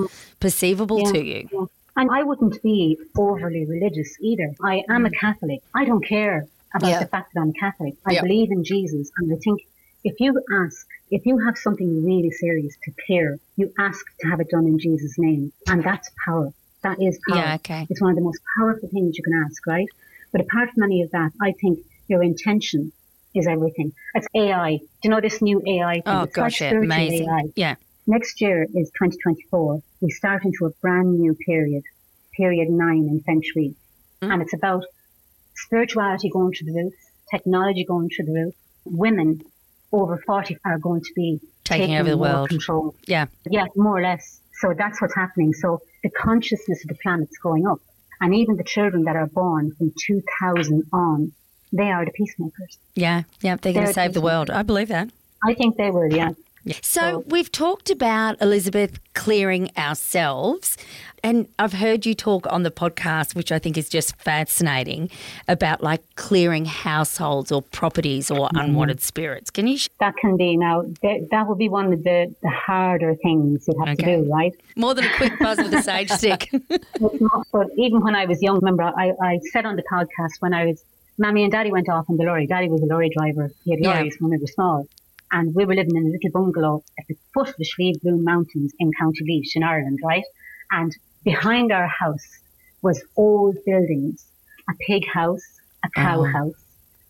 perceivable 0.41 1.03
Yeah, 1.05 1.12
to 1.12 1.25
you? 1.25 1.69
And 1.97 2.11
I 2.11 2.23
wouldn't 2.23 2.63
be 2.63 2.99
overly 3.19 3.67
religious 3.67 4.17
either. 4.21 4.51
I 4.65 4.83
am 4.89 5.05
a 5.07 5.11
mm. 5.11 5.19
Catholic. 5.19 5.61
I 5.75 5.85
don't 5.85 6.05
care 6.07 6.47
about 6.75 6.91
Yeah. 6.91 7.01
the 7.01 7.07
fact 7.07 7.35
that 7.35 7.41
I'm 7.41 7.53
Catholic. 7.53 7.95
I 8.07 8.13
Yeah. 8.15 8.23
believe 8.23 8.51
in 8.51 8.65
Jesus. 8.65 9.11
And 9.19 9.33
I 9.33 9.37
think 9.45 9.61
if 10.05 10.19
you 10.21 10.41
ask, 10.65 10.87
if 11.11 11.27
you 11.27 11.39
have 11.47 11.57
something 11.59 12.05
really 12.05 12.31
serious 12.31 12.77
to 12.85 12.93
clear, 13.07 13.39
you 13.57 13.73
ask 13.79 14.05
to 14.21 14.29
have 14.29 14.41
it 14.41 14.49
done 14.51 14.67
in 14.67 14.79
Jesus' 14.79 15.17
name. 15.19 15.53
And 15.67 15.85
that's 15.85 16.11
power. 16.25 16.51
That 16.83 17.01
is 17.01 17.19
power. 17.29 17.37
Yeah, 17.39 17.55
okay. 17.57 17.87
It's 17.91 18.01
one 18.01 18.11
of 18.11 18.17
the 18.17 18.23
most 18.23 18.41
powerful 18.57 18.89
things 18.89 19.17
you 19.19 19.23
can 19.23 19.45
ask, 19.45 19.67
right? 19.67 19.87
But 20.33 20.41
apart 20.41 20.71
from 20.75 20.85
any 20.85 21.03
of 21.03 21.11
that, 21.13 21.33
I 21.41 21.53
think 21.61 21.79
your 22.09 22.23
intention 22.23 22.93
is 23.35 23.47
everything. 23.47 23.93
It's 24.15 24.27
AI. 24.35 24.79
Do 24.79 24.85
you 25.05 25.11
know 25.11 25.21
this 25.21 25.43
new 25.43 25.63
AI 25.67 25.95
thing? 26.01 26.03
Oh 26.07 26.23
It's 26.23 26.37
like 26.37 26.53
gosh, 26.53 26.61
yeah, 26.61 26.69
spiritual 26.71 26.95
amazing. 26.95 27.29
AI 27.29 27.43
Yeah, 27.55 27.75
next 28.07 28.41
year 28.41 28.62
is 28.65 28.91
2024. 28.91 29.83
We 30.01 30.11
start 30.11 30.45
into 30.45 30.67
a 30.67 30.71
brand 30.81 31.19
new 31.19 31.35
period, 31.35 31.83
period 32.37 32.69
nine 32.71 33.09
in 33.11 33.21
Feng 33.21 33.43
Shui. 33.43 33.75
Mm. 34.21 34.33
And 34.33 34.43
it's 34.43 34.55
about 34.55 34.85
spirituality 35.55 36.31
going 36.31 36.53
through 36.53 36.73
the 36.73 36.83
roof, 36.85 36.95
technology 37.31 37.85
going 37.85 38.09
through 38.15 38.27
the 38.27 38.33
roof. 38.33 38.55
Women 38.85 39.43
over 39.93 40.17
40 40.19 40.59
are 40.65 40.79
going 40.79 41.03
to 41.03 41.12
be 41.15 41.41
Taking 41.65 41.95
over 41.97 42.11
the 42.11 42.17
world. 42.19 42.49
control. 42.49 42.95
yeah. 43.07 43.27
Yeah, 43.49 43.67
more 43.77 43.99
or 43.99 44.03
less. 44.03 44.41
So 44.61 44.75
that's 44.77 45.01
what's 45.01 45.15
happening. 45.15 45.53
So 45.55 45.81
the 46.03 46.11
consciousness 46.11 46.83
of 46.85 46.88
the 46.88 46.97
planet's 47.03 47.38
going 47.38 47.67
up. 47.67 47.79
And 48.21 48.35
even 48.35 48.57
the 48.57 48.65
children 48.65 49.05
that 49.05 49.17
are 49.17 49.27
born 49.27 49.73
from 49.77 49.93
2000 50.07 50.85
on, 50.93 51.33
they 51.73 51.91
are 51.91 52.05
the 52.05 52.11
peacemakers. 52.12 52.79
Yeah, 52.95 53.23
yeah, 53.41 53.57
they're 53.57 53.73
going 53.73 53.87
to 53.87 53.93
save 53.93 54.12
the 54.12 54.21
world. 54.21 54.51
I 54.51 54.62
believe 54.62 54.88
that. 54.88 55.11
I 55.45 55.55
think 55.55 55.77
they 55.77 55.91
will, 55.91 56.12
yeah. 56.12 56.31
So 56.83 57.25
we've 57.27 57.51
talked 57.51 57.90
about 57.90 58.40
Elizabeth 58.40 59.01
clearing 59.14 59.70
ourselves, 59.77 60.77
and 61.25 61.48
I've 61.59 61.72
heard 61.72 62.07
you 62.07 62.14
talk 62.14 62.46
on 62.53 62.62
the 62.62 62.70
podcast, 62.70 63.35
which 63.35 63.51
I 63.51 63.59
think 63.59 63.77
is 63.77 63.88
just 63.88 64.14
fascinating, 64.16 65.11
about 65.48 65.83
like 65.83 66.03
clearing 66.14 66.64
households 66.64 67.51
or 67.51 67.62
properties 67.62 68.31
or 68.31 68.46
mm-hmm. 68.48 68.59
unwanted 68.59 69.01
spirits. 69.01 69.51
Can 69.51 69.66
you? 69.66 69.77
Sh- 69.77 69.88
that 69.98 70.16
can 70.16 70.37
be 70.37 70.57
now 70.57 70.83
that, 71.03 71.29
that 71.31 71.48
would 71.48 71.59
be 71.59 71.68
one 71.68 71.92
of 71.92 72.05
the, 72.05 72.33
the 72.42 72.51
harder 72.51 73.14
things 73.16 73.66
you'd 73.66 73.79
have 73.79 73.98
Okay. 73.98 74.16
to 74.16 74.22
do 74.22 74.33
right 74.33 74.53
More 74.77 74.94
than 74.94 75.05
a 75.05 75.16
quick 75.16 75.38
buzz 75.38 75.59
with 75.59 75.75
a 75.75 75.83
sage 75.83 76.11
stick. 76.11 76.48
Not, 77.01 77.46
but 77.53 77.68
even 77.77 78.01
when 78.03 78.14
i 78.14 78.25
was 78.27 78.42
young 78.42 78.57
remember 78.57 78.83
i, 78.85 79.12
I 79.22 79.40
said 79.53 79.64
on 79.66 79.77
the 79.77 79.83
podcast 79.83 80.40
when 80.40 80.55
i 80.55 80.66
was 80.66 80.83
mommy 81.18 81.42
and 81.42 81.53
daddy 81.53 81.70
went 81.70 81.88
off 81.88 82.09
in 82.09 82.16
the 82.16 82.25
lorry 82.25 82.46
daddy 82.46 82.68
was 82.68 82.81
a 82.83 82.87
lorry 82.87 83.11
driver 83.16 83.51
he 83.64 83.70
had 83.72 83.81
Yeah. 83.81 83.94
lorries 83.94 84.16
when 84.20 84.31
we 84.31 84.38
were 84.38 84.46
small 84.46 84.87
and 85.33 85.55
we 85.55 85.64
were 85.64 85.75
living 85.75 85.97
in 85.97 86.05
a 86.07 86.11
little 86.11 86.31
bungalow 86.33 86.85
at 86.99 87.05
the 87.09 87.16
foot 87.35 87.49
of 87.49 87.55
the 87.59 87.64
Slieve 87.64 88.01
Bloom 88.03 88.23
Mountains 88.25 88.73
in 88.79 88.90
County 88.99 89.21
Laois 89.29 89.51
in 89.57 89.62
Ireland, 89.62 89.99
right? 90.05 90.25
And 90.71 90.92
behind 91.25 91.73
our 91.73 91.88
house 91.88 92.27
was 92.83 93.03
old 93.16 93.57
buildings, 93.66 94.27
a 94.68 94.73
pig 94.87 95.05
house, 95.12 95.42
a 95.85 95.88
cow 95.95 96.21
Oh. 96.21 96.33
house, 96.33 96.55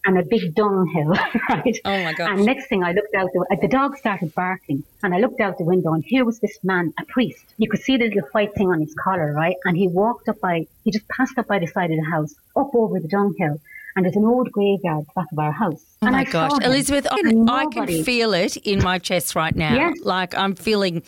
and 0.05 0.19
a 0.19 0.23
big 0.29 0.55
dunghill, 0.55 1.11
right? 1.49 1.79
Oh, 1.85 2.03
my 2.03 2.13
God. 2.13 2.31
And 2.31 2.45
next 2.45 2.69
thing 2.69 2.83
I 2.83 2.93
looked 2.93 3.15
out, 3.15 3.29
the, 3.33 3.47
uh, 3.53 3.57
the 3.61 3.69
dog 3.69 3.97
started 3.97 4.33
barking, 4.35 4.83
and 5.03 5.15
I 5.15 5.19
looked 5.19 5.41
out 5.41 5.59
the 5.59 5.65
window, 5.65 5.93
and 5.93 6.03
here 6.07 6.25
was 6.25 6.41
this 6.41 6.59
man, 6.65 6.93
a 6.99 7.05
priest. 7.09 7.45
You 7.57 7.69
could 7.71 7.81
see 7.83 7.97
the 7.97 8.07
little 8.07 8.29
white 8.33 8.55
thing 8.57 8.69
on 8.69 8.81
his 8.81 8.95
collar, 9.05 9.33
right? 9.33 9.57
And 9.65 9.77
he 9.77 9.89
walked 9.89 10.29
up 10.29 10.41
by, 10.41 10.67
he 10.85 10.91
just 10.91 11.07
passed 11.09 11.39
up 11.39 11.47
by 11.47 11.59
the 11.61 11.67
side 11.69 11.91
of 11.93 11.99
the 11.99 12.11
house, 12.11 12.35
up 12.57 12.71
over 12.75 12.99
the 13.01 13.09
dunghill, 13.09 13.59
and 13.97 14.05
there's 14.05 14.17
an 14.17 14.25
old 14.25 14.51
graveyard 14.53 15.05
back 15.15 15.27
of 15.33 15.39
our 15.39 15.53
house. 15.53 15.85
Oh 16.03 16.07
and 16.07 16.13
my 16.17 16.21
I 16.21 16.25
gosh, 16.25 16.53
Elizabeth, 16.63 17.07
I 17.11 17.21
can, 17.23 17.49
I 17.49 17.67
can 17.67 18.05
feel 18.05 18.33
it 18.35 18.57
in 18.59 18.83
my 18.83 18.99
chest 18.99 19.35
right 19.35 19.55
now. 19.55 19.75
Yes. 19.75 19.99
Like 20.03 20.35
I'm 20.37 20.55
feeling, 20.55 21.03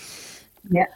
Yeah, 0.70 0.86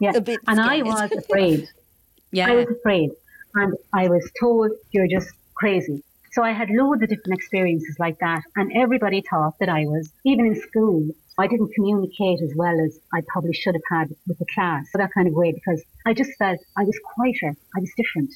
yeah. 0.00 0.12
and 0.46 0.60
I 0.60 0.82
was 0.82 1.12
afraid. 1.12 1.68
yeah. 2.32 2.50
I 2.50 2.54
was 2.54 2.68
afraid, 2.70 3.10
and 3.54 3.74
I 3.92 4.08
was 4.08 4.28
told 4.40 4.70
you're 4.92 5.08
just 5.08 5.30
crazy. 5.54 6.02
So 6.32 6.42
I 6.42 6.50
had 6.50 6.68
loads 6.68 7.00
of 7.02 7.08
different 7.08 7.38
experiences 7.38 7.96
like 7.98 8.18
that, 8.18 8.42
and 8.56 8.72
everybody 8.76 9.22
thought 9.22 9.54
that 9.60 9.68
I 9.68 9.86
was, 9.86 10.10
even 10.24 10.46
in 10.46 10.60
school, 10.60 11.08
I 11.38 11.46
didn't 11.46 11.72
communicate 11.74 12.40
as 12.42 12.52
well 12.56 12.76
as 12.80 12.98
I 13.12 13.20
probably 13.28 13.52
should 13.52 13.74
have 13.74 13.82
had 13.88 14.08
with 14.26 14.38
the 14.38 14.46
class, 14.52 14.86
so 14.90 14.98
that 14.98 15.10
kind 15.14 15.28
of 15.28 15.34
way, 15.34 15.52
because 15.52 15.82
I 16.06 16.12
just 16.14 16.32
felt 16.38 16.58
I 16.76 16.84
was 16.84 16.98
quieter, 17.14 17.54
I 17.76 17.80
was 17.80 17.90
different. 17.96 18.32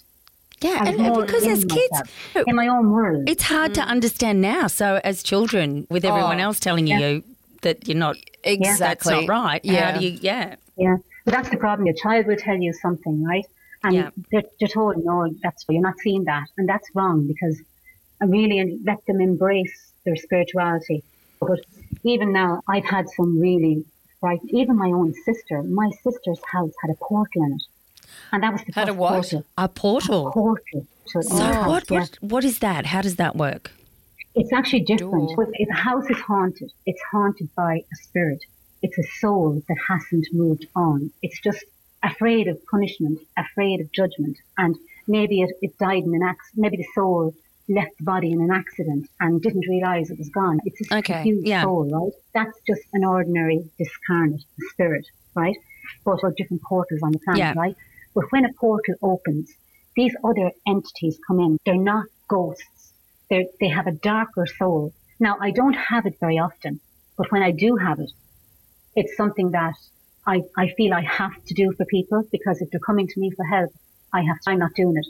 Yeah, 0.61 0.85
and 0.87 1.01
uh, 1.01 1.03
more 1.03 1.25
because 1.25 1.47
as 1.47 1.65
kids, 1.65 1.93
myself, 1.93 2.45
in 2.47 2.57
my 2.57 2.69
own 2.69 2.91
world. 2.91 3.29
It's 3.29 3.45
hard 3.45 3.75
to 3.75 3.81
mm. 3.81 3.87
understand 3.87 4.41
now. 4.41 4.67
So 4.67 5.01
as 5.05 5.23
children, 5.23 5.87
with 5.91 6.05
everyone 6.05 6.41
Oh, 6.41 6.45
else 6.45 6.61
telling 6.61 6.87
you 6.87 7.23
that 7.63 7.87
you're 7.87 7.97
not, 7.97 8.17
Exactly. 8.45 8.79
that's 8.79 9.07
not 9.07 9.29
right. 9.29 9.61
Yeah. 9.65 9.93
How 9.93 9.99
do 9.99 10.07
you? 10.07 10.19
Yeah. 10.21 10.57
Yeah, 10.77 10.97
but 11.25 11.33
that's 11.35 11.51
the 11.51 11.57
problem. 11.57 11.87
Your 11.87 11.95
child 11.97 12.27
will 12.27 12.37
tell 12.37 12.57
you 12.57 12.73
something, 12.73 13.25
right? 13.25 13.45
And 13.85 13.95
Yeah. 13.95 14.11
they're, 14.31 14.43
they're 14.59 14.69
told, 14.69 15.05
no, 15.05 15.29
that's 15.43 15.65
you're 15.69 15.83
not 15.83 15.99
seeing 16.01 16.25
that, 16.25 16.49
and 16.57 16.69
that's 16.69 16.89
wrong 16.95 17.27
because 17.27 17.61
I 18.21 18.25
really 18.25 18.79
let 18.85 19.05
them 19.07 19.21
embrace 19.21 19.93
their 20.05 20.17
spirituality. 20.17 21.03
But 21.41 21.61
even 22.03 22.33
now, 22.33 22.63
I've 22.69 22.85
had 22.85 23.09
some 23.17 23.39
really 23.41 23.85
right. 24.21 24.41
Even 24.49 24.77
my 24.77 24.89
own 24.89 25.15
sister, 25.25 25.63
my 25.63 25.91
sister's 26.03 26.41
house 26.51 26.73
had 26.83 26.91
a 26.91 26.95
portal 26.95 27.45
in 27.45 27.53
it, 27.53 27.63
and 28.33 28.43
that 28.43 28.53
was 28.53 28.63
the 28.65 28.73
Had 28.73 28.89
a 28.89 28.95
what? 28.95 29.13
portal. 29.13 29.45
A 29.57 29.69
portal. 29.69 30.31
Portal. 30.33 30.87
to 31.09 31.23
So 31.23 31.37
house, 31.39 31.69
what, 31.69 31.91
yeah. 31.91 31.99
what? 32.01 32.19
What 32.21 32.45
is 32.45 32.59
that? 32.61 32.87
How 32.87 33.01
does 33.03 33.17
that 33.17 33.37
work? 33.37 33.71
It's 34.35 34.53
actually 34.53 34.81
different. 34.81 35.31
Door. 35.37 35.49
If 35.55 35.69
a 35.71 35.75
house 35.75 36.09
is 36.11 36.19
haunted, 36.21 36.71
it's 36.87 37.01
haunted 37.11 37.49
by 37.57 37.83
a 37.93 37.97
spirit. 38.03 38.45
It's 38.83 38.97
a 38.99 39.03
soul 39.21 39.63
that 39.69 39.77
hasn't 39.89 40.27
moved 40.33 40.67
on. 40.77 41.11
It's 41.23 41.41
just 41.41 41.65
afraid 42.05 42.47
of 42.47 42.65
punishment, 42.67 43.19
afraid 43.37 43.81
of 43.81 43.91
judgment. 43.93 44.37
And 44.57 44.77
maybe 45.09 45.41
it, 45.43 45.51
it 45.63 45.77
died 45.79 46.05
in 46.05 46.15
an 46.15 46.23
accident. 46.23 46.59
Maybe 46.63 46.77
the 46.77 46.87
soul 46.95 47.35
left 47.69 47.99
the 47.99 48.05
body 48.05 48.31
in 48.33 48.41
an 48.41 48.51
accident 48.53 49.09
and 49.21 49.43
didn't 49.43 49.65
realize 49.69 50.11
it 50.11 50.19
was 50.19 50.29
gone. 50.29 50.61
It's 50.65 50.79
just 50.79 50.93
Okay, 50.93 51.15
a 51.15 51.17
confused 51.17 51.47
yeah. 51.47 51.63
soul, 51.63 51.91
right? 51.91 52.13
That's 52.33 52.57
just 52.67 52.83
an 52.93 53.05
ordinary 53.05 53.69
discarnate 53.79 54.45
spirit, 54.71 55.07
right? 55.35 55.57
But 56.05 56.23
are 56.23 56.33
different 56.37 56.63
portals 56.63 57.01
on 57.03 57.13
the 57.13 57.19
planet, 57.19 57.39
Yeah. 57.41 57.55
right? 57.57 57.77
But 58.15 58.25
when 58.31 58.45
a 58.45 58.53
portal 58.61 58.95
opens, 59.03 59.51
these 59.97 60.15
other 60.25 60.51
entities 60.67 61.19
come 61.27 61.41
in. 61.41 61.59
They're 61.65 61.77
not 61.77 62.07
ghosts. 62.29 62.93
They're, 63.31 63.45
they 63.61 63.69
have 63.69 63.87
a 63.87 63.93
darker 63.93 64.47
soul. 64.59 64.93
Now, 65.21 65.37
I 65.41 65.51
don't 65.51 65.75
have 65.75 66.07
it 66.07 66.15
very 66.21 66.39
often, 66.39 66.81
but 67.17 67.31
when 67.33 67.43
I 67.43 67.51
do 67.51 67.77
have 67.77 67.99
it, 67.99 68.11
it's 68.95 69.17
something 69.17 69.51
that 69.53 69.75
I, 70.27 70.43
I 70.57 70.69
feel 70.77 70.95
I 70.95 71.03
have 71.03 71.33
to 71.47 71.55
do 71.55 71.73
for 71.77 71.85
people 71.87 72.23
because 72.31 72.61
if 72.61 72.69
they're 72.71 72.81
coming 72.87 73.07
to 73.09 73.21
me 73.21 73.31
for 73.37 73.45
help, 73.45 73.71
I 74.13 74.21
have 74.23 74.37
to, 74.45 74.51
I'm 74.51 74.59
not 74.59 74.71
doing 74.77 74.95
it. 74.97 75.07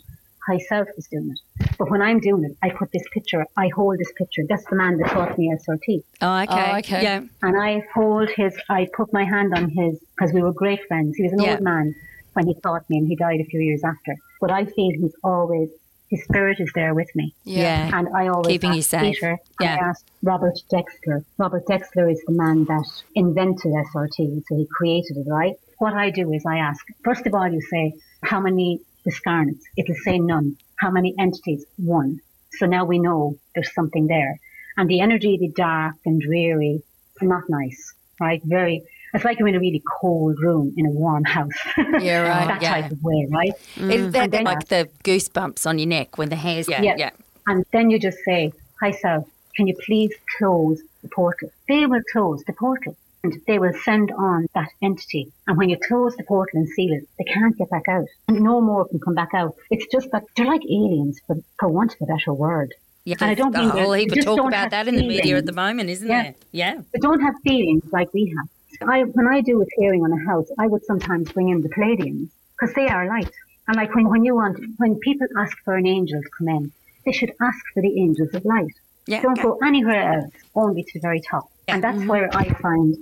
High 0.48 0.58
self 0.68 0.88
is 0.96 1.06
doing 1.10 1.30
it. 1.30 1.70
But 1.78 1.90
when 1.90 2.00
I'm 2.00 2.20
doing 2.20 2.44
it, 2.44 2.56
I 2.62 2.70
put 2.70 2.88
this 2.92 3.04
picture, 3.12 3.44
I 3.56 3.68
hold 3.74 3.98
this 3.98 4.12
picture. 4.16 4.42
That's 4.48 4.64
the 4.70 4.76
man 4.76 4.96
that 4.98 5.10
taught 5.10 5.36
me 5.38 5.52
SRT. 5.54 6.02
Oh, 6.22 6.38
okay. 6.42 6.72
Oh, 6.72 6.76
okay. 6.78 7.02
Yeah. 7.02 7.20
And 7.42 7.60
I 7.60 7.82
hold 7.94 8.30
his, 8.30 8.56
I 8.70 8.86
put 8.96 9.12
my 9.12 9.24
hand 9.24 9.52
on 9.54 9.70
his, 9.70 10.00
because 10.16 10.32
we 10.32 10.42
were 10.42 10.52
great 10.52 10.80
friends. 10.88 11.16
He 11.16 11.24
was 11.24 11.32
an 11.32 11.42
Yeah. 11.42 11.52
old 11.52 11.60
man 11.60 11.94
when 12.38 12.46
he 12.46 12.54
taught 12.60 12.88
me 12.88 12.98
and 12.98 13.08
he 13.08 13.16
died 13.16 13.40
a 13.40 13.44
few 13.52 13.60
years 13.60 13.82
after. 13.82 14.14
But 14.40 14.52
I 14.52 14.64
feel 14.64 14.92
he's 14.92 15.16
always, 15.24 15.70
his 16.08 16.22
spirit 16.22 16.58
is 16.60 16.70
there 16.72 16.94
with 16.94 17.10
me. 17.16 17.34
Yeah. 17.42 17.90
And 17.92 18.06
I 18.14 18.28
always 18.28 18.52
Keeping 18.52 18.74
you 18.74 18.78
ask 18.78 18.90
safe. 18.90 19.14
Peter, 19.14 19.38
Yeah. 19.60 19.74
I 19.74 19.88
asked 19.88 20.08
Robert 20.22 20.56
Detzler. 20.72 21.24
Robert 21.36 21.64
Detzler 21.66 22.06
is 22.14 22.22
the 22.28 22.36
man 22.44 22.64
that 22.66 22.88
invented 23.16 23.72
SRT, 23.72 24.44
so 24.46 24.56
he 24.56 24.66
created 24.78 25.16
it, 25.16 25.26
right? 25.28 25.54
What 25.78 25.94
I 25.94 26.10
do 26.10 26.32
is 26.32 26.46
I 26.46 26.58
ask, 26.58 26.82
first 27.02 27.26
of 27.26 27.34
all, 27.34 27.48
you 27.48 27.60
say, 27.60 27.94
how 28.22 28.40
many 28.40 28.80
discarnates? 29.04 29.64
It'll 29.76 30.02
say 30.04 30.18
none. 30.20 30.56
How 30.76 30.90
many 30.92 31.14
entities? 31.18 31.64
One. 31.76 32.20
So 32.58 32.66
now 32.66 32.84
we 32.84 33.00
know 33.00 33.36
there's 33.54 33.74
something 33.74 34.06
there. 34.06 34.38
And 34.76 34.88
the 34.88 35.00
energy, 35.00 35.38
the 35.38 35.48
dark 35.48 35.96
and 36.06 36.20
dreary, 36.20 36.82
not 37.20 37.42
nice, 37.48 37.94
right? 38.20 38.40
Very, 38.44 38.84
it's 39.14 39.24
like 39.24 39.38
you're 39.38 39.48
in 39.48 39.54
a 39.54 39.60
really 39.60 39.82
cold 40.00 40.38
room 40.40 40.74
in 40.76 40.86
a 40.86 40.90
warm 40.90 41.24
house. 41.24 41.50
Yeah, 41.76 42.20
right, 42.28 42.48
that 42.48 42.62
yeah. 42.62 42.80
type 42.82 42.92
of 42.92 43.02
way, 43.02 43.26
right? 43.30 43.52
Mm. 43.76 43.92
Is 43.92 44.12
that 44.12 44.30
then- 44.30 44.44
like 44.44 44.68
the 44.68 44.88
goosebumps 45.04 45.66
on 45.66 45.78
your 45.78 45.88
neck 45.88 46.18
when 46.18 46.28
the 46.28 46.36
hair's? 46.36 46.68
Yeah. 46.68 46.82
Yeah. 46.82 46.94
Yeah. 46.98 47.10
And 47.46 47.64
then 47.72 47.90
you 47.90 47.98
just 47.98 48.18
say, 48.24 48.52
Hi, 48.80 48.90
self, 48.92 49.26
can 49.56 49.66
you 49.66 49.74
please 49.86 50.12
close 50.38 50.80
the 51.02 51.08
portal? 51.08 51.50
They 51.68 51.86
will 51.86 52.02
close 52.12 52.44
the 52.44 52.52
portal 52.52 52.96
and 53.24 53.34
they 53.48 53.58
will 53.58 53.72
send 53.84 54.12
on 54.12 54.46
that 54.54 54.68
entity. 54.82 55.32
And 55.46 55.56
when 55.58 55.68
you 55.68 55.76
close 55.88 56.14
the 56.16 56.22
portal 56.24 56.60
and 56.60 56.68
seal 56.68 56.92
it, 56.92 57.08
they 57.18 57.24
can't 57.24 57.56
get 57.58 57.68
back 57.70 57.88
out. 57.88 58.06
And 58.28 58.40
no 58.40 58.60
more 58.60 58.86
can 58.86 59.00
come 59.00 59.14
back 59.14 59.30
out. 59.34 59.56
It's 59.70 59.86
just 59.90 60.10
that 60.12 60.22
they're 60.36 60.46
like 60.46 60.62
aliens, 60.64 61.20
for, 61.26 61.36
for 61.58 61.68
want 61.68 61.94
of 61.94 62.02
a 62.02 62.06
better 62.06 62.32
word. 62.32 62.74
Yeah, 63.04 63.16
And 63.20 63.30
I 63.30 63.34
don't 63.34 63.54
a 63.56 63.58
mean 63.58 63.70
whole 63.70 63.92
heap 63.94 64.12
of 64.12 64.24
talk 64.24 64.46
about 64.46 64.70
that 64.70 64.86
in 64.86 64.94
the 64.94 65.08
media 65.08 65.38
at 65.38 65.46
the 65.46 65.52
moment, 65.52 65.88
isn't 65.88 66.06
Yeah. 66.06 66.22
there? 66.22 66.34
Yeah. 66.52 66.80
They 66.92 67.00
don't 67.00 67.20
have 67.20 67.34
feelings 67.42 67.82
like 67.90 68.12
we 68.12 68.26
have. 68.36 68.48
I, 68.82 69.02
when 69.02 69.26
I 69.26 69.40
do 69.40 69.60
a 69.62 69.66
clearing 69.76 70.04
on 70.04 70.12
a 70.12 70.24
house, 70.24 70.48
I 70.58 70.66
would 70.66 70.84
sometimes 70.84 71.32
bring 71.32 71.48
in 71.48 71.62
the 71.62 71.68
Pleiadians 71.68 72.28
because 72.52 72.74
they 72.74 72.88
are 72.88 73.06
light. 73.06 73.30
And 73.66 73.76
like 73.76 73.94
when, 73.94 74.08
when 74.08 74.24
you 74.24 74.34
want, 74.34 74.58
when 74.78 74.96
people 74.96 75.26
ask 75.36 75.56
for 75.64 75.76
an 75.76 75.86
angel 75.86 76.22
to 76.22 76.28
come 76.36 76.48
in, 76.48 76.72
they 77.04 77.12
should 77.12 77.32
ask 77.40 77.58
for 77.74 77.82
the 77.82 78.00
angels 78.00 78.32
of 78.34 78.44
light. 78.44 78.74
Yeah, 79.06 79.22
Don't 79.22 79.36
yeah. 79.36 79.42
go 79.42 79.58
anywhere 79.64 80.12
else, 80.12 80.32
only 80.54 80.82
to 80.82 80.90
the 80.94 81.00
very 81.00 81.20
top. 81.20 81.50
And 81.66 81.82
that's 81.82 81.98
mm-hmm. 81.98 82.08
where 82.08 82.34
I 82.36 82.48
find 82.54 82.96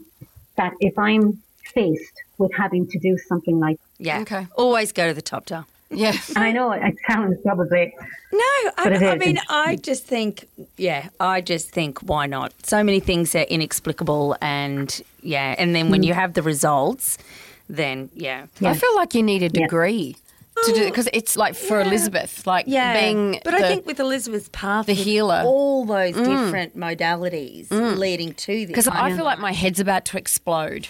that 0.57 0.73
if 0.81 0.99
I'm 0.99 1.43
faced 1.75 2.23
with 2.39 2.53
having 2.55 2.87
to 2.89 2.99
do 2.99 3.19
something 3.19 3.59
like, 3.59 3.79
Yeah. 3.99 4.21
Okay. 4.21 4.47
Always 4.57 4.93
go 4.93 5.09
to 5.09 5.15
the 5.15 5.23
top 5.23 5.47
jar. 5.47 5.67
Yeah. 5.91 6.17
I 6.37 6.53
know 6.53 6.73
it 6.73 6.97
sounds 7.09 7.41
probably, 7.43 7.95
No, 8.33 8.39
I, 8.79 8.99
I 9.13 9.19
mean, 9.19 9.39
I 9.49 9.77
just 9.77 10.05
think, 10.05 10.49
yeah, 10.77 11.09
I 11.21 11.41
just 11.41 11.71
think, 11.71 12.01
why 12.01 12.27
not? 12.27 12.53
So 12.65 12.83
many 12.83 13.01
things 13.01 13.35
are 13.35 13.43
inexplicable, 13.43 14.37
and 14.41 15.01
yeah, 15.27 15.55
and 15.59 15.75
then 15.75 15.87
Mm. 15.87 15.91
when 15.91 16.03
you 16.03 16.15
have 16.15 16.35
the 16.35 16.43
results, 16.43 17.19
then 17.69 18.11
yeah, 18.15 18.47
I 18.63 18.75
feel 18.75 18.95
like 18.97 19.15
you 19.15 19.23
need 19.23 19.43
a 19.43 19.47
Yeah. 19.53 19.63
degree 19.65 20.17
to 20.65 20.73
do 20.73 20.85
because 20.87 21.09
it's 21.13 21.37
like 21.37 21.55
for 21.55 21.81
Elizabeth, 21.83 22.47
like 22.47 22.65
yeah. 22.67 22.99
being. 23.01 23.41
but 23.45 23.51
the- 23.51 23.57
I 23.65 23.69
think 23.69 23.87
with 23.87 24.01
Elizabeth's 24.01 24.49
path, 24.53 24.87
the 24.87 24.95
healer. 24.95 25.43
Mm. 25.43 25.45
all 25.45 25.85
those 25.85 26.15
different 26.15 26.77
modalities 26.77 27.71
leading 27.71 28.33
to 28.35 28.53
this, 28.61 28.67
because 28.67 28.89
I 28.89 29.15
feel 29.15 29.25
like 29.25 29.39
my 29.39 29.53
head's 29.53 29.81
about 29.81 30.05
to 30.07 30.17
explode. 30.19 30.89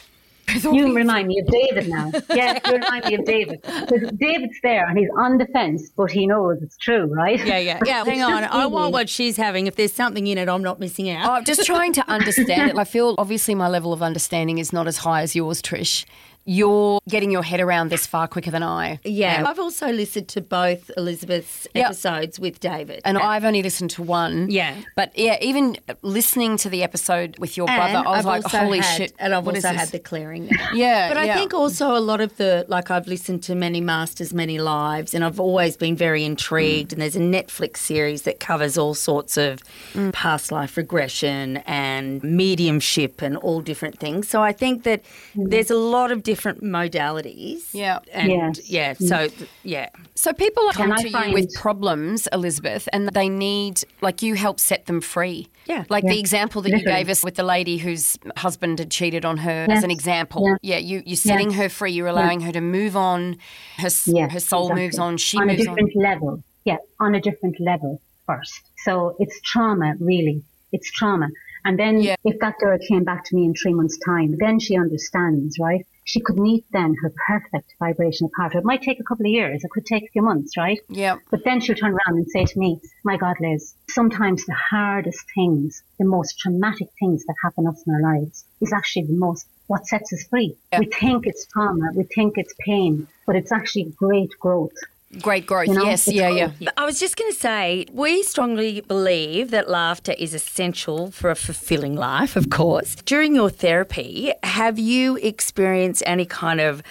you 0.62 0.94
remind 0.94 1.28
me 1.28 1.40
of 1.40 1.46
David 1.48 1.88
now. 1.88 2.10
Yeah, 2.30 2.58
you 2.66 2.74
remind 2.74 3.04
me 3.06 3.14
of 3.14 3.24
David. 3.24 3.62
Because 3.62 4.10
David's 4.12 4.58
there 4.62 4.86
and 4.86 4.98
he's 4.98 5.08
on 5.18 5.38
the 5.38 5.46
fence, 5.46 5.90
but 5.96 6.10
he 6.10 6.26
knows 6.26 6.62
it's 6.62 6.76
true, 6.76 7.06
right? 7.06 7.44
yeah, 7.44 7.58
yeah, 7.58 7.80
yeah. 7.84 8.04
Hang 8.06 8.22
on, 8.22 8.44
I 8.44 8.66
want 8.66 8.92
what 8.92 9.08
she's 9.08 9.36
having. 9.36 9.66
If 9.66 9.76
there's 9.76 9.92
something 9.92 10.26
in 10.26 10.38
it, 10.38 10.48
I'm 10.48 10.62
not 10.62 10.78
missing 10.78 11.10
out. 11.10 11.28
I'm 11.28 11.44
just 11.44 11.64
trying 11.64 11.92
to 11.94 12.08
understand 12.08 12.70
it. 12.70 12.78
I 12.78 12.84
feel 12.84 13.14
obviously 13.18 13.54
my 13.54 13.68
level 13.68 13.92
of 13.92 14.02
understanding 14.02 14.58
is 14.58 14.72
not 14.72 14.86
as 14.86 14.98
high 14.98 15.22
as 15.22 15.34
yours, 15.34 15.60
Trish. 15.60 16.04
You're 16.46 17.00
getting 17.08 17.30
your 17.32 17.42
head 17.42 17.60
around 17.60 17.90
this 17.90 18.06
far 18.06 18.28
quicker 18.28 18.50
than 18.52 18.62
I. 18.62 19.00
Yeah, 19.04 19.40
am. 19.40 19.46
I've 19.46 19.58
also 19.58 19.90
listened 19.90 20.28
to 20.28 20.40
both 20.40 20.90
Elizabeth's 20.96 21.66
Yep. 21.74 21.84
episodes 21.86 22.38
with 22.38 22.60
David, 22.60 23.02
And 23.04 23.18
I've 23.18 23.44
only 23.44 23.62
listened 23.62 23.90
to 23.90 24.02
one. 24.02 24.48
Yeah. 24.48 24.76
But 24.94 25.10
yeah, 25.18 25.38
even 25.42 25.76
listening 26.02 26.56
to 26.58 26.70
the 26.70 26.84
episode 26.84 27.36
with 27.40 27.56
your 27.56 27.68
And 27.68 27.76
brother, 27.92 28.08
I 28.08 28.10
was 28.16 28.18
I've 28.20 28.24
like, 28.24 28.44
holy 28.62 28.78
had- 28.78 28.96
shit. 28.96 29.12
And 29.18 29.34
I've 29.34 29.44
what 29.44 29.56
also 29.56 29.68
had 29.72 29.88
the 29.88 29.98
clearing. 29.98 30.46
now. 30.46 30.68
Yeah. 30.74 31.08
But 31.08 31.18
I 31.18 31.24
yeah. 31.24 31.34
think 31.36 31.52
also 31.52 31.96
a 31.96 31.98
lot 31.98 32.20
of 32.20 32.36
the, 32.36 32.64
like, 32.68 32.92
I've 32.92 33.08
listened 33.08 33.42
to 33.44 33.56
many 33.56 33.80
masters, 33.80 34.32
many 34.32 34.58
lives, 34.60 35.14
and 35.14 35.24
I've 35.24 35.40
always 35.40 35.76
been 35.76 35.96
very 35.96 36.24
intrigued. 36.24 36.92
And 36.92 37.02
there's 37.02 37.16
a 37.16 37.20
Netflix 37.20 37.78
series 37.78 38.22
that 38.22 38.38
covers 38.38 38.78
all 38.78 38.94
sorts 38.94 39.36
of 39.36 39.62
Mm. 39.94 40.12
past 40.12 40.52
life 40.52 40.76
regression 40.76 41.56
and 41.66 42.22
mediumship 42.22 43.20
and 43.20 43.36
all 43.36 43.60
different 43.60 43.98
things. 43.98 44.28
So 44.28 44.42
I 44.42 44.52
think 44.52 44.84
that 44.84 45.02
there's 45.34 45.70
a 45.72 45.76
lot 45.76 46.12
of 46.12 46.22
different 46.22 46.35
modalities. 46.36 47.62
Yeah. 47.72 47.98
And 48.12 48.30
Yes. 48.30 48.70
yeah, 48.70 48.94
mm. 48.94 49.08
so 49.08 49.46
yeah. 49.62 49.88
So 50.14 50.32
people 50.32 50.70
come 50.72 50.92
I 50.92 51.02
to 51.02 51.08
you 51.08 51.34
with 51.34 51.52
problems, 51.54 52.28
Elizabeth, 52.32 52.88
and 52.92 53.08
they 53.08 53.28
need 53.28 53.82
like 54.00 54.22
you 54.22 54.34
help 54.34 54.60
set 54.60 54.86
them 54.86 55.00
free. 55.00 55.48
Yeah. 55.66 55.84
Like 55.88 56.04
the 56.04 56.18
example 56.20 56.62
that 56.62 56.70
you 56.70 56.84
gave 56.84 57.08
us 57.08 57.24
with 57.24 57.34
the 57.34 57.42
lady 57.42 57.78
whose 57.78 58.18
husband 58.36 58.78
had 58.78 58.90
cheated 58.90 59.24
on 59.24 59.38
her 59.38 59.66
as 59.68 59.82
an 59.82 59.90
example. 59.90 60.48
Yeah. 60.62 60.76
Yeah, 60.76 60.78
you 60.78 61.02
you're 61.06 61.16
setting 61.16 61.52
her 61.52 61.68
free. 61.68 61.92
You're 61.92 62.06
allowing 62.06 62.40
her 62.42 62.52
to 62.52 62.60
move 62.60 62.96
on. 62.96 63.38
Her 63.78 63.90
Yes, 64.06 64.32
her 64.32 64.40
soul 64.40 64.66
exactly. 64.66 64.82
moves 64.82 64.98
on. 64.98 65.16
She 65.16 65.38
on 65.38 65.46
moves 65.46 65.66
on. 65.66 65.72
On 65.72 65.78
a 65.78 65.82
different 65.82 65.96
level. 65.96 66.42
Yeah, 66.64 66.76
on 67.00 67.14
a 67.14 67.20
different 67.20 67.60
level 67.60 68.00
first. 68.26 68.60
So 68.84 69.16
it's 69.18 69.40
trauma, 69.42 69.94
really. 70.00 70.42
It's 70.72 70.90
trauma. 70.90 71.28
And 71.64 71.78
then 71.78 72.00
Yeah. 72.00 72.16
if 72.24 72.38
that 72.40 72.54
girl 72.58 72.78
came 72.78 73.04
back 73.04 73.24
to 73.26 73.34
me 73.36 73.44
in 73.44 73.54
three 73.54 73.74
months' 73.74 73.98
time, 74.04 74.36
then 74.38 74.58
she 74.60 74.76
understands, 74.76 75.58
right? 75.58 75.84
She 76.08 76.20
could 76.20 76.38
meet 76.38 76.64
then 76.70 76.94
her 77.02 77.12
perfect 77.26 77.74
vibrational 77.80 78.30
partner. 78.36 78.60
It 78.60 78.64
might 78.64 78.80
take 78.80 79.00
a 79.00 79.02
couple 79.02 79.26
of 79.26 79.32
years. 79.32 79.64
It 79.64 79.72
could 79.72 79.84
take 79.84 80.04
a 80.04 80.12
few 80.12 80.22
months, 80.22 80.56
right? 80.56 80.78
Yeah. 80.88 81.18
But 81.32 81.42
then 81.42 81.60
she'll 81.60 81.74
turn 81.74 81.90
around 81.90 82.16
and 82.16 82.30
say 82.30 82.44
to 82.44 82.58
me, 82.58 82.80
My 83.02 83.16
God, 83.16 83.34
Liz, 83.40 83.74
sometimes 83.88 84.46
the 84.46 84.54
hardest 84.54 85.24
things, 85.34 85.82
the 85.98 86.04
most 86.04 86.38
traumatic 86.38 86.90
things 87.00 87.24
that 87.26 87.34
happen 87.42 87.64
to 87.64 87.70
us 87.70 87.82
in 87.84 87.92
our 87.92 88.14
lives 88.14 88.44
is 88.60 88.72
actually 88.72 89.06
the 89.06 89.16
most 89.16 89.48
what 89.66 89.88
sets 89.88 90.12
us 90.12 90.22
free. 90.28 90.56
Yeah. 90.72 90.78
We 90.78 90.86
think 90.86 91.26
it's 91.26 91.44
trauma, 91.46 91.90
we 91.92 92.04
think 92.04 92.38
it's 92.38 92.54
pain, 92.60 93.08
but 93.26 93.34
it's 93.34 93.50
actually 93.50 93.92
great 93.96 94.30
growth. 94.38 94.76
Great 95.20 95.46
growth. 95.46 95.68
You 95.68 95.74
know, 95.74 95.84
yes. 95.84 96.06
it's 96.06 96.16
Yeah. 96.16 96.28
cool. 96.28 96.52
Yeah. 96.58 96.70
I 96.76 96.84
was 96.84 97.00
just 97.00 97.16
going 97.16 97.32
to 97.32 97.38
say, 97.38 97.86
we 97.92 98.22
strongly 98.22 98.80
believe 98.80 99.50
that 99.50 99.68
laughter 99.68 100.12
is 100.18 100.34
essential 100.34 101.10
for 101.10 101.30
a 101.30 101.36
fulfilling 101.36 101.96
life, 101.96 102.36
of 102.36 102.50
course. 102.50 102.94
During 103.04 103.34
your 103.34 103.50
therapy, 103.50 104.32
have 104.42 104.78
you 104.78 105.16
experienced 105.16 106.02
any 106.06 106.26
kind 106.26 106.60
of 106.60 106.82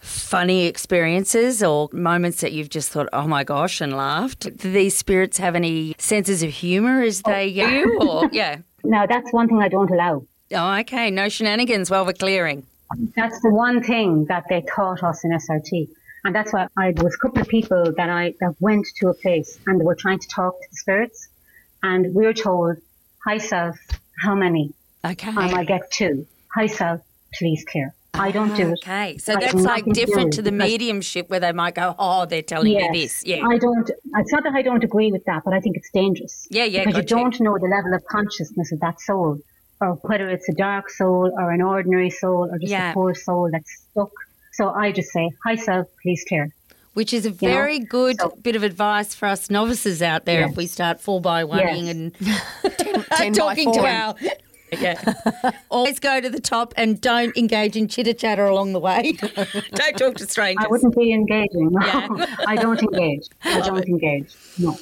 funny 0.00 0.66
experiences 0.66 1.62
or 1.62 1.88
moments 1.92 2.40
that 2.40 2.52
you've 2.52 2.70
just 2.70 2.90
thought, 2.90 3.08
oh 3.12 3.26
my 3.26 3.44
gosh, 3.44 3.80
and 3.80 3.96
laughed? 3.96 4.56
Do 4.56 4.72
these 4.72 4.96
spirits 4.96 5.38
have 5.38 5.54
any 5.54 5.94
senses 5.98 6.42
of 6.42 6.50
humour 6.50 7.02
as 7.02 7.22
oh. 7.24 7.30
they 7.30 7.46
you? 7.48 7.98
Or, 8.00 8.28
yeah. 8.32 8.58
No, 8.84 9.06
that's 9.08 9.32
one 9.32 9.48
thing 9.48 9.62
I 9.62 9.68
don't 9.68 9.90
allow. 9.90 10.24
Oh, 10.52 10.78
okay. 10.80 11.10
No 11.10 11.28
shenanigans 11.28 11.90
while 11.90 12.04
we're 12.04 12.12
clearing. 12.12 12.66
That's 13.14 13.40
the 13.40 13.50
one 13.50 13.82
thing 13.82 14.24
that 14.26 14.44
they 14.48 14.62
taught 14.62 15.02
us 15.04 15.22
in 15.22 15.30
SRT. 15.30 15.88
And 16.24 16.34
that's 16.34 16.52
why 16.52 16.68
I, 16.76 16.92
there 16.92 17.04
was 17.04 17.14
a 17.14 17.18
couple 17.18 17.40
of 17.40 17.48
people 17.48 17.92
that 17.96 18.10
I 18.10 18.34
that 18.40 18.54
went 18.60 18.86
to 18.96 19.08
a 19.08 19.14
place 19.14 19.58
and 19.66 19.80
they 19.80 19.84
were 19.84 19.94
trying 19.94 20.18
to 20.18 20.28
talk 20.28 20.54
to 20.60 20.66
the 20.70 20.76
spirits. 20.76 21.28
And 21.82 22.14
we 22.14 22.26
were 22.26 22.34
told, 22.34 22.76
high 23.24 23.38
self, 23.38 23.78
how 24.22 24.34
many? 24.34 24.72
Okay. 25.04 25.30
Um, 25.30 25.38
I 25.38 25.50
might 25.50 25.68
get 25.68 25.90
two. 25.90 26.26
High 26.54 26.66
self, 26.66 27.00
please 27.34 27.64
clear. 27.70 27.94
I 28.12 28.32
don't 28.32 28.54
do 28.56 28.70
it. 28.70 28.80
Okay, 28.82 29.16
so 29.18 29.34
I 29.34 29.40
that's 29.40 29.54
like 29.54 29.86
nothing 29.86 29.94
to 29.94 30.00
do 30.00 30.06
different 30.06 30.32
to 30.34 30.42
the 30.42 30.50
mediumship 30.52 31.30
where 31.30 31.40
they 31.40 31.52
might 31.52 31.76
go, 31.76 31.94
oh, 31.98 32.26
they're 32.26 32.42
telling 32.42 32.72
Yes. 32.72 32.90
me 32.92 33.00
this. 33.00 33.24
Yeah. 33.24 33.46
I 33.46 33.56
don't, 33.56 33.88
it's 34.16 34.32
not 34.32 34.42
that 34.42 34.52
I 34.52 34.62
don't 34.62 34.82
agree 34.84 35.12
with 35.12 35.24
that, 35.24 35.42
but 35.44 35.54
I 35.54 35.60
think 35.60 35.76
it's 35.76 35.90
dangerous. 35.90 36.46
Yeah, 36.50 36.64
yeah, 36.64 36.84
Because 36.84 37.02
you 37.02 37.02
don't 37.04 37.40
know 37.40 37.56
the 37.56 37.68
level 37.68 37.94
of 37.94 38.04
consciousness 38.04 38.72
of 38.72 38.80
that 38.80 39.00
soul, 39.00 39.38
or 39.80 39.92
whether 40.02 40.28
it's 40.28 40.48
a 40.48 40.52
dark 40.54 40.90
soul 40.90 41.32
or 41.38 41.52
an 41.52 41.62
ordinary 41.62 42.10
soul 42.10 42.48
or 42.50 42.58
just 42.58 42.70
Yeah. 42.72 42.90
a 42.90 42.94
poor 42.94 43.14
soul 43.14 43.48
that's 43.50 43.70
stuck. 43.92 44.10
So 44.60 44.68
I 44.68 44.92
just 44.92 45.10
say, 45.10 45.30
high 45.42 45.56
self, 45.56 45.86
please 46.02 46.22
clear. 46.28 46.52
Which 46.92 47.14
is 47.14 47.24
a 47.24 47.30
know, 47.30 47.36
very 47.36 47.78
good 47.78 48.20
so- 48.20 48.36
bit 48.42 48.56
of 48.56 48.62
advice 48.62 49.14
for 49.14 49.26
us 49.26 49.48
novices 49.48 50.02
out 50.02 50.26
there 50.26 50.40
Yes. 50.40 50.50
if 50.50 50.56
we 50.58 50.66
start 50.66 51.00
four 51.00 51.18
by 51.18 51.44
oneing 51.44 52.12
Yes. 52.20 52.66
and 52.66 53.04
Ten 53.16 53.32
by 53.32 53.38
talking 53.38 53.72
to 53.72 53.80
our. 53.80 54.14
Yeah. 54.78 55.02
Always 55.68 55.98
go 55.98 56.20
to 56.20 56.30
the 56.30 56.40
top 56.40 56.74
and 56.76 57.00
don't 57.00 57.36
engage 57.36 57.74
in 57.74 57.88
chitter 57.88 58.12
chatter 58.12 58.44
along 58.44 58.72
the 58.72 58.78
way. 58.78 59.12
don't 59.74 59.96
talk 59.98 60.14
to 60.18 60.26
strangers. 60.28 60.64
I 60.64 60.68
wouldn't 60.68 60.94
be 60.94 61.12
engaging. 61.12 61.70
No, 61.72 61.80
Yeah. 61.84 62.26
I 62.46 62.54
don't 62.54 62.80
engage. 62.80 63.26
I 63.42 63.60
don't 63.62 63.84
engage. 63.88 64.28
No. 64.58 64.78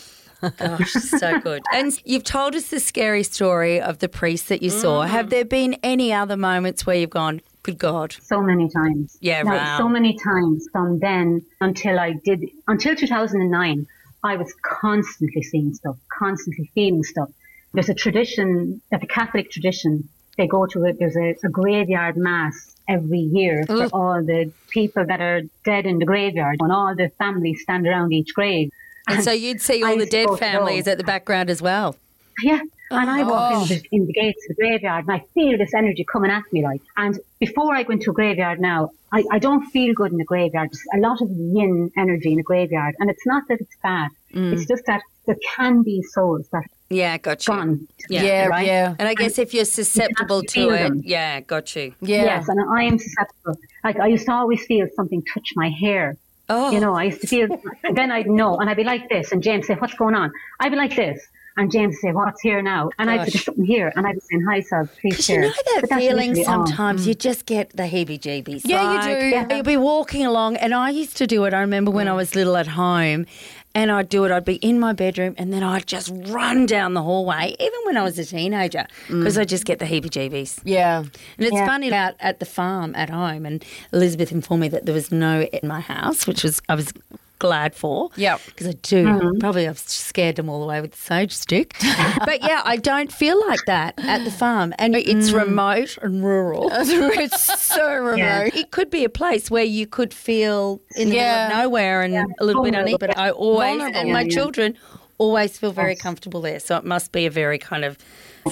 Gosh, 0.58 0.92
so 0.92 1.40
good. 1.40 1.62
And 1.72 1.98
you've 2.04 2.24
told 2.24 2.54
us 2.54 2.68
the 2.68 2.80
scary 2.80 3.22
story 3.22 3.80
of 3.80 4.00
the 4.00 4.10
priest 4.10 4.50
that 4.50 4.60
you 4.62 4.68
saw. 4.68 5.04
Mm. 5.04 5.08
Have 5.08 5.30
there 5.30 5.46
been 5.46 5.74
any 5.82 6.12
other 6.12 6.36
moments 6.36 6.84
where 6.84 6.96
you've 6.96 7.08
gone, 7.08 7.40
good 7.68 7.78
God? 7.78 8.16
So 8.22 8.40
many 8.40 8.68
times. 8.70 9.18
Yeah, 9.20 9.42
Now, 9.42 9.52
wow. 9.52 9.78
So 9.78 9.88
many 9.88 10.16
times 10.18 10.68
from 10.72 10.98
then 10.98 11.42
until 11.60 11.98
I 11.98 12.14
did, 12.24 12.48
until 12.66 12.94
2009, 12.96 13.86
I 14.24 14.36
was 14.36 14.52
constantly 14.62 15.42
seeing 15.42 15.74
stuff, 15.74 15.96
constantly 16.18 16.70
feeling 16.74 17.04
stuff. 17.04 17.28
There's 17.74 17.90
a 17.90 17.94
tradition, 17.94 18.80
that 18.90 19.02
the 19.02 19.06
Catholic 19.06 19.50
tradition, 19.50 20.08
they 20.38 20.46
go 20.46 20.66
to 20.66 20.84
it, 20.84 20.98
there's 20.98 21.16
a, 21.16 21.36
a 21.44 21.50
graveyard 21.50 22.16
mass 22.16 22.74
every 22.88 23.18
year 23.18 23.64
for 23.66 23.88
all 23.92 24.24
the 24.24 24.50
people 24.70 25.04
that 25.04 25.20
are 25.20 25.42
dead 25.64 25.84
in 25.84 25.98
the 25.98 26.06
graveyard 26.06 26.56
and 26.60 26.72
all 26.72 26.94
the 26.94 27.10
families 27.18 27.60
stand 27.62 27.86
around 27.86 28.12
each 28.14 28.32
grave. 28.34 28.70
And 29.06 29.22
so 29.22 29.30
you'd 29.30 29.60
see 29.60 29.84
I 29.84 29.90
all 29.90 29.98
the 29.98 30.06
dead 30.06 30.28
families 30.38 30.88
at 30.88 30.96
the 30.96 31.04
background 31.04 31.50
as 31.50 31.60
well. 31.60 31.96
Yeah. 32.42 32.60
And 32.90 33.10
I 33.10 33.22
walk 33.22 33.52
Oh. 33.54 33.62
in, 33.62 33.68
the, 33.68 33.82
in 33.92 34.06
the 34.06 34.12
gates 34.12 34.44
of 34.48 34.56
the 34.56 34.62
graveyard 34.62 35.06
and 35.06 35.12
I 35.14 35.24
feel 35.34 35.58
this 35.58 35.74
energy 35.74 36.04
coming 36.10 36.30
at 36.30 36.44
me 36.52 36.62
like. 36.62 36.80
And 36.96 37.18
before 37.38 37.74
I 37.74 37.82
go 37.82 37.92
into 37.92 38.10
a 38.10 38.14
graveyard 38.14 38.60
now, 38.60 38.90
I, 39.12 39.24
I 39.30 39.38
don't 39.38 39.64
feel 39.66 39.94
good 39.94 40.12
in 40.12 40.18
the 40.18 40.24
graveyard. 40.24 40.70
There's 40.70 40.84
a 40.94 40.98
lot 41.06 41.20
of 41.20 41.30
yin 41.30 41.90
energy 41.96 42.30
in 42.30 42.36
the 42.36 42.42
graveyard. 42.42 42.94
And 42.98 43.10
it's 43.10 43.26
not 43.26 43.42
that 43.48 43.60
it's 43.60 43.76
bad. 43.82 44.10
Mm. 44.34 44.52
It's 44.54 44.66
just 44.66 44.84
that 44.86 45.02
there 45.26 45.36
can 45.56 45.82
be 45.82 46.02
souls 46.02 46.48
that 46.52 46.64
Yeah, 46.88 47.18
got 47.18 47.46
you. 47.46 47.54
gone. 47.54 47.88
Yeah. 48.08 48.22
Yeah. 48.22 48.46
Right? 48.46 48.66
Yeah. 48.66 48.94
And 48.98 49.06
I 49.08 49.14
guess 49.14 49.38
if 49.38 49.52
you're 49.52 49.64
susceptible 49.66 50.42
to 50.42 50.48
feel 50.52 50.70
it, 50.70 50.78
them. 50.88 51.02
yeah, 51.04 51.40
got 51.40 51.74
you. 51.76 51.94
Yeah. 52.00 52.24
Yes, 52.24 52.48
and 52.48 52.58
I 52.70 52.84
am 52.84 52.98
susceptible. 52.98 53.58
Like 53.84 53.98
I 54.00 54.06
used 54.06 54.26
to 54.26 54.32
always 54.32 54.64
feel 54.64 54.86
something 54.96 55.22
touch 55.34 55.50
my 55.56 55.68
hair. 55.70 56.16
Oh, 56.50 56.70
You 56.70 56.80
know, 56.80 56.94
I 56.94 57.04
used 57.04 57.20
to 57.20 57.26
feel, 57.26 57.48
then 57.92 58.10
I'd 58.10 58.26
know, 58.26 58.56
and 58.58 58.70
I'd 58.70 58.76
be 58.78 58.84
like 58.84 59.10
this, 59.10 59.32
and 59.32 59.42
James 59.42 59.66
say, 59.66 59.74
"What's 59.74 59.92
going 59.92 60.14
on?" 60.14 60.32
I'd 60.60 60.70
be 60.70 60.76
like 60.78 60.96
this, 60.96 61.20
And 61.58 61.72
James 61.72 61.96
would 61.96 62.00
say, 62.00 62.12
What's 62.12 62.40
here 62.40 62.62
now? 62.62 62.90
And 62.98 63.10
I'd 63.10 63.26
say, 63.26 63.30
There's 63.32 63.44
something 63.44 63.64
here. 63.64 63.92
And 63.96 64.06
I'd 64.06 64.14
be 64.14 64.20
saying, 64.30 64.44
Hi, 64.48 64.60
Sal, 64.60 64.86
please 64.86 65.16
Because 65.16 65.28
you 65.28 65.34
share. 65.34 65.40
know 65.42 65.48
that 65.48 65.86
But 65.90 65.98
feeling 65.98 66.30
literally 66.30 66.44
all. 66.46 66.66
sometimes 66.66 67.06
you 67.06 67.14
mm. 67.14 67.18
just 67.18 67.46
get 67.46 67.70
the 67.76 67.82
heebie 67.82 68.20
jeebies. 68.20 68.62
Yeah, 68.64 68.94
you 68.94 69.20
do. 69.20 69.26
Yeah. 69.26 69.46
You'll 69.50 69.64
be 69.64 69.76
walking 69.76 70.24
along, 70.24 70.56
and 70.56 70.72
I 70.72 70.90
used 70.90 71.16
to 71.16 71.26
do 71.26 71.44
it. 71.44 71.52
I 71.52 71.60
remember 71.60 71.90
when 71.90 72.06
I 72.06 72.12
was 72.14 72.36
little 72.36 72.56
at 72.56 72.68
home, 72.68 73.26
and 73.74 73.90
I'd 73.90 74.08
do 74.08 74.24
it. 74.24 74.30
I'd 74.30 74.44
be 74.44 74.54
in 74.56 74.78
my 74.78 74.92
bedroom, 74.92 75.34
and 75.36 75.52
then 75.52 75.64
I'd 75.64 75.86
just 75.86 76.12
run 76.28 76.66
down 76.66 76.94
the 76.94 77.02
hallway, 77.02 77.56
even 77.58 77.80
when 77.86 77.96
I 77.96 78.04
was 78.04 78.18
a 78.20 78.24
teenager, 78.24 78.86
because 79.08 79.36
mm. 79.36 79.40
I 79.40 79.44
just 79.44 79.64
get 79.64 79.80
the 79.80 79.84
heebie 79.84 80.10
jeebies. 80.10 80.60
Yeah. 80.64 80.98
And 81.00 81.10
it's 81.38 81.52
Yeah. 81.52 81.66
funny 81.66 81.88
about 81.88 82.14
at 82.20 82.38
the 82.38 82.46
farm 82.46 82.94
at 82.94 83.10
home, 83.10 83.44
and 83.44 83.64
Elizabeth 83.92 84.30
informed 84.30 84.62
me 84.62 84.68
that 84.68 84.86
there 84.86 84.94
was 84.94 85.10
no 85.10 85.42
in 85.42 85.68
my 85.68 85.80
house, 85.80 86.26
which 86.26 86.44
was 86.44 86.62
I 86.68 86.74
was 86.76 86.92
glad 87.38 87.74
for. 87.74 88.10
Yep. 88.16 88.40
because 88.46 88.66
I 88.66 88.72
do 88.82 89.06
mm-hmm. 89.06 89.38
probably 89.38 89.68
I've 89.68 89.78
scared 89.78 90.36
them 90.36 90.48
all 90.48 90.62
away 90.62 90.80
with 90.80 90.92
the 90.92 90.98
sage 90.98 91.32
stick, 91.32 91.74
but 92.24 92.42
yeah, 92.42 92.62
I 92.64 92.76
don't 92.76 93.12
feel 93.12 93.40
like 93.48 93.64
that 93.66 93.94
at 93.98 94.24
the 94.24 94.30
farm, 94.30 94.74
and 94.78 94.94
it's 94.94 95.30
mm. 95.30 95.34
remote 95.34 95.98
and 96.02 96.24
rural. 96.24 96.68
it's 96.72 97.60
so 97.62 97.94
remote. 97.94 98.18
Yeah. 98.18 98.48
It 98.52 98.70
could 98.70 98.90
be 98.90 99.04
a 99.04 99.08
place 99.08 99.50
where 99.50 99.64
you 99.64 99.86
could 99.86 100.12
feel 100.12 100.80
in 100.96 101.10
the 101.10 101.16
Yeah. 101.16 101.48
middle 101.48 101.58
of 101.58 101.64
nowhere 101.64 102.02
and 102.02 102.14
a 102.38 102.44
little 102.44 102.62
bit 102.62 102.74
uneasy. 102.74 102.96
But 102.98 103.16
I 103.18 103.30
always, 103.30 103.78
Vulnerable. 103.78 103.98
and 103.98 104.12
my 104.12 104.20
Yeah, 104.20 104.26
yeah. 104.26 104.34
children 104.34 104.78
always 105.18 105.58
feel 105.58 105.72
very 105.72 105.96
comfortable 105.96 106.40
there. 106.40 106.60
So 106.60 106.76
it 106.76 106.84
must 106.84 107.12
be 107.12 107.26
a 107.26 107.30
very 107.30 107.58
kind 107.58 107.84
of, 107.84 107.98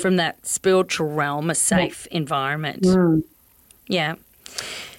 from 0.00 0.16
that 0.16 0.44
spiritual 0.46 1.12
realm, 1.12 1.48
a 1.50 1.54
safe 1.54 2.06
environment. 2.10 2.82
Mm. 2.82 3.22
Yeah. 3.88 4.14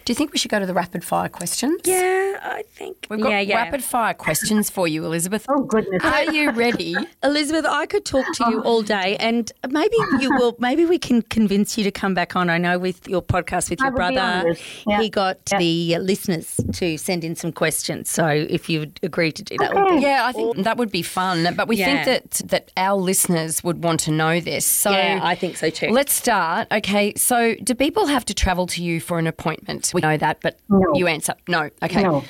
Do 0.05 0.11
you 0.11 0.15
think 0.15 0.31
we 0.31 0.39
should 0.39 0.51
go 0.51 0.59
to 0.59 0.65
the 0.65 0.73
rapid 0.73 1.03
fire 1.03 1.27
questions? 1.27 1.81
Yeah, 1.83 2.26
I 2.41 2.63
think. 2.63 3.07
We've 3.09 3.19
got 3.21 3.29
yeah, 3.29 3.39
yeah. 3.41 3.55
rapid 3.63 3.83
fire 3.83 4.13
questions 4.13 4.69
for 4.69 4.87
you, 4.87 5.05
Elizabeth. 5.05 5.45
Oh, 5.49 5.63
goodness. 5.63 6.03
Are 6.03 6.31
you 6.31 6.51
ready? 6.65 6.95
Elizabeth, 7.23 7.65
I 7.65 7.85
could 7.85 8.05
talk 8.05 8.25
to 8.35 8.49
you 8.49 8.61
all 8.61 8.81
day, 8.81 9.15
and 9.17 9.51
maybe 9.69 9.95
you 10.19 10.31
will. 10.31 10.55
Maybe 10.59 10.85
we 10.85 10.97
can 10.99 11.21
convince 11.21 11.77
you 11.77 11.83
to 11.83 11.91
come 11.91 12.13
back 12.13 12.35
on. 12.35 12.49
I 12.49 12.57
know 12.57 12.77
with 12.79 13.07
your 13.07 13.21
podcast 13.21 13.69
with 13.69 13.79
your 13.79 13.91
brother, 13.91 14.19
honoured. 14.19 14.59
Yeah. 14.87 15.01
he 15.01 15.09
got 15.09 15.37
Yeah. 15.51 15.57
the 15.59 15.97
listeners 15.99 16.59
to 16.73 16.97
send 16.97 17.23
in 17.23 17.35
some 17.35 17.51
questions. 17.51 18.09
So 18.09 18.27
if 18.27 18.69
you 18.69 18.79
would 18.81 18.99
agree 19.03 19.31
to 19.31 19.43
do 19.43 19.55
that, 19.59 19.73
would 19.73 19.95
be 19.95 20.01
Yeah, 20.01 20.25
I 20.25 20.31
think 20.31 20.57
that 20.63 20.77
would 20.77 20.91
be 20.91 21.01
fun. 21.01 21.53
But 21.55 21.67
we 21.67 21.77
Yeah. 21.77 22.03
think 22.03 22.05
that 22.05 22.49
that 22.49 22.71
our 22.77 22.95
listeners 22.97 23.63
would 23.63 23.83
want 23.83 23.99
to 24.01 24.11
know 24.11 24.39
this. 24.39 24.65
So 24.65 24.91
Yeah, 24.91 25.19
I 25.23 25.35
think 25.35 25.57
so 25.57 25.69
too. 25.69 25.89
Let's 25.89 26.13
start. 26.13 26.67
Okay, 26.71 27.13
so 27.15 27.55
do 27.63 27.73
people 27.75 28.07
have 28.07 28.25
to 28.25 28.33
travel 28.33 28.67
to 28.67 28.83
you 28.83 28.99
for 28.99 29.19
an 29.19 29.27
appointment? 29.27 29.91
We 29.93 30.01
know 30.01 30.17
that, 30.17 30.39
but 30.41 30.57
No. 30.69 30.93
you 30.95 31.07
answer 31.07 31.33
no. 31.47 31.69
Okay. 31.83 32.03
No. 32.03 32.23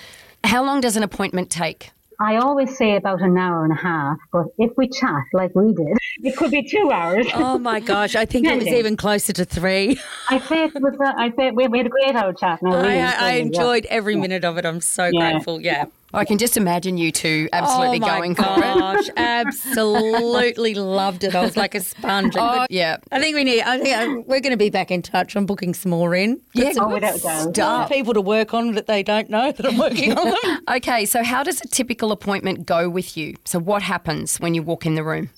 How 0.48 0.64
long 0.64 0.80
does 0.80 0.96
an 0.96 1.04
appointment 1.04 1.50
take? 1.50 1.92
I 2.22 2.38
always 2.38 2.76
say 2.78 2.96
about 2.96 3.22
an 3.22 3.38
hour 3.38 3.66
and 3.66 3.74
a 3.74 3.76
half, 3.76 4.18
but 4.32 4.46
if 4.58 4.72
we 4.78 4.88
chat 4.88 5.24
like 5.34 5.54
we 5.54 5.74
did, 5.74 5.98
it 6.24 6.38
could 6.38 6.52
be 6.52 6.64
two 6.64 6.90
hours. 6.90 7.28
Oh 7.34 7.60
my 7.60 7.82
gosh, 7.82 8.16
I 8.16 8.26
think 8.26 8.48
it 8.48 8.58
was 8.58 8.68
even 8.68 8.96
closer 8.96 9.34
to 9.34 9.44
three. 9.44 10.00
I 10.30 10.40
say 10.40 10.64
it 10.64 10.74
was. 10.76 10.98
Uh, 11.00 11.14
I 11.18 11.32
say 11.36 11.52
we, 11.52 11.68
we 11.68 11.80
had 11.80 11.88
a 11.88 11.90
great 11.90 12.16
hour 12.16 12.32
chat. 12.32 12.64
No, 12.64 12.72
I, 12.72 12.76
really, 12.82 13.00
I 13.02 13.28
really, 13.28 13.38
yeah. 13.40 13.46
enjoyed 13.46 13.86
every 13.88 14.16
minute 14.16 14.46
of 14.46 14.58
it. 14.58 14.66
I'm 14.66 14.80
so 14.80 15.10
Yeah. 15.14 15.32
grateful. 15.34 15.62
Yeah. 15.62 15.86
I 16.14 16.24
can 16.24 16.38
just 16.38 16.56
imagine 16.56 16.98
you 16.98 17.12
two 17.12 17.50
absolutely 17.52 17.98
oh 17.98 18.00
my 18.02 18.08
going 18.20 18.36
for 18.36 18.44
it. 18.44 18.62
gosh, 18.62 19.10
absolutely 19.18 20.74
loved 20.74 21.24
it. 21.26 21.36
I 21.36 21.42
was 21.42 21.58
like 21.58 21.76
a 21.76 21.82
sponge. 21.82 22.36
I 22.38 22.64
Oh 22.64 22.68
yeah. 22.70 22.98
I 23.12 23.20
think 23.20 23.36
we 23.36 23.44
need. 23.44 23.62
I 23.62 23.78
think 23.78 23.96
uh, 23.96 24.22
we're 24.26 24.40
going 24.40 24.52
to 24.52 24.58
be 24.58 24.70
back 24.70 24.90
in 24.90 25.02
touch. 25.02 25.36
I'm 25.36 25.46
booking 25.46 25.74
some 25.74 25.90
more 25.92 26.16
in. 26.16 26.40
Yeah, 26.54 26.72
Oh, 26.80 26.86
good 26.88 26.94
without 27.04 27.16
a 27.18 27.22
doubt. 27.22 27.54
stuff. 27.56 27.90
people 27.90 28.14
to 28.14 28.22
work 28.22 28.54
on 28.54 28.72
that 28.74 28.88
they 28.88 29.04
don't 29.04 29.30
know 29.30 29.52
that 29.52 29.66
I'm 29.66 29.78
working 29.78 30.18
on 30.18 30.26
them. 30.42 30.62
Okay, 30.78 31.06
so 31.06 31.24
how 31.24 31.44
does 31.44 31.60
a 31.62 31.68
typical 31.68 32.12
appointment 32.12 32.66
go 32.66 32.90
with 32.90 33.18
you? 33.18 33.36
So 33.46 33.60
what 33.60 33.82
happens 33.82 34.38
when 34.40 34.54
you 34.54 34.62
walk 34.64 34.86
in 34.86 34.96
the 34.96 35.04
room? 35.04 35.30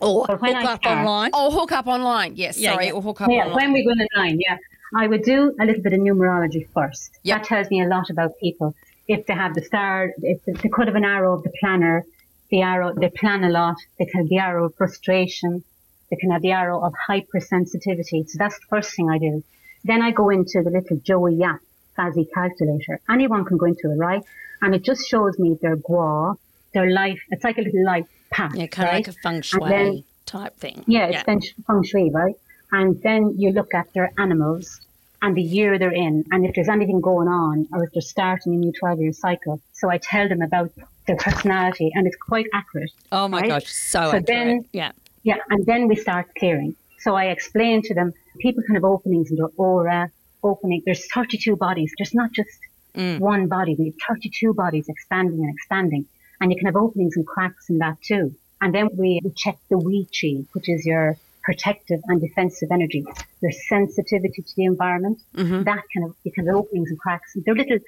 Or 0.00 0.26
But 0.26 0.40
when 0.42 0.54
hook 0.56 0.64
I 0.64 0.72
up 0.72 0.82
start- 0.82 0.98
online. 0.98 1.30
Oh, 1.34 1.50
hook 1.50 1.72
up 1.72 1.86
online. 1.86 2.32
Yes, 2.36 2.58
Yeah, 2.58 2.72
sorry, 2.72 2.86
yeah. 2.86 2.92
or 2.92 3.02
hook 3.02 3.20
up 3.20 3.30
Yeah, 3.30 3.44
online. 3.46 3.54
when 3.56 3.72
we 3.72 3.84
go 3.84 3.90
online, 3.90 4.40
yeah. 4.40 4.56
I 4.96 5.06
would 5.06 5.22
do 5.22 5.54
a 5.60 5.64
little 5.64 5.82
bit 5.82 5.92
of 5.92 6.00
numerology 6.00 6.66
first. 6.74 7.18
Yep. 7.24 7.38
That 7.38 7.46
tells 7.46 7.70
me 7.70 7.82
a 7.82 7.86
lot 7.86 8.08
about 8.10 8.38
people. 8.38 8.74
If 9.08 9.26
they 9.26 9.34
have 9.34 9.54
the 9.54 9.62
star, 9.62 10.12
if 10.22 10.44
the, 10.44 10.52
the 10.54 10.68
cut 10.68 10.88
of 10.88 10.94
an 10.94 11.04
arrow 11.04 11.34
of 11.34 11.42
the 11.42 11.52
planner, 11.60 12.04
the 12.50 12.62
arrow, 12.62 12.92
they 12.94 13.08
plan 13.08 13.44
a 13.44 13.48
lot, 13.48 13.76
they 13.98 14.06
can 14.06 14.22
have 14.22 14.28
the 14.28 14.38
arrow 14.38 14.66
of 14.66 14.74
frustration, 14.74 15.62
they 16.10 16.16
can 16.16 16.30
have 16.30 16.42
the 16.42 16.52
arrow 16.52 16.80
of 16.80 16.92
hypersensitivity. 17.08 18.28
So 18.28 18.38
that's 18.38 18.58
the 18.58 18.66
first 18.68 18.94
thing 18.94 19.10
I 19.10 19.18
do. 19.18 19.42
Then 19.84 20.02
I 20.02 20.10
go 20.10 20.30
into 20.30 20.62
the 20.62 20.70
little 20.70 20.96
Joey 20.98 21.36
Yap 21.36 21.60
Fuzzy 21.96 22.28
calculator. 22.34 23.00
Anyone 23.08 23.44
can 23.44 23.56
go 23.56 23.66
into 23.66 23.90
it, 23.90 23.96
right? 23.96 24.22
And 24.62 24.74
it 24.74 24.82
just 24.84 25.06
shows 25.08 25.38
me 25.38 25.58
their 25.60 25.76
gua, 25.76 26.36
their 26.72 26.90
life. 26.90 27.20
It's 27.30 27.44
like 27.44 27.58
a 27.58 27.62
little 27.62 27.84
life 27.84 28.06
path. 28.30 28.54
Yeah, 28.54 28.66
kind 28.66 28.88
right? 28.88 28.94
of 28.94 29.06
like 29.06 29.16
a 29.16 29.20
feng 29.20 29.42
shui 29.42 29.68
then- 29.68 30.04
type 30.24 30.56
thing. 30.56 30.84
Yeah, 30.86 31.06
it's 31.06 31.22
feng, 31.22 31.42
feng 31.66 31.82
shui, 31.84 32.10
right? 32.10 32.34
And 32.72 33.00
then 33.02 33.34
you 33.38 33.50
look 33.52 33.74
at 33.74 33.92
their 33.94 34.10
animals 34.18 34.80
and 35.26 35.34
the 35.34 35.42
year 35.42 35.76
they're 35.76 36.00
in, 36.06 36.24
and 36.30 36.46
if 36.46 36.54
there's 36.54 36.68
anything 36.68 37.00
going 37.00 37.26
on, 37.26 37.66
or 37.72 37.82
if 37.82 37.90
they're 37.92 38.10
starting 38.16 38.54
a 38.54 38.58
new 38.58 38.72
12 38.78 39.00
year 39.00 39.12
cycle. 39.12 39.60
So 39.72 39.90
I 39.90 39.98
tell 39.98 40.28
them 40.28 40.40
about 40.40 40.70
their 41.06 41.16
personality, 41.16 41.90
and 41.92 42.06
it's 42.06 42.16
quite 42.16 42.46
accurate. 42.54 42.92
Oh 43.10 43.26
my 43.26 43.40
right? 43.40 43.48
gosh, 43.48 43.66
so, 43.66 43.98
So 43.98 44.06
accurate. 44.18 44.26
then- 44.26 44.64
yeah. 44.72 44.92
Yeah, 45.24 45.38
and 45.50 45.66
then 45.66 45.88
we 45.88 45.96
start 45.96 46.26
clearing. 46.38 46.76
So 47.00 47.16
I 47.16 47.24
explain 47.36 47.82
to 47.88 47.94
them, 47.94 48.12
people 48.38 48.62
can 48.62 48.76
have 48.76 48.84
openings 48.84 49.30
in 49.32 49.36
their 49.36 49.52
aura, 49.56 50.12
opening. 50.44 50.82
There's 50.86 51.04
32 51.12 51.56
bodies. 51.56 51.92
There's 51.98 52.14
not 52.14 52.30
just 52.30 52.56
mm. 52.94 53.18
one 53.18 53.48
body. 53.48 53.74
We 53.76 53.86
have 53.86 53.98
32 54.08 54.54
bodies 54.54 54.88
expanding 54.88 55.40
and 55.40 55.52
expanding. 55.52 56.06
And 56.40 56.52
you 56.52 56.56
can 56.56 56.66
have 56.66 56.76
openings 56.76 57.16
and 57.16 57.26
cracks 57.26 57.68
in 57.68 57.78
that 57.78 58.00
too. 58.00 58.32
And 58.60 58.72
then 58.72 58.90
we 58.96 59.20
we 59.24 59.30
check 59.44 59.58
the 59.68 59.78
Wei 59.78 60.06
Qi, 60.16 60.46
which 60.52 60.68
is 60.68 60.86
your 60.86 61.16
protective 61.46 62.00
and 62.08 62.20
defensive 62.20 62.68
energy, 62.72 63.04
their 63.40 63.52
sensitivity 63.52 64.42
to 64.42 64.56
the 64.56 64.64
environment. 64.64 65.18
Mm-hmm. 65.34 65.62
That 65.62 65.82
kind 65.94 66.10
of, 66.10 66.16
can 66.34 66.46
have 66.46 66.56
openings 66.56 66.90
and 66.90 66.98
cracks. 66.98 67.36
They're 67.36 67.54
little, 67.54 67.78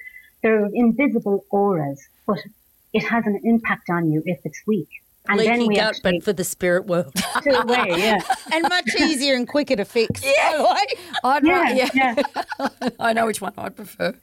they're 0.41 0.69
invisible 0.73 1.45
auras, 1.51 2.01
but 2.25 2.39
it 2.93 3.03
has 3.03 3.25
an 3.27 3.41
impact 3.43 3.89
on 3.89 4.11
you 4.11 4.23
if 4.25 4.39
it's 4.45 4.61
weak. 4.65 4.87
And 5.27 5.37
Leaky 5.37 5.49
then 5.49 5.67
we 5.67 5.75
gut, 5.75 5.89
actually 5.89 6.19
but 6.19 6.23
for 6.23 6.33
the 6.33 6.45
spirit 6.45 6.87
world. 6.87 7.13
yeah. 7.45 8.21
and 8.53 8.63
much 8.63 8.95
easier 8.97 9.35
and 9.35 9.47
quicker 9.47 9.75
to 9.75 9.85
fix. 9.85 10.23
Yeah. 10.23 10.73
I'd 11.25 11.43
Yeah, 11.43 11.71
yeah. 11.73 11.89
yeah. 11.93 12.89
I 12.97 13.11
know 13.11 13.25
which 13.25 13.41
one 13.41 13.53
I'd 13.57 13.75
prefer. 13.75 14.15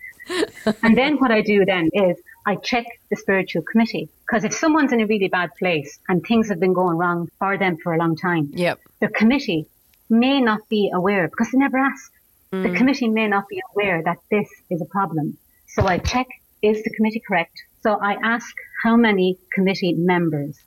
And 0.83 0.97
then 0.97 1.19
what 1.19 1.31
I 1.31 1.43
do 1.43 1.65
then 1.65 1.91
is 1.93 2.17
I 2.47 2.57
check 2.57 2.87
the 3.11 3.17
spiritual 3.17 3.63
committee. 3.63 4.09
Because 4.27 4.45
if 4.45 4.53
someone's 4.53 4.93
in 4.93 5.01
a 5.01 5.07
really 5.07 5.29
bad 5.29 5.51
place 5.59 5.99
and 6.09 6.25
things 6.25 6.49
have 6.49 6.61
been 6.61 6.73
going 6.73 6.97
wrong 6.97 7.29
for 7.39 7.57
them 7.57 7.77
for 7.83 7.95
a 7.95 7.99
long 7.99 8.17
time, 8.17 8.51
Yep. 8.53 8.81
the 9.01 9.09
committee 9.09 9.67
may 10.09 10.41
not 10.41 10.69
be 10.69 10.91
aware 10.93 11.29
because 11.29 11.51
they 11.51 11.59
never 11.59 11.79
asked. 11.79 12.13
The 12.51 12.69
mm. 12.69 12.77
committee 12.77 13.09
may 13.09 13.27
not 13.29 13.49
be 13.49 13.61
aware 13.73 14.03
that 14.03 14.19
this 14.31 14.49
is 14.71 14.81
a 14.81 14.85
problem. 14.85 15.37
So 15.69 15.87
I 15.87 15.99
check, 15.99 16.27
is 16.63 16.83
the 16.83 16.91
committee 16.91 17.21
correct? 17.27 17.57
So 17.83 17.99
I 18.01 18.15
ask 18.23 18.55
how 18.83 18.97
many 18.97 19.39
committee 19.53 19.95
members. 19.95 20.59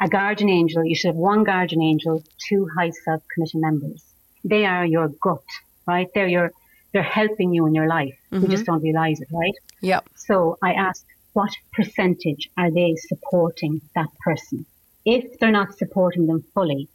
A 0.00 0.08
guardian 0.08 0.48
angel, 0.48 0.84
you 0.84 0.94
should 0.94 1.08
have 1.08 1.16
one 1.16 1.42
guardian 1.42 1.82
angel, 1.82 2.22
two 2.48 2.68
high 2.76 2.90
self 2.90 3.22
committee 3.34 3.58
members. 3.58 4.02
They 4.44 4.64
are 4.64 4.86
your 4.86 5.08
gut, 5.08 5.42
right? 5.86 6.08
They're 6.14 6.28
your, 6.28 6.52
they're 6.92 7.02
helping 7.02 7.52
you 7.52 7.66
in 7.66 7.74
your 7.74 7.86
life. 7.86 8.16
You 8.30 8.40
just 8.40 8.64
mm-hmm. 8.64 8.72
don't 8.72 8.82
realize 8.82 9.20
it, 9.20 9.28
right? 9.32 9.54
Yep. 9.80 10.08
So 10.14 10.56
I 10.62 10.72
ask, 10.72 11.04
what 11.32 11.50
percentage 11.72 12.50
are 12.56 12.70
they 12.70 12.96
supporting 12.96 13.80
that 13.94 14.08
person? 14.24 14.66
If 15.04 15.38
they're 15.38 15.50
not 15.50 15.78
supporting 15.78 16.26
them 16.26 16.44
fully, 16.54 16.88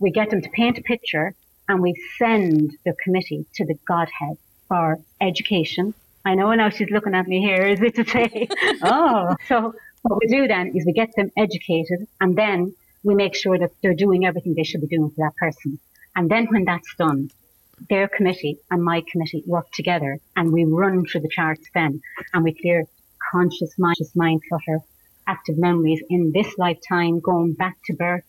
we 0.00 0.10
get 0.10 0.30
them 0.30 0.42
to 0.42 0.50
paint 0.50 0.78
a 0.78 0.82
picture 0.82 1.34
and 1.68 1.80
we 1.80 1.94
send 2.18 2.76
the 2.84 2.94
committee 3.02 3.46
to 3.54 3.64
the 3.64 3.74
Godhead 3.86 4.36
for 4.68 4.98
education. 5.20 5.94
I 6.24 6.34
know 6.34 6.52
now 6.54 6.70
she's 6.70 6.90
looking 6.90 7.14
at 7.14 7.26
me 7.26 7.40
here, 7.40 7.66
is 7.74 7.80
it 7.80 7.94
to 7.96 8.04
say, 8.04 8.48
oh, 8.82 9.34
so 9.48 9.74
what 10.02 10.18
we 10.20 10.26
do 10.28 10.46
then 10.46 10.72
is 10.74 10.84
we 10.86 10.92
get 10.92 11.14
them 11.16 11.30
educated 11.36 12.06
and 12.20 12.36
then 12.36 12.74
we 13.02 13.14
make 13.14 13.34
sure 13.34 13.58
that 13.58 13.70
they're 13.82 13.94
doing 13.94 14.26
everything 14.26 14.54
they 14.54 14.64
should 14.64 14.80
be 14.80 14.86
doing 14.86 15.10
for 15.10 15.24
that 15.26 15.36
person. 15.36 15.78
And 16.14 16.30
then 16.30 16.46
when 16.46 16.64
that's 16.64 16.94
done, 16.96 17.30
their 17.88 18.08
committee 18.08 18.58
and 18.70 18.82
my 18.82 19.02
committee 19.10 19.42
work 19.46 19.70
together 19.72 20.18
and 20.34 20.52
we 20.52 20.64
run 20.64 21.04
through 21.04 21.20
the 21.20 21.28
charts 21.28 21.66
then 21.74 22.00
and 22.32 22.44
we 22.44 22.52
clear 22.52 22.84
conscious, 23.30 23.74
conscious 23.74 24.14
mind 24.14 24.42
clutter, 24.48 24.80
active 25.26 25.58
memories 25.58 26.02
in 26.08 26.32
this 26.32 26.56
lifetime, 26.58 27.20
going 27.20 27.52
back 27.52 27.76
to 27.86 27.94
birth, 27.94 28.24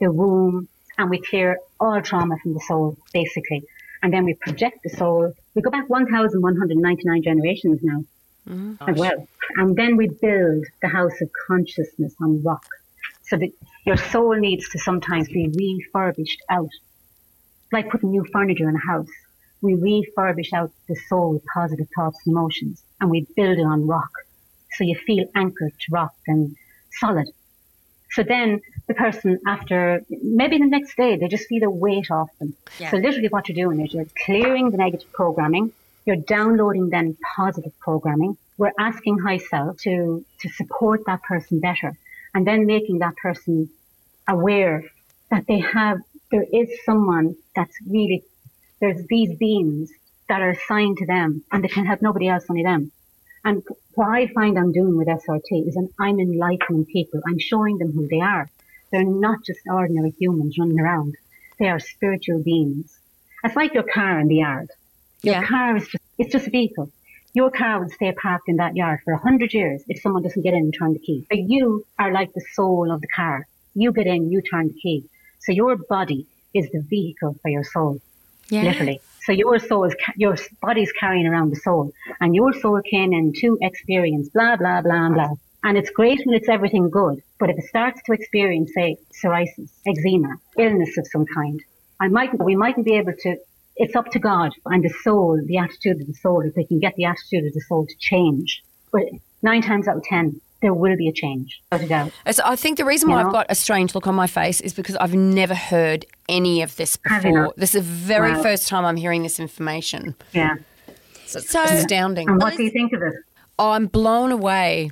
the 0.00 0.10
womb, 0.10 0.68
and 0.96 1.10
we 1.10 1.20
clear 1.20 1.58
all 1.78 2.00
trauma 2.02 2.36
from 2.42 2.54
the 2.54 2.60
soul, 2.60 2.96
basically. 3.12 3.62
And 4.02 4.12
then 4.12 4.24
we 4.24 4.34
project 4.34 4.78
the 4.82 4.90
soul. 4.90 5.32
We 5.54 5.62
go 5.62 5.70
back 5.70 5.88
1,199 5.88 7.22
generations 7.22 7.80
now 7.82 8.04
mm-hmm. 8.48 8.88
as 8.88 8.96
well. 8.96 9.26
And 9.56 9.76
then 9.76 9.96
we 9.96 10.08
build 10.08 10.64
the 10.82 10.88
house 10.88 11.20
of 11.20 11.30
consciousness 11.46 12.14
on 12.20 12.42
rock. 12.42 12.64
So 13.24 13.36
that 13.36 13.50
your 13.84 13.96
soul 13.96 14.34
needs 14.36 14.68
to 14.70 14.78
sometimes 14.78 15.28
be 15.28 15.48
refurbished 15.54 16.42
out 16.48 16.70
like 17.72 17.90
putting 17.90 18.10
new 18.10 18.24
furniture 18.32 18.68
in 18.68 18.76
a 18.76 18.86
house. 18.86 19.08
We 19.60 19.74
refurbish 19.74 20.52
out 20.52 20.70
the 20.88 20.96
soul 21.08 21.34
with 21.34 21.44
positive 21.52 21.88
thoughts 21.94 22.18
and 22.24 22.32
emotions 22.32 22.82
and 23.00 23.10
we 23.10 23.26
build 23.36 23.58
it 23.58 23.64
on 23.64 23.86
rock. 23.86 24.10
So 24.72 24.84
you 24.84 24.96
feel 25.06 25.26
anchored 25.34 25.72
to 25.72 25.92
rock 25.92 26.14
and 26.26 26.56
solid. 26.92 27.28
So 28.10 28.22
then 28.22 28.60
the 28.86 28.94
person 28.94 29.38
after 29.46 30.02
maybe 30.08 30.58
the 30.58 30.66
next 30.66 30.96
day, 30.96 31.16
they 31.16 31.28
just 31.28 31.46
feel 31.48 31.64
a 31.64 31.70
weight 31.70 32.10
off 32.10 32.30
them. 32.38 32.54
Yeah. 32.78 32.90
So 32.90 32.96
literally 32.96 33.28
what 33.28 33.48
you're 33.48 33.56
doing 33.66 33.84
is 33.84 33.92
you're 33.92 34.06
clearing 34.24 34.70
the 34.70 34.78
negative 34.78 35.12
programming, 35.12 35.72
you're 36.06 36.16
downloading 36.16 36.88
then 36.88 37.16
positive 37.36 37.78
programming. 37.80 38.36
We're 38.56 38.72
asking 38.78 39.18
high 39.18 39.38
self 39.38 39.78
to, 39.82 40.24
to 40.40 40.48
support 40.50 41.02
that 41.06 41.22
person 41.22 41.60
better 41.60 41.96
and 42.34 42.46
then 42.46 42.66
making 42.66 43.00
that 43.00 43.16
person 43.16 43.70
aware 44.26 44.84
that 45.30 45.46
they 45.46 45.58
have, 45.58 45.98
there 46.30 46.44
is 46.52 46.68
someone 46.84 47.36
that's 47.58 47.76
really, 47.90 48.22
there's 48.80 49.02
these 49.08 49.36
beings 49.38 49.90
that 50.28 50.42
are 50.42 50.50
assigned 50.52 50.98
to 50.98 51.06
them 51.06 51.44
and 51.52 51.64
they 51.64 51.68
can 51.68 51.86
help 51.86 52.00
nobody 52.02 52.28
else, 52.28 52.44
only 52.50 52.62
them. 52.62 52.92
And 53.44 53.62
what 53.94 54.08
I 54.08 54.28
find 54.28 54.58
I'm 54.58 54.72
doing 54.72 54.96
with 54.96 55.08
SRT 55.08 55.68
is 55.68 55.76
I'm, 55.76 55.88
I'm 56.00 56.20
enlightening 56.20 56.86
people. 56.86 57.20
I'm 57.28 57.40
showing 57.40 57.78
them 57.78 57.92
who 57.92 58.08
they 58.08 58.20
are. 58.20 58.50
They're 58.92 59.04
not 59.04 59.40
just 59.46 59.60
ordinary 59.70 60.14
humans 60.20 60.56
running 60.60 60.80
around. 60.80 61.14
They 61.58 61.68
are 61.68 61.80
spiritual 61.80 62.42
beings. 62.44 62.96
It's 63.44 63.56
like 63.56 63.74
your 63.74 63.84
car 63.84 64.20
in 64.20 64.28
the 64.28 64.36
yard. 64.36 64.68
Your 65.22 65.34
Yeah. 65.34 65.46
car 65.48 65.76
is 65.78 65.84
just, 65.88 66.04
it's 66.18 66.32
just 66.32 66.48
a 66.48 66.50
vehicle. 66.50 66.92
Your 67.34 67.50
car 67.50 67.80
would 67.80 67.92
stay 67.92 68.12
parked 68.12 68.48
in 68.48 68.56
that 68.56 68.76
yard 68.76 69.00
for 69.04 69.14
a 69.14 69.18
hundred 69.18 69.52
years 69.54 69.82
if 69.88 70.00
someone 70.02 70.22
doesn't 70.22 70.42
get 70.42 70.54
in 70.54 70.60
and 70.60 70.74
turn 70.78 70.94
the 70.94 71.00
key. 71.00 71.26
But 71.30 71.40
you 71.40 71.84
are 71.98 72.12
like 72.12 72.30
the 72.34 72.44
soul 72.54 72.92
of 72.92 73.00
the 73.00 73.08
car. 73.14 73.46
You 73.74 73.92
get 73.92 74.06
in, 74.06 74.30
you 74.30 74.42
turn 74.42 74.68
the 74.68 74.80
key. 74.82 75.04
So 75.40 75.52
your 75.52 75.76
body 75.88 76.26
is 76.54 76.68
the 76.72 76.82
vehicle 76.88 77.36
for 77.42 77.48
your 77.48 77.64
soul 77.64 78.00
Yeah. 78.50 78.64
literally. 78.64 79.00
So 79.26 79.32
your 79.32 79.58
soul 79.58 79.84
is, 79.84 79.94
ca- 79.94 80.14
your 80.16 80.36
body's 80.62 80.92
carrying 80.92 81.26
around 81.26 81.50
the 81.50 81.60
soul, 81.60 81.92
and 82.20 82.34
your 82.34 82.52
soul 82.54 82.80
came 82.90 83.12
in 83.12 83.32
to 83.40 83.58
experience 83.60 84.30
blah 84.30 84.56
blah 84.56 84.80
blah 84.82 85.10
blah. 85.10 85.34
And 85.64 85.76
it's 85.76 85.90
great 85.90 86.20
when 86.24 86.36
it's 86.36 86.48
everything 86.48 86.88
good, 86.88 87.16
but 87.40 87.50
if 87.50 87.58
it 87.58 87.64
starts 87.64 88.00
to 88.06 88.12
experience, 88.12 88.70
say, 88.74 88.96
psoriasis, 89.22 89.70
eczema, 89.86 90.36
illness 90.56 90.96
of 90.96 91.06
some 91.12 91.26
kind, 91.26 91.60
I 92.00 92.06
might, 92.08 92.30
we 92.42 92.54
mightn't 92.56 92.86
be 92.86 92.94
able 92.94 93.12
to. 93.24 93.36
It's 93.76 93.94
up 93.94 94.06
to 94.12 94.18
God 94.18 94.50
and 94.66 94.82
the 94.82 94.94
soul, 95.04 95.40
the 95.44 95.58
attitude 95.58 96.00
of 96.00 96.06
the 96.06 96.14
soul, 96.14 96.40
if 96.46 96.54
they 96.54 96.64
can 96.64 96.78
get 96.80 96.94
the 96.96 97.04
attitude 97.04 97.44
of 97.46 97.52
the 97.52 97.64
soul 97.68 97.86
to 97.86 97.94
change. 97.98 98.62
But 98.92 99.02
nine 99.42 99.62
times 99.62 99.86
out 99.88 99.96
of 99.98 100.04
ten, 100.04 100.40
there 100.60 100.74
will 100.74 100.96
be 100.96 101.08
a 101.08 101.12
change, 101.12 101.60
without. 101.70 102.10
So 102.32 102.42
I 102.44 102.56
think 102.56 102.78
the 102.78 102.84
reason 102.84 103.10
why 103.10 103.20
You 103.20 103.26
I've 103.26 103.32
got 103.32 103.46
a 103.48 103.54
strange 103.54 103.94
look 103.94 104.06
on 104.06 104.14
my 104.14 104.26
face 104.26 104.60
is 104.60 104.74
because 104.74 104.96
I've 104.96 105.14
never 105.14 105.54
heard 105.54 106.04
any 106.28 106.62
of 106.62 106.76
this 106.76 106.96
before. 106.96 107.54
This 107.56 107.74
is 107.74 107.82
the 107.82 107.92
very 107.92 108.32
Wow. 108.32 108.42
first 108.42 108.68
time 108.68 108.84
I'm 108.84 108.96
hearing 108.96 109.22
this 109.22 109.38
information. 109.38 110.14
Yeah. 110.32 110.56
So 111.26 111.38
it's 111.38 111.50
So- 111.50 111.62
astounding. 111.62 112.28
And 112.28 112.40
what 112.40 112.56
do 112.56 112.62
you 112.64 112.70
think 112.70 112.92
of 112.92 113.02
it? 113.02 113.14
Oh, 113.58 113.70
I'm 113.70 113.86
blown 113.86 114.32
away. 114.32 114.90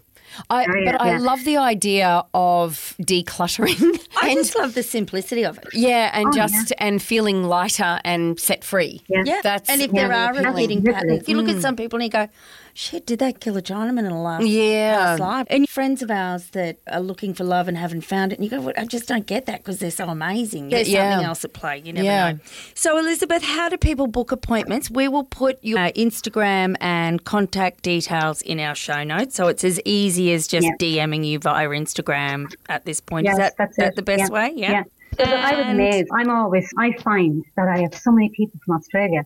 I, 0.51 0.65
Oh, 0.67 0.75
yeah, 0.85 0.93
but 0.93 1.01
I 1.01 1.11
yeah. 1.13 1.19
love 1.19 1.45
the 1.45 1.57
idea 1.57 2.23
of 2.35 2.95
decluttering. 3.01 3.99
I 4.23 4.29
and, 4.31 4.39
just 4.39 4.57
love 4.59 4.75
the 4.75 4.83
simplicity 4.83 5.45
of 5.45 5.57
it. 5.59 5.65
yeah, 5.73 6.11
and 6.13 6.27
Oh, 6.29 6.33
just 6.33 6.73
and 6.79 7.01
feeling 7.01 7.45
lighter 7.45 8.01
and 8.05 8.39
set 8.39 8.63
free. 8.65 9.03
Yeah. 9.09 9.23
Yeah, 9.25 9.41
That's 9.43 9.71
and 9.71 9.81
if 9.81 9.91
really 9.93 10.03
there 10.09 10.13
are 10.13 10.31
appealing. 10.33 10.53
repeating 10.55 10.83
Literally. 10.83 11.09
patterns, 11.09 11.29
you 11.29 11.37
look 11.37 11.49
at 11.49 11.57
mm. 11.57 11.63
some 11.63 11.77
people 11.77 11.97
and 11.99 12.05
you 12.05 12.11
go, 12.11 12.29
"Shit, 12.77 13.07
did 13.07 13.19
that 13.21 13.41
kill 13.41 13.57
a 13.57 13.63
Chinaman 13.63 14.01
in 14.01 14.07
a 14.13 14.23
last 14.23 14.47
Yeah. 14.47 14.97
past 14.97 15.21
life?" 15.21 15.47
And 15.51 15.69
friends 15.69 16.03
of 16.03 16.11
ours 16.11 16.49
that 16.53 16.77
are 16.87 17.01
looking 17.01 17.33
for 17.35 17.43
love 17.45 17.69
and 17.69 17.77
haven't 17.79 18.03
found 18.03 18.33
it, 18.33 18.39
and 18.39 18.45
you 18.45 18.51
go, 18.51 18.61
well, 18.61 18.75
"I 18.77 18.85
just 18.85 19.09
don't 19.09 19.27
get 19.27 19.47
that 19.47 19.59
because 19.65 19.79
they're 19.79 19.91
so 19.91 20.09
amazing." 20.09 20.69
There's 20.69 20.89
Yeah. 20.89 21.13
something 21.13 21.27
else 21.27 21.45
at 21.45 21.53
play. 21.55 21.81
You 21.85 21.93
never 21.95 22.05
Yeah. 22.05 22.33
know. 22.33 22.39
So, 22.75 22.99
Elizabeth, 22.99 23.43
how 23.43 23.69
do 23.69 23.77
people 23.77 24.07
book 24.07 24.31
appointments? 24.31 24.91
We 24.91 25.09
will 25.09 25.25
put 25.25 25.59
your 25.63 25.79
uh, 25.79 25.91
Instagram 25.93 26.77
and 26.81 27.25
contact 27.25 27.83
details 27.83 28.43
in 28.43 28.61
our 28.61 28.75
show 28.75 29.03
notes, 29.05 29.35
so 29.37 29.49
it's 29.49 29.65
as 29.65 29.81
easy 29.85 30.33
as 30.33 30.47
just 30.47 30.67
Yeah. 30.67 31.05
DMing 31.07 31.25
you 31.27 31.39
via 31.39 31.69
Instagram 31.69 32.53
at 32.69 32.85
this 32.85 33.01
point. 33.01 33.25
Yes, 33.25 33.35
Is 33.35 33.39
that, 33.39 33.55
that's 33.57 33.77
that 33.79 33.97
the 33.97 34.03
best 34.03 34.25
Yeah. 34.25 34.29
way? 34.29 34.53
Yeah. 34.55 34.83
Because 35.11 35.33
I 35.33 35.53
was 35.57 35.67
And- 35.67 35.81
amazed. 35.81 36.09
I'm 36.13 36.29
always, 36.31 36.69
I 36.79 36.93
find 37.03 37.43
that 37.57 37.69
I 37.69 37.79
have 37.81 37.95
so 37.95 38.13
many 38.13 38.29
people 38.37 38.61
from 38.67 38.77
Australia. 38.77 39.23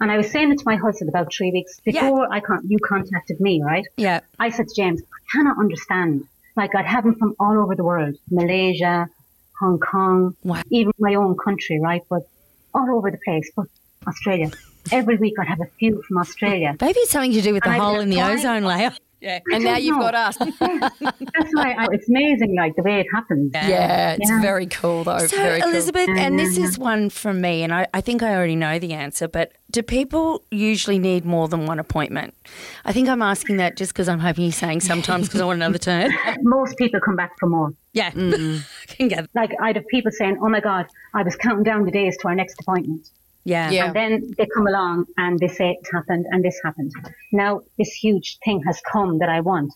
And 0.00 0.12
I 0.12 0.16
was 0.16 0.30
saying 0.30 0.52
it 0.52 0.58
to 0.58 0.64
my 0.64 0.76
husband 0.76 1.08
about 1.08 1.32
three 1.32 1.50
weeks 1.50 1.80
Yeah. 1.84 2.02
before 2.02 2.32
I 2.32 2.40
con- 2.40 2.62
you 2.68 2.78
contacted 2.78 3.40
me, 3.40 3.62
right? 3.62 3.84
Yeah. 3.96 4.20
I 4.38 4.50
said 4.50 4.68
to 4.68 4.74
James, 4.74 5.00
I 5.02 5.20
cannot 5.36 5.58
understand. 5.58 6.24
Like 6.56 6.74
I'd 6.74 6.86
have 6.86 7.04
them 7.04 7.16
from 7.16 7.34
all 7.40 7.56
over 7.62 7.74
the 7.74 7.84
world, 7.84 8.14
Malaysia, 8.30 9.08
Hong 9.60 9.78
Kong, 9.78 10.36
Wow. 10.44 10.62
even 10.70 10.92
my 10.98 11.14
own 11.14 11.36
country, 11.36 11.80
right? 11.80 12.02
But 12.08 12.22
all 12.74 12.88
over 12.96 13.10
the 13.10 13.18
place, 13.24 13.50
but 13.56 13.66
Australia. 14.06 14.50
Every 14.92 15.16
week 15.16 15.34
I'd 15.40 15.48
have 15.48 15.60
a 15.60 15.66
few 15.78 16.02
from 16.02 16.18
Australia. 16.18 16.76
Maybe 16.80 16.98
it's 17.00 17.10
something 17.10 17.32
to 17.32 17.40
do 17.42 17.52
with 17.52 17.64
the 17.64 17.70
I 17.70 17.78
hole 17.78 17.98
in 18.00 18.08
the 18.10 18.22
ozone 18.22 18.62
layer. 18.64 18.92
Yeah. 19.20 19.40
And 19.52 19.64
now 19.64 19.74
don't 19.74 19.82
you've 19.82 19.98
got 19.98 20.14
us. 20.14 20.36
That's 20.38 21.50
why 21.52 21.72
I, 21.78 21.86
it's 21.92 22.08
amazing, 22.08 22.54
like 22.56 22.76
the 22.76 22.82
way 22.82 23.00
it 23.00 23.06
happens. 23.12 23.50
yeah, 23.52 24.12
it's 24.18 24.30
Yeah. 24.30 24.40
very 24.40 24.66
cool 24.66 25.04
though. 25.04 25.18
So, 25.18 25.36
very 25.36 25.60
cool. 25.60 25.70
Elizabeth, 25.70 26.08
and 26.08 26.38
this 26.38 26.56
is 26.56 26.78
one 26.78 27.10
from 27.10 27.40
me, 27.40 27.62
and 27.62 27.74
I, 27.74 27.86
I 27.92 28.00
think 28.00 28.22
I 28.22 28.34
already 28.34 28.56
know 28.56 28.78
the 28.78 28.92
answer, 28.92 29.26
but 29.28 29.52
do 29.70 29.82
people 29.82 30.42
usually 30.50 30.98
need 30.98 31.24
more 31.24 31.48
than 31.48 31.66
one 31.66 31.78
appointment? 31.78 32.32
I 32.84 32.92
think 32.92 33.08
I'm 33.08 33.20
asking 33.22 33.56
that 33.58 33.76
just 33.76 33.92
because 33.92 34.08
I'm 34.08 34.20
hoping 34.20 34.44
you're 34.44 34.52
saying 34.52 34.80
sometimes 34.80 35.26
because 35.28 35.40
I 35.40 35.44
want 35.44 35.56
another 35.56 35.78
turn. 35.78 36.12
Most 36.42 36.76
people 36.78 37.00
come 37.00 37.16
back 37.16 37.32
for 37.38 37.48
more. 37.48 37.72
Yeah. 37.92 38.12
Mm. 38.12 38.62
Can 38.88 39.08
get 39.08 39.28
like 39.34 39.50
I'd 39.60 39.76
have 39.76 39.86
people 39.88 40.12
saying, 40.12 40.38
"Oh 40.40 40.48
my 40.48 40.60
God, 40.60 40.86
I 41.14 41.22
was 41.22 41.34
counting 41.36 41.64
down 41.64 41.84
the 41.84 41.90
days 41.90 42.16
to 42.18 42.28
our 42.28 42.34
next 42.34 42.60
appointment," 42.60 43.10
Yeah. 43.48 43.70
Yeah. 43.70 43.86
and 43.86 43.96
then 43.96 44.34
they 44.36 44.46
come 44.46 44.66
along 44.66 45.06
and 45.16 45.38
they 45.38 45.48
say 45.48 45.70
it 45.70 45.86
happened 45.90 46.26
and 46.30 46.44
this 46.44 46.60
happened. 46.62 46.92
Now 47.32 47.62
this 47.78 47.90
huge 47.92 48.38
thing 48.44 48.62
has 48.66 48.80
come 48.92 49.18
that 49.20 49.30
I 49.30 49.40
want. 49.40 49.72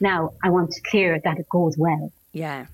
Now 0.00 0.32
I 0.42 0.50
want 0.50 0.72
to 0.72 0.80
clear 0.90 1.20
that 1.24 1.38
it 1.38 1.48
goes 1.48 1.78
well, 1.78 2.12
Yeah. 2.32 2.66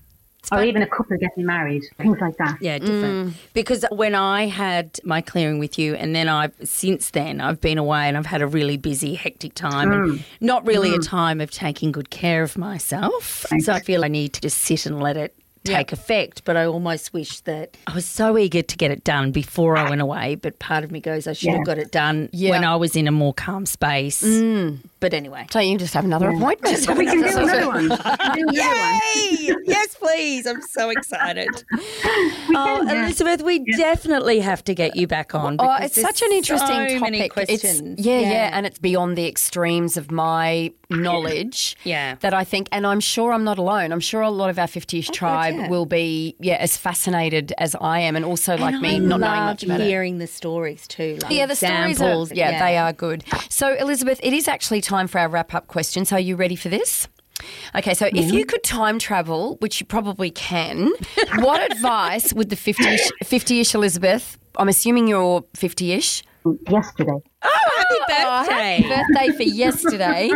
or 0.51 0.63
even 0.63 0.81
a 0.81 0.87
couple 0.87 1.15
getting 1.17 1.45
married, 1.45 1.83
things 1.97 2.17
like 2.19 2.37
that. 2.37 2.57
Yeah, 2.61 2.79
different. 2.79 3.29
Mm. 3.29 3.33
Because 3.53 3.85
when 3.91 4.15
I 4.15 4.47
had 4.47 4.99
my 5.03 5.21
clearing 5.21 5.59
with 5.59 5.77
you, 5.77 5.93
and 5.93 6.15
then 6.15 6.27
I've 6.27 6.55
since 6.63 7.11
then 7.11 7.41
I've 7.41 7.61
been 7.61 7.77
away 7.77 8.07
and 8.07 8.17
I've 8.17 8.25
had 8.25 8.41
a 8.41 8.47
really 8.47 8.77
busy, 8.77 9.13
hectic 9.13 9.53
time, 9.53 9.91
and 9.91 10.03
mm. 10.11 10.23
not 10.39 10.65
really 10.65 10.95
a 10.95 10.97
mm. 10.97 11.07
time 11.07 11.39
of 11.41 11.51
taking 11.51 11.91
good 11.91 12.09
care 12.09 12.41
of 12.41 12.57
myself. 12.57 13.45
So 13.59 13.73
I 13.73 13.81
feel 13.81 14.03
I 14.03 14.07
need 14.07 14.33
to 14.33 14.41
just 14.41 14.57
sit 14.57 14.87
and 14.87 14.99
let 14.99 15.17
it 15.17 15.35
take 15.63 15.91
effect. 15.91 16.43
But 16.45 16.57
I 16.57 16.65
almost 16.65 17.13
wish 17.13 17.41
that 17.41 17.75
I 17.87 17.93
was 17.93 18.05
so 18.05 18.37
eager 18.37 18.61
to 18.61 18.77
get 18.77 18.91
it 18.91 19.03
done 19.03 19.31
before 19.31 19.77
I 19.77 19.89
went 19.89 20.01
away. 20.01 20.35
But 20.35 20.59
part 20.59 20.83
of 20.83 20.91
me 20.91 20.99
goes, 20.99 21.27
I 21.27 21.33
should 21.33 21.47
Yeah. 21.47 21.57
have 21.57 21.65
got 21.65 21.77
it 21.77 21.91
done 21.91 22.29
Yeah. 22.31 22.51
when 22.51 22.63
I 22.63 22.75
was 22.75 22.95
in 22.95 23.07
a 23.07 23.11
more 23.11 23.33
calm 23.33 23.65
space. 23.65 24.23
Mm. 24.23 24.79
But 24.99 25.13
anyway. 25.13 25.47
So 25.51 25.59
you 25.59 25.77
just 25.77 25.93
have 25.93 26.05
another 26.05 26.29
mm. 26.29 26.37
appointment. 26.37 26.87
We 26.99 27.05
can 27.05 27.21
do 27.21 27.37
another 27.37 27.67
one. 27.67 27.83
We 27.83 27.89
can 27.89 27.97
do 27.97 28.03
another 28.03 28.47
one. 28.47 28.53
Yay! 28.53 29.55
yes, 29.65 29.95
please. 29.95 30.45
I'm 30.45 30.61
so 30.61 30.89
excited. 30.89 31.47
oh, 32.49 32.85
Elizabeth, 32.89 33.41
we 33.41 33.59
definitely 33.77 34.39
have 34.39 34.63
to 34.65 34.75
get 34.75 34.95
you 34.95 35.07
back 35.07 35.33
on. 35.33 35.55
Oh, 35.59 35.75
it's 35.79 35.99
such 35.99 36.21
an 36.21 36.31
interesting 36.31 36.67
so 36.67 36.85
topic. 36.87 37.01
Many 37.01 37.19
It's, 37.21 37.33
questions. 37.33 38.05
yeah, 38.05 38.19
yeah, 38.19 38.49
and 38.53 38.65
it's 38.65 38.79
beyond 38.79 39.17
the 39.17 39.27
extremes 39.27 39.95
of 39.97 40.11
my 40.11 40.73
knowledge. 40.89 41.77
Yeah. 41.89 42.15
that 42.19 42.33
I 42.33 42.43
think, 42.43 42.67
and 42.71 42.85
I'm 42.85 42.99
sure 42.99 43.31
I'm 43.31 43.43
not 43.43 43.57
alone. 43.57 43.91
I'm 43.91 43.99
sure 43.99 44.21
a 44.21 44.29
lot 44.29 44.49
of 44.49 44.59
our 44.59 44.67
50ish 44.67 45.11
tribe 45.11 45.55
yeah. 45.55 45.69
will 45.69 45.85
be, 45.85 46.35
yeah, 46.39 46.55
as 46.55 46.77
fascinated 46.77 47.53
as 47.57 47.75
I 47.79 47.99
am, 47.99 48.15
and 48.15 48.25
also 48.25 48.57
like 48.57 48.73
And 48.73 48.81
me, 48.81 48.95
I 48.95 48.97
not 48.99 49.19
knowing 49.21 49.39
much 49.45 49.63
about 49.63 49.79
it. 49.81 49.87
hearing 49.87 50.17
the 50.17 50.27
stories 50.27 50.87
too. 50.87 51.17
Like 51.21 51.31
Yeah, 51.31 51.45
the 51.45 51.55
stories 51.55 51.91
examples. 51.91 52.31
are, 52.31 52.35
yeah, 52.35 52.63
they 52.63 52.77
are 52.77 52.91
good. 52.93 53.23
So, 53.49 53.73
Elizabeth, 53.75 54.19
it 54.21 54.33
is 54.33 54.47
actually 54.47 54.81
time 54.89 55.07
for 55.07 55.19
our 55.19 55.29
wrap 55.29 55.53
up 55.53 55.67
question. 55.67 56.03
So, 56.03 56.15
are 56.15 56.19
you 56.19 56.35
ready 56.35 56.55
for 56.55 56.69
this? 56.69 57.07
Okay, 57.75 57.93
so 57.93 58.07
if 58.07 58.33
you 58.33 58.45
could 58.45 58.63
time 58.63 58.99
travel, 58.99 59.55
which 59.61 59.79
you 59.79 59.85
probably 59.85 60.31
can, 60.31 60.91
what 61.37 61.71
advice 61.71 62.33
would 62.33 62.49
the 62.49 62.55
50ish, 62.57 63.07
50ish 63.23 63.73
Elizabeth, 63.73 64.37
I'm 64.57 64.67
assuming 64.67 65.07
you're 65.07 65.41
50ish, 65.55 66.23
Yesterday, 66.69 67.11
oh, 67.43 67.69
Happy 67.75 67.95
Oh, 68.11 68.43
happy 68.49 68.87
birthday 68.87 69.35
for 69.35 69.43
yesterday. 69.43 70.29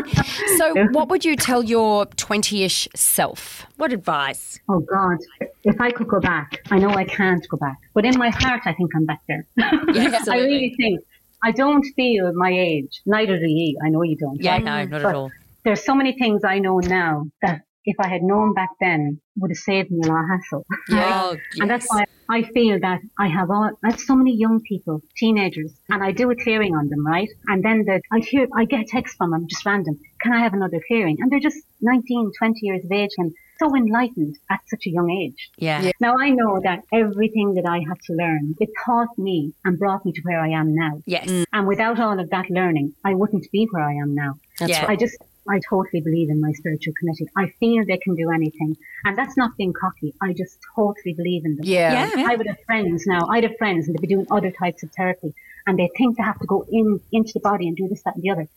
So, 0.57 0.85
what 0.91 1.07
would 1.07 1.23
you 1.23 1.35
tell 1.37 1.63
your 1.63 2.05
20 2.05 2.63
ish 2.63 2.87
self? 2.93 3.65
What 3.77 3.93
advice? 3.93 4.59
oh 4.69 4.81
God, 4.81 5.17
if 5.63 5.79
I 5.79 5.91
could 5.91 6.07
go 6.07 6.19
back, 6.19 6.59
I 6.71 6.77
know 6.77 6.89
I 6.89 7.05
can't 7.05 7.47
go 7.47 7.57
back, 7.57 7.77
but 7.93 8.05
in 8.05 8.17
my 8.17 8.29
heart, 8.29 8.61
I 8.65 8.73
think 8.73 8.91
I'm 8.95 9.05
back 9.05 9.21
there. 9.27 9.45
I 9.59 10.11
absolutely. 10.13 10.43
really 10.43 10.75
think. 10.75 10.99
I 11.43 11.51
don't 11.51 11.85
feel 11.95 12.31
my 12.35 12.51
age. 12.51 13.01
Neither 13.05 13.37
do 13.37 13.49
you. 13.49 13.77
I 13.85 13.89
know 13.89 14.03
you 14.03 14.17
don't. 14.17 14.41
Yeah, 14.41 14.53
right? 14.53 14.63
no, 14.63 14.83
not 14.85 14.89
But 14.89 15.05
at 15.05 15.15
all. 15.15 15.31
There's 15.63 15.83
so 15.83 15.95
many 15.95 16.13
things 16.13 16.43
I 16.43 16.59
know 16.59 16.79
now 16.79 17.25
that 17.41 17.61
if 17.85 17.97
I 17.99 18.07
had 18.07 18.21
known 18.21 18.53
back 18.53 18.69
then 18.79 19.19
would 19.37 19.51
have 19.51 19.57
saved 19.57 19.91
me 19.91 19.99
a 20.03 20.07
lot 20.07 20.23
of 20.23 20.29
hassle. 20.29 20.65
Oh, 20.91 21.37
And 21.59 21.69
that's 21.69 21.87
why 21.89 22.05
I 22.29 22.43
feel 22.43 22.79
that 22.79 23.01
I 23.19 23.27
have 23.27 23.49
all, 23.49 23.69
I 23.83 23.91
have 23.91 23.99
so 23.99 24.15
many 24.15 24.35
young 24.35 24.61
people, 24.61 25.01
teenagers, 25.17 25.73
and 25.89 26.03
I 26.03 26.11
do 26.11 26.31
a 26.31 26.35
clearing 26.35 26.75
on 26.75 26.87
them, 26.89 27.05
right? 27.05 27.29
And 27.47 27.63
then 27.63 27.83
the, 27.85 28.01
I 28.11 28.19
hear, 28.19 28.47
I 28.55 28.65
get 28.65 28.87
texts 28.87 29.17
from 29.17 29.31
them, 29.31 29.47
just 29.49 29.65
random. 29.65 29.99
Can 30.21 30.33
I 30.33 30.39
have 30.39 30.53
another 30.53 30.79
clearing? 30.87 31.17
And 31.19 31.31
they're 31.31 31.39
just 31.39 31.59
19, 31.81 32.31
20 32.37 32.59
years 32.61 32.85
of 32.85 32.91
age 32.91 33.11
and 33.17 33.33
so 33.64 33.76
enlightened 33.76 34.38
at 34.49 34.59
such 34.68 34.86
a 34.88 34.89
young 34.89 35.09
age. 35.09 35.49
Yeah. 35.57 35.91
Now 35.99 36.16
I 36.18 36.30
know 36.30 36.59
that 36.64 36.84
everything 36.91 37.53
that 37.55 37.66
I 37.66 37.80
had 37.88 37.99
to 38.07 38.14
learn, 38.14 38.55
it 38.59 38.70
taught 38.86 39.18
me 39.18 39.53
and 39.64 39.80
brought 39.80 40.05
me 40.05 40.11
to 40.11 40.22
where 40.24 40.39
I 40.39 40.49
am 40.49 40.76
now. 40.76 41.01
Yes. 41.05 41.28
Mm. 41.28 41.45
And 41.53 41.68
without 41.68 41.99
all 41.99 42.20
of 42.20 42.30
that 42.30 42.49
learning, 42.49 42.93
I 43.03 43.14
wouldn't 43.14 43.49
be 43.51 43.68
where 43.72 43.84
I 43.84 43.93
am 43.93 44.16
now. 44.16 44.36
That's 44.59 44.80
I 44.80 44.95
just, 44.95 45.18
I 45.49 45.59
totally 45.70 46.01
believe 46.01 46.30
in 46.30 46.39
my 46.41 46.51
spiritual 46.53 46.93
committee. 46.99 47.28
I 47.38 47.47
feel 47.59 47.84
they 47.86 47.97
can 47.97 48.16
do 48.16 48.32
anything. 48.32 48.76
And 49.05 49.18
that's 49.18 49.38
not 49.38 49.55
being 49.57 49.74
cocky. 49.74 50.14
I 50.22 50.34
just 50.34 50.57
totally 50.76 51.14
believe 51.14 51.45
in 51.45 51.55
them. 51.55 51.66
Yeah. 51.66 52.09
Yeah. 52.16 52.28
I 52.30 52.36
would 52.36 52.47
have 52.47 52.61
friends 52.66 53.05
now. 53.07 53.28
I'd 53.30 53.43
have 53.43 53.57
friends 53.57 53.88
and 53.88 53.95
they'd 53.95 54.01
be 54.01 54.07
doing 54.07 54.28
other 54.30 54.51
types 54.51 54.84
of 54.84 54.91
therapy 54.91 55.34
and 55.66 55.80
they 55.80 55.89
think 55.97 56.18
they 56.18 56.24
have 56.24 56.39
to 56.39 56.47
go 56.47 56.66
in 56.70 56.99
into 57.11 57.34
the 57.34 57.39
body 57.39 57.68
and 57.68 57.78
do 57.78 57.88
this, 57.88 58.03
that 58.03 58.16
and 58.16 58.24
the 58.24 58.30
other. 58.30 58.47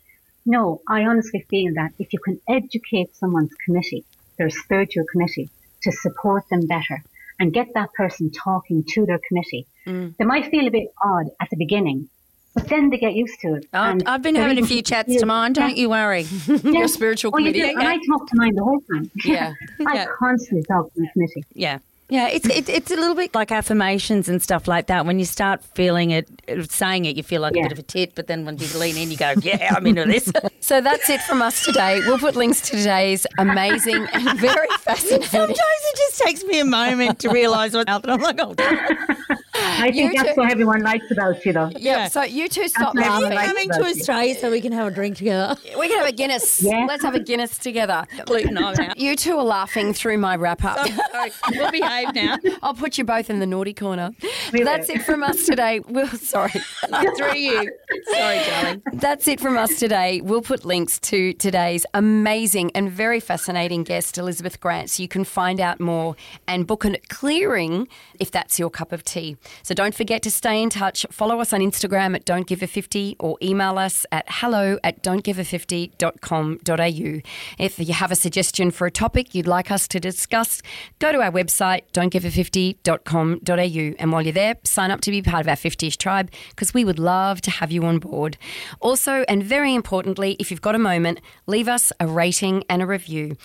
No, 0.49 0.81
I 0.89 1.05
honestly 1.05 1.45
feel 1.51 1.75
that 1.75 1.93
if 1.99 2.13
you 2.13 2.21
can 2.21 2.41
educate 2.49 3.17
someone's 3.17 3.53
committee, 3.65 4.05
their 4.39 4.51
spiritual 4.51 5.05
committee, 5.11 5.51
to 5.83 5.93
support 5.93 6.45
them 6.51 6.67
better 6.67 7.03
and 7.39 7.53
get 7.53 7.69
that 7.75 7.93
person 7.95 8.31
talking 8.33 8.83
to 8.89 9.07
their 9.07 9.21
committee, 9.29 9.67
mm. 9.87 10.17
they 10.17 10.25
might 10.25 10.51
feel 10.51 10.67
a 10.67 10.71
bit 10.71 10.89
odd 11.03 11.27
at 11.41 11.49
the 11.51 11.57
beginning, 11.57 12.09
but 12.55 12.67
then 12.69 12.89
they 12.91 12.97
get 12.99 13.15
used 13.15 13.39
to 13.41 13.55
it. 13.55 13.67
Oh, 13.75 13.99
I've 14.07 14.23
been 14.23 14.35
having 14.35 14.59
a 14.59 14.67
few 14.67 14.81
chats 14.83 15.15
to 15.17 15.27
mine, 15.27 15.53
don't 15.53 15.71
Yeah. 15.71 15.77
you 15.77 15.91
worry. 15.91 16.23
Your 16.65 16.89
spiritual 16.89 17.31
you 17.39 17.53
committee. 17.53 17.61
do? 17.61 17.79
And 17.79 17.87
I 17.87 17.97
talk 17.99 18.27
to 18.29 18.37
mine 18.37 18.55
the 18.55 18.65
whole 18.65 18.81
time. 18.91 19.11
Yeah. 19.25 19.53
I 19.87 19.95
Yeah. 19.95 20.07
constantly 20.19 20.65
talk 20.65 20.93
to 20.95 21.01
my 21.01 21.09
committee. 21.13 21.45
Yeah. 21.53 21.79
Yeah, 22.09 22.29
it's 22.29 22.49
it, 22.49 22.69
it's 22.69 22.91
a 22.93 22.97
little 22.97 23.17
bit 23.17 23.35
like 23.35 23.51
affirmations 23.51 24.29
and 24.29 24.41
stuff 24.41 24.69
like 24.69 24.87
that. 24.87 25.05
When 25.07 25.19
you 25.19 25.25
start 25.25 25.65
feeling 25.75 26.11
it, 26.13 26.29
saying 26.71 27.05
it, 27.05 27.17
you 27.17 27.25
feel 27.25 27.41
like 27.41 27.57
a 27.57 27.63
bit 27.63 27.73
of 27.73 27.79
a 27.81 27.83
tit, 27.83 28.13
but 28.15 28.29
then 28.29 28.45
when 28.45 28.59
you 28.59 28.67
lean 28.79 28.97
in, 28.97 29.11
you 29.11 29.17
go, 29.17 29.35
"Yeah, 29.43 29.75
I'm 29.77 29.87
into 29.87 30.05
this." 30.05 30.31
So 30.67 30.81
that's 30.81 31.09
it 31.09 31.23
from 31.23 31.43
us 31.43 31.65
today. 31.65 32.01
We'll 32.07 32.19
put 32.19 32.35
links 32.35 32.61
to 32.63 32.77
today's 32.77 33.25
amazing 33.39 34.05
and 34.13 34.37
very 34.41 34.67
fascinating. 34.81 35.23
Sometimes 35.29 35.59
it 35.61 35.97
just 35.97 36.19
takes 36.23 36.43
me 36.43 36.59
a 36.59 36.65
moment 36.65 37.21
to 37.21 37.29
realise 37.29 37.73
what's 37.73 37.89
out 37.89 38.03
there. 38.03 38.15
I'm 38.15 38.21
like, 38.21 38.41
"Oh, 38.41 38.53
I 39.55 39.91
think 39.93 39.95
You 39.97 40.13
that's 40.23 40.35
too. 40.35 40.41
what 40.41 40.51
everyone 40.51 40.83
likes 40.83 41.09
about 41.11 41.45
you, 41.47 41.53
though. 41.53 41.71
Yeah. 41.77 42.09
So 42.09 42.23
you 42.23 42.49
two 42.49 42.67
stop 42.69 42.95
what 42.95 43.05
everyone 43.05 43.35
laughing. 43.35 43.37
likes 43.37 43.77
coming 43.77 43.93
to. 43.95 44.01
Australia 44.01 44.35
so 44.35 44.51
we 44.51 44.61
can 44.61 44.73
have 44.73 44.89
a 44.89 44.91
drink 44.91 45.17
together. 45.19 45.57
We 45.79 45.89
can 45.89 45.99
have 45.99 46.09
a 46.09 46.13
Guinness. 46.13 46.63
Yeah. 46.63 46.85
Let's 46.89 47.03
have 47.05 47.15
a 47.15 47.21
Guinness 47.21 47.59
together. 47.59 48.07
Gluten, 48.27 48.59
I'm 48.59 48.79
out. 48.79 48.99
You 48.99 49.15
two 49.17 49.37
are 49.39 49.45
laughing 49.45 49.93
through 49.93 50.19
my 50.19 50.35
wrap 50.37 50.65
up. 50.65 50.87
Sorry, 50.89 51.31
we'll 51.53 51.71
behave 52.05 52.15
now. 52.15 52.39
I'll 52.63 52.75
put 52.75 52.99
you 52.99 53.05
both 53.05 53.31
in 53.31 53.39
the 53.39 53.47
naughty 53.47 53.75
corner. 53.75 54.11
We 54.53 54.63
That's 54.63 54.89
it 54.89 55.03
from 55.03 55.23
us 55.23 55.47
today. 55.47 55.81
We'll, 55.81 56.09
sorry. 56.09 56.51
Through 56.51 57.37
you. 57.37 57.71
Sorry, 58.13 58.41
darling. 58.45 58.83
That's 58.95 59.29
it 59.29 59.41
from 59.41 59.57
us 59.57 59.79
today. 59.79 60.21
We'll 60.21 60.43
put 60.43 60.65
links 60.65 60.99
to 61.01 61.33
today's 61.35 61.87
amazing 61.95 62.71
and 62.75 62.91
very 62.91 63.21
fascinating 63.21 63.85
guest, 63.85 64.19
Elizabeth 64.19 64.61
Grant, 64.61 64.91
so 64.91 65.03
you 65.03 65.09
can 65.09 65.25
find 65.25 65.61
out 65.61 65.81
more 65.81 66.17
and 66.47 66.67
book 66.67 66.85
a 66.85 66.97
clearing 67.09 67.89
if 68.19 68.31
that's 68.31 68.59
your 68.59 68.71
cup 68.71 68.93
of 68.93 69.05
tea. 69.05 69.37
So 69.63 69.75
don't 69.75 69.95
forget 69.95 70.23
to 70.23 70.31
stay 70.31 70.63
in 70.63 70.71
touch. 70.71 71.05
Follow 71.11 71.41
us 71.41 71.53
on 71.53 71.61
Instagram 71.61 72.15
at 72.15 72.25
Don't 72.25 72.47
Give 72.47 72.63
a 72.63 72.67
50 72.67 73.17
or 73.19 73.37
email 73.43 73.79
us 73.79 74.07
at 74.13 74.25
hello 74.29 74.79
at 74.85 75.03
don'tgive50.com.au. 75.03 77.21
If 77.59 77.79
you 77.79 77.93
have 77.93 78.11
a 78.11 78.17
suggestion 78.17 78.71
for 78.71 78.87
a 78.87 78.91
topic 78.91 79.35
you'd 79.35 79.47
like 79.47 79.71
us 79.71 79.87
to 79.89 80.01
discuss, 80.01 80.63
go 80.99 81.13
to 81.13 81.21
our 81.21 81.31
website, 81.31 81.83
don'tgive50.com.au. 81.93 83.95
And 83.99 84.13
while 84.13 84.23
you're 84.23 84.33
there, 84.33 84.57
sign 84.65 84.91
up 84.91 85.01
to 85.03 85.11
be 85.11 85.23
part 85.23 85.41
of 85.41 85.49
our 85.49 85.57
50ish 85.57 85.97
tribe 85.97 86.31
because 86.51 86.75
we 86.75 86.85
would 86.85 86.99
love 86.99 87.41
to 87.43 87.51
have 87.51 87.73
you 87.73 87.85
on 87.85 87.99
board. 87.99 88.37
Also, 88.81 89.25
and 89.29 89.43
very 89.43 89.75
importantly, 89.75 90.37
if 90.39 90.51
you've 90.51 90.63
got 90.63 90.75
a 90.75 90.79
moment, 90.79 91.21
leave 91.47 91.69
us 91.69 91.93
a 92.01 92.07
rating 92.07 92.65
and 92.69 92.83
a 92.83 92.87
review. 92.87 93.37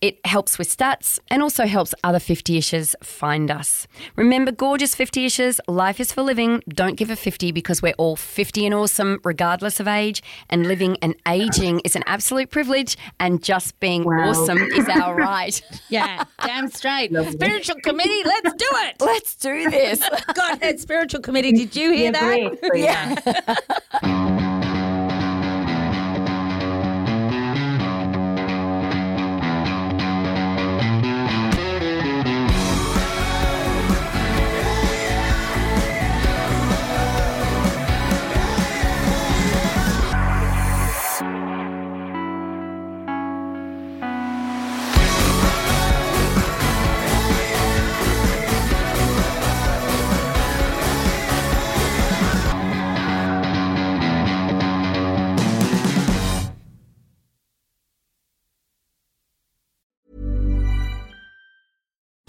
It 0.00 0.18
helps 0.24 0.58
with 0.58 0.74
stats 0.74 1.18
and 1.28 1.42
also 1.42 1.66
helps 1.66 1.94
other 2.02 2.18
50ishers 2.18 2.94
find 3.04 3.50
us. 3.50 3.86
Remember, 4.16 4.50
gorgeous 4.50 4.94
50ishers, 4.94 5.60
life 5.68 6.00
is 6.00 6.10
for 6.10 6.22
living. 6.22 6.62
Don't 6.70 6.94
give 6.96 7.10
a 7.10 7.16
50 7.16 7.52
because 7.52 7.82
we're 7.82 7.92
all 7.98 8.16
50 8.16 8.64
and 8.64 8.74
awesome, 8.74 9.20
regardless 9.24 9.78
of 9.78 9.86
age. 9.86 10.22
And 10.48 10.66
living 10.66 10.96
and 11.02 11.14
aging 11.28 11.80
is 11.80 11.96
an 11.96 12.02
absolute 12.06 12.50
privilege, 12.50 12.96
and 13.18 13.42
just 13.42 13.78
being 13.80 14.04
Wow. 14.04 14.30
awesome 14.30 14.58
is 14.58 14.88
our 14.88 15.14
right. 15.16 15.60
Yeah, 15.90 16.24
damn 16.44 16.70
straight. 16.70 17.10
Spiritual 17.32 17.76
committee, 17.82 18.22
let's 18.24 18.54
do 18.54 18.66
it. 18.70 18.96
Let's 19.00 19.34
do 19.36 19.68
this. 19.70 20.00
Godhead 20.34 20.80
spiritual 20.80 21.20
committee, 21.20 21.52
did 21.52 21.76
you 21.76 21.92
hear 21.92 22.12
Yeah, 22.12 22.20
that? 22.20 22.60
great. 22.62 22.84
Yeah. 24.02 24.46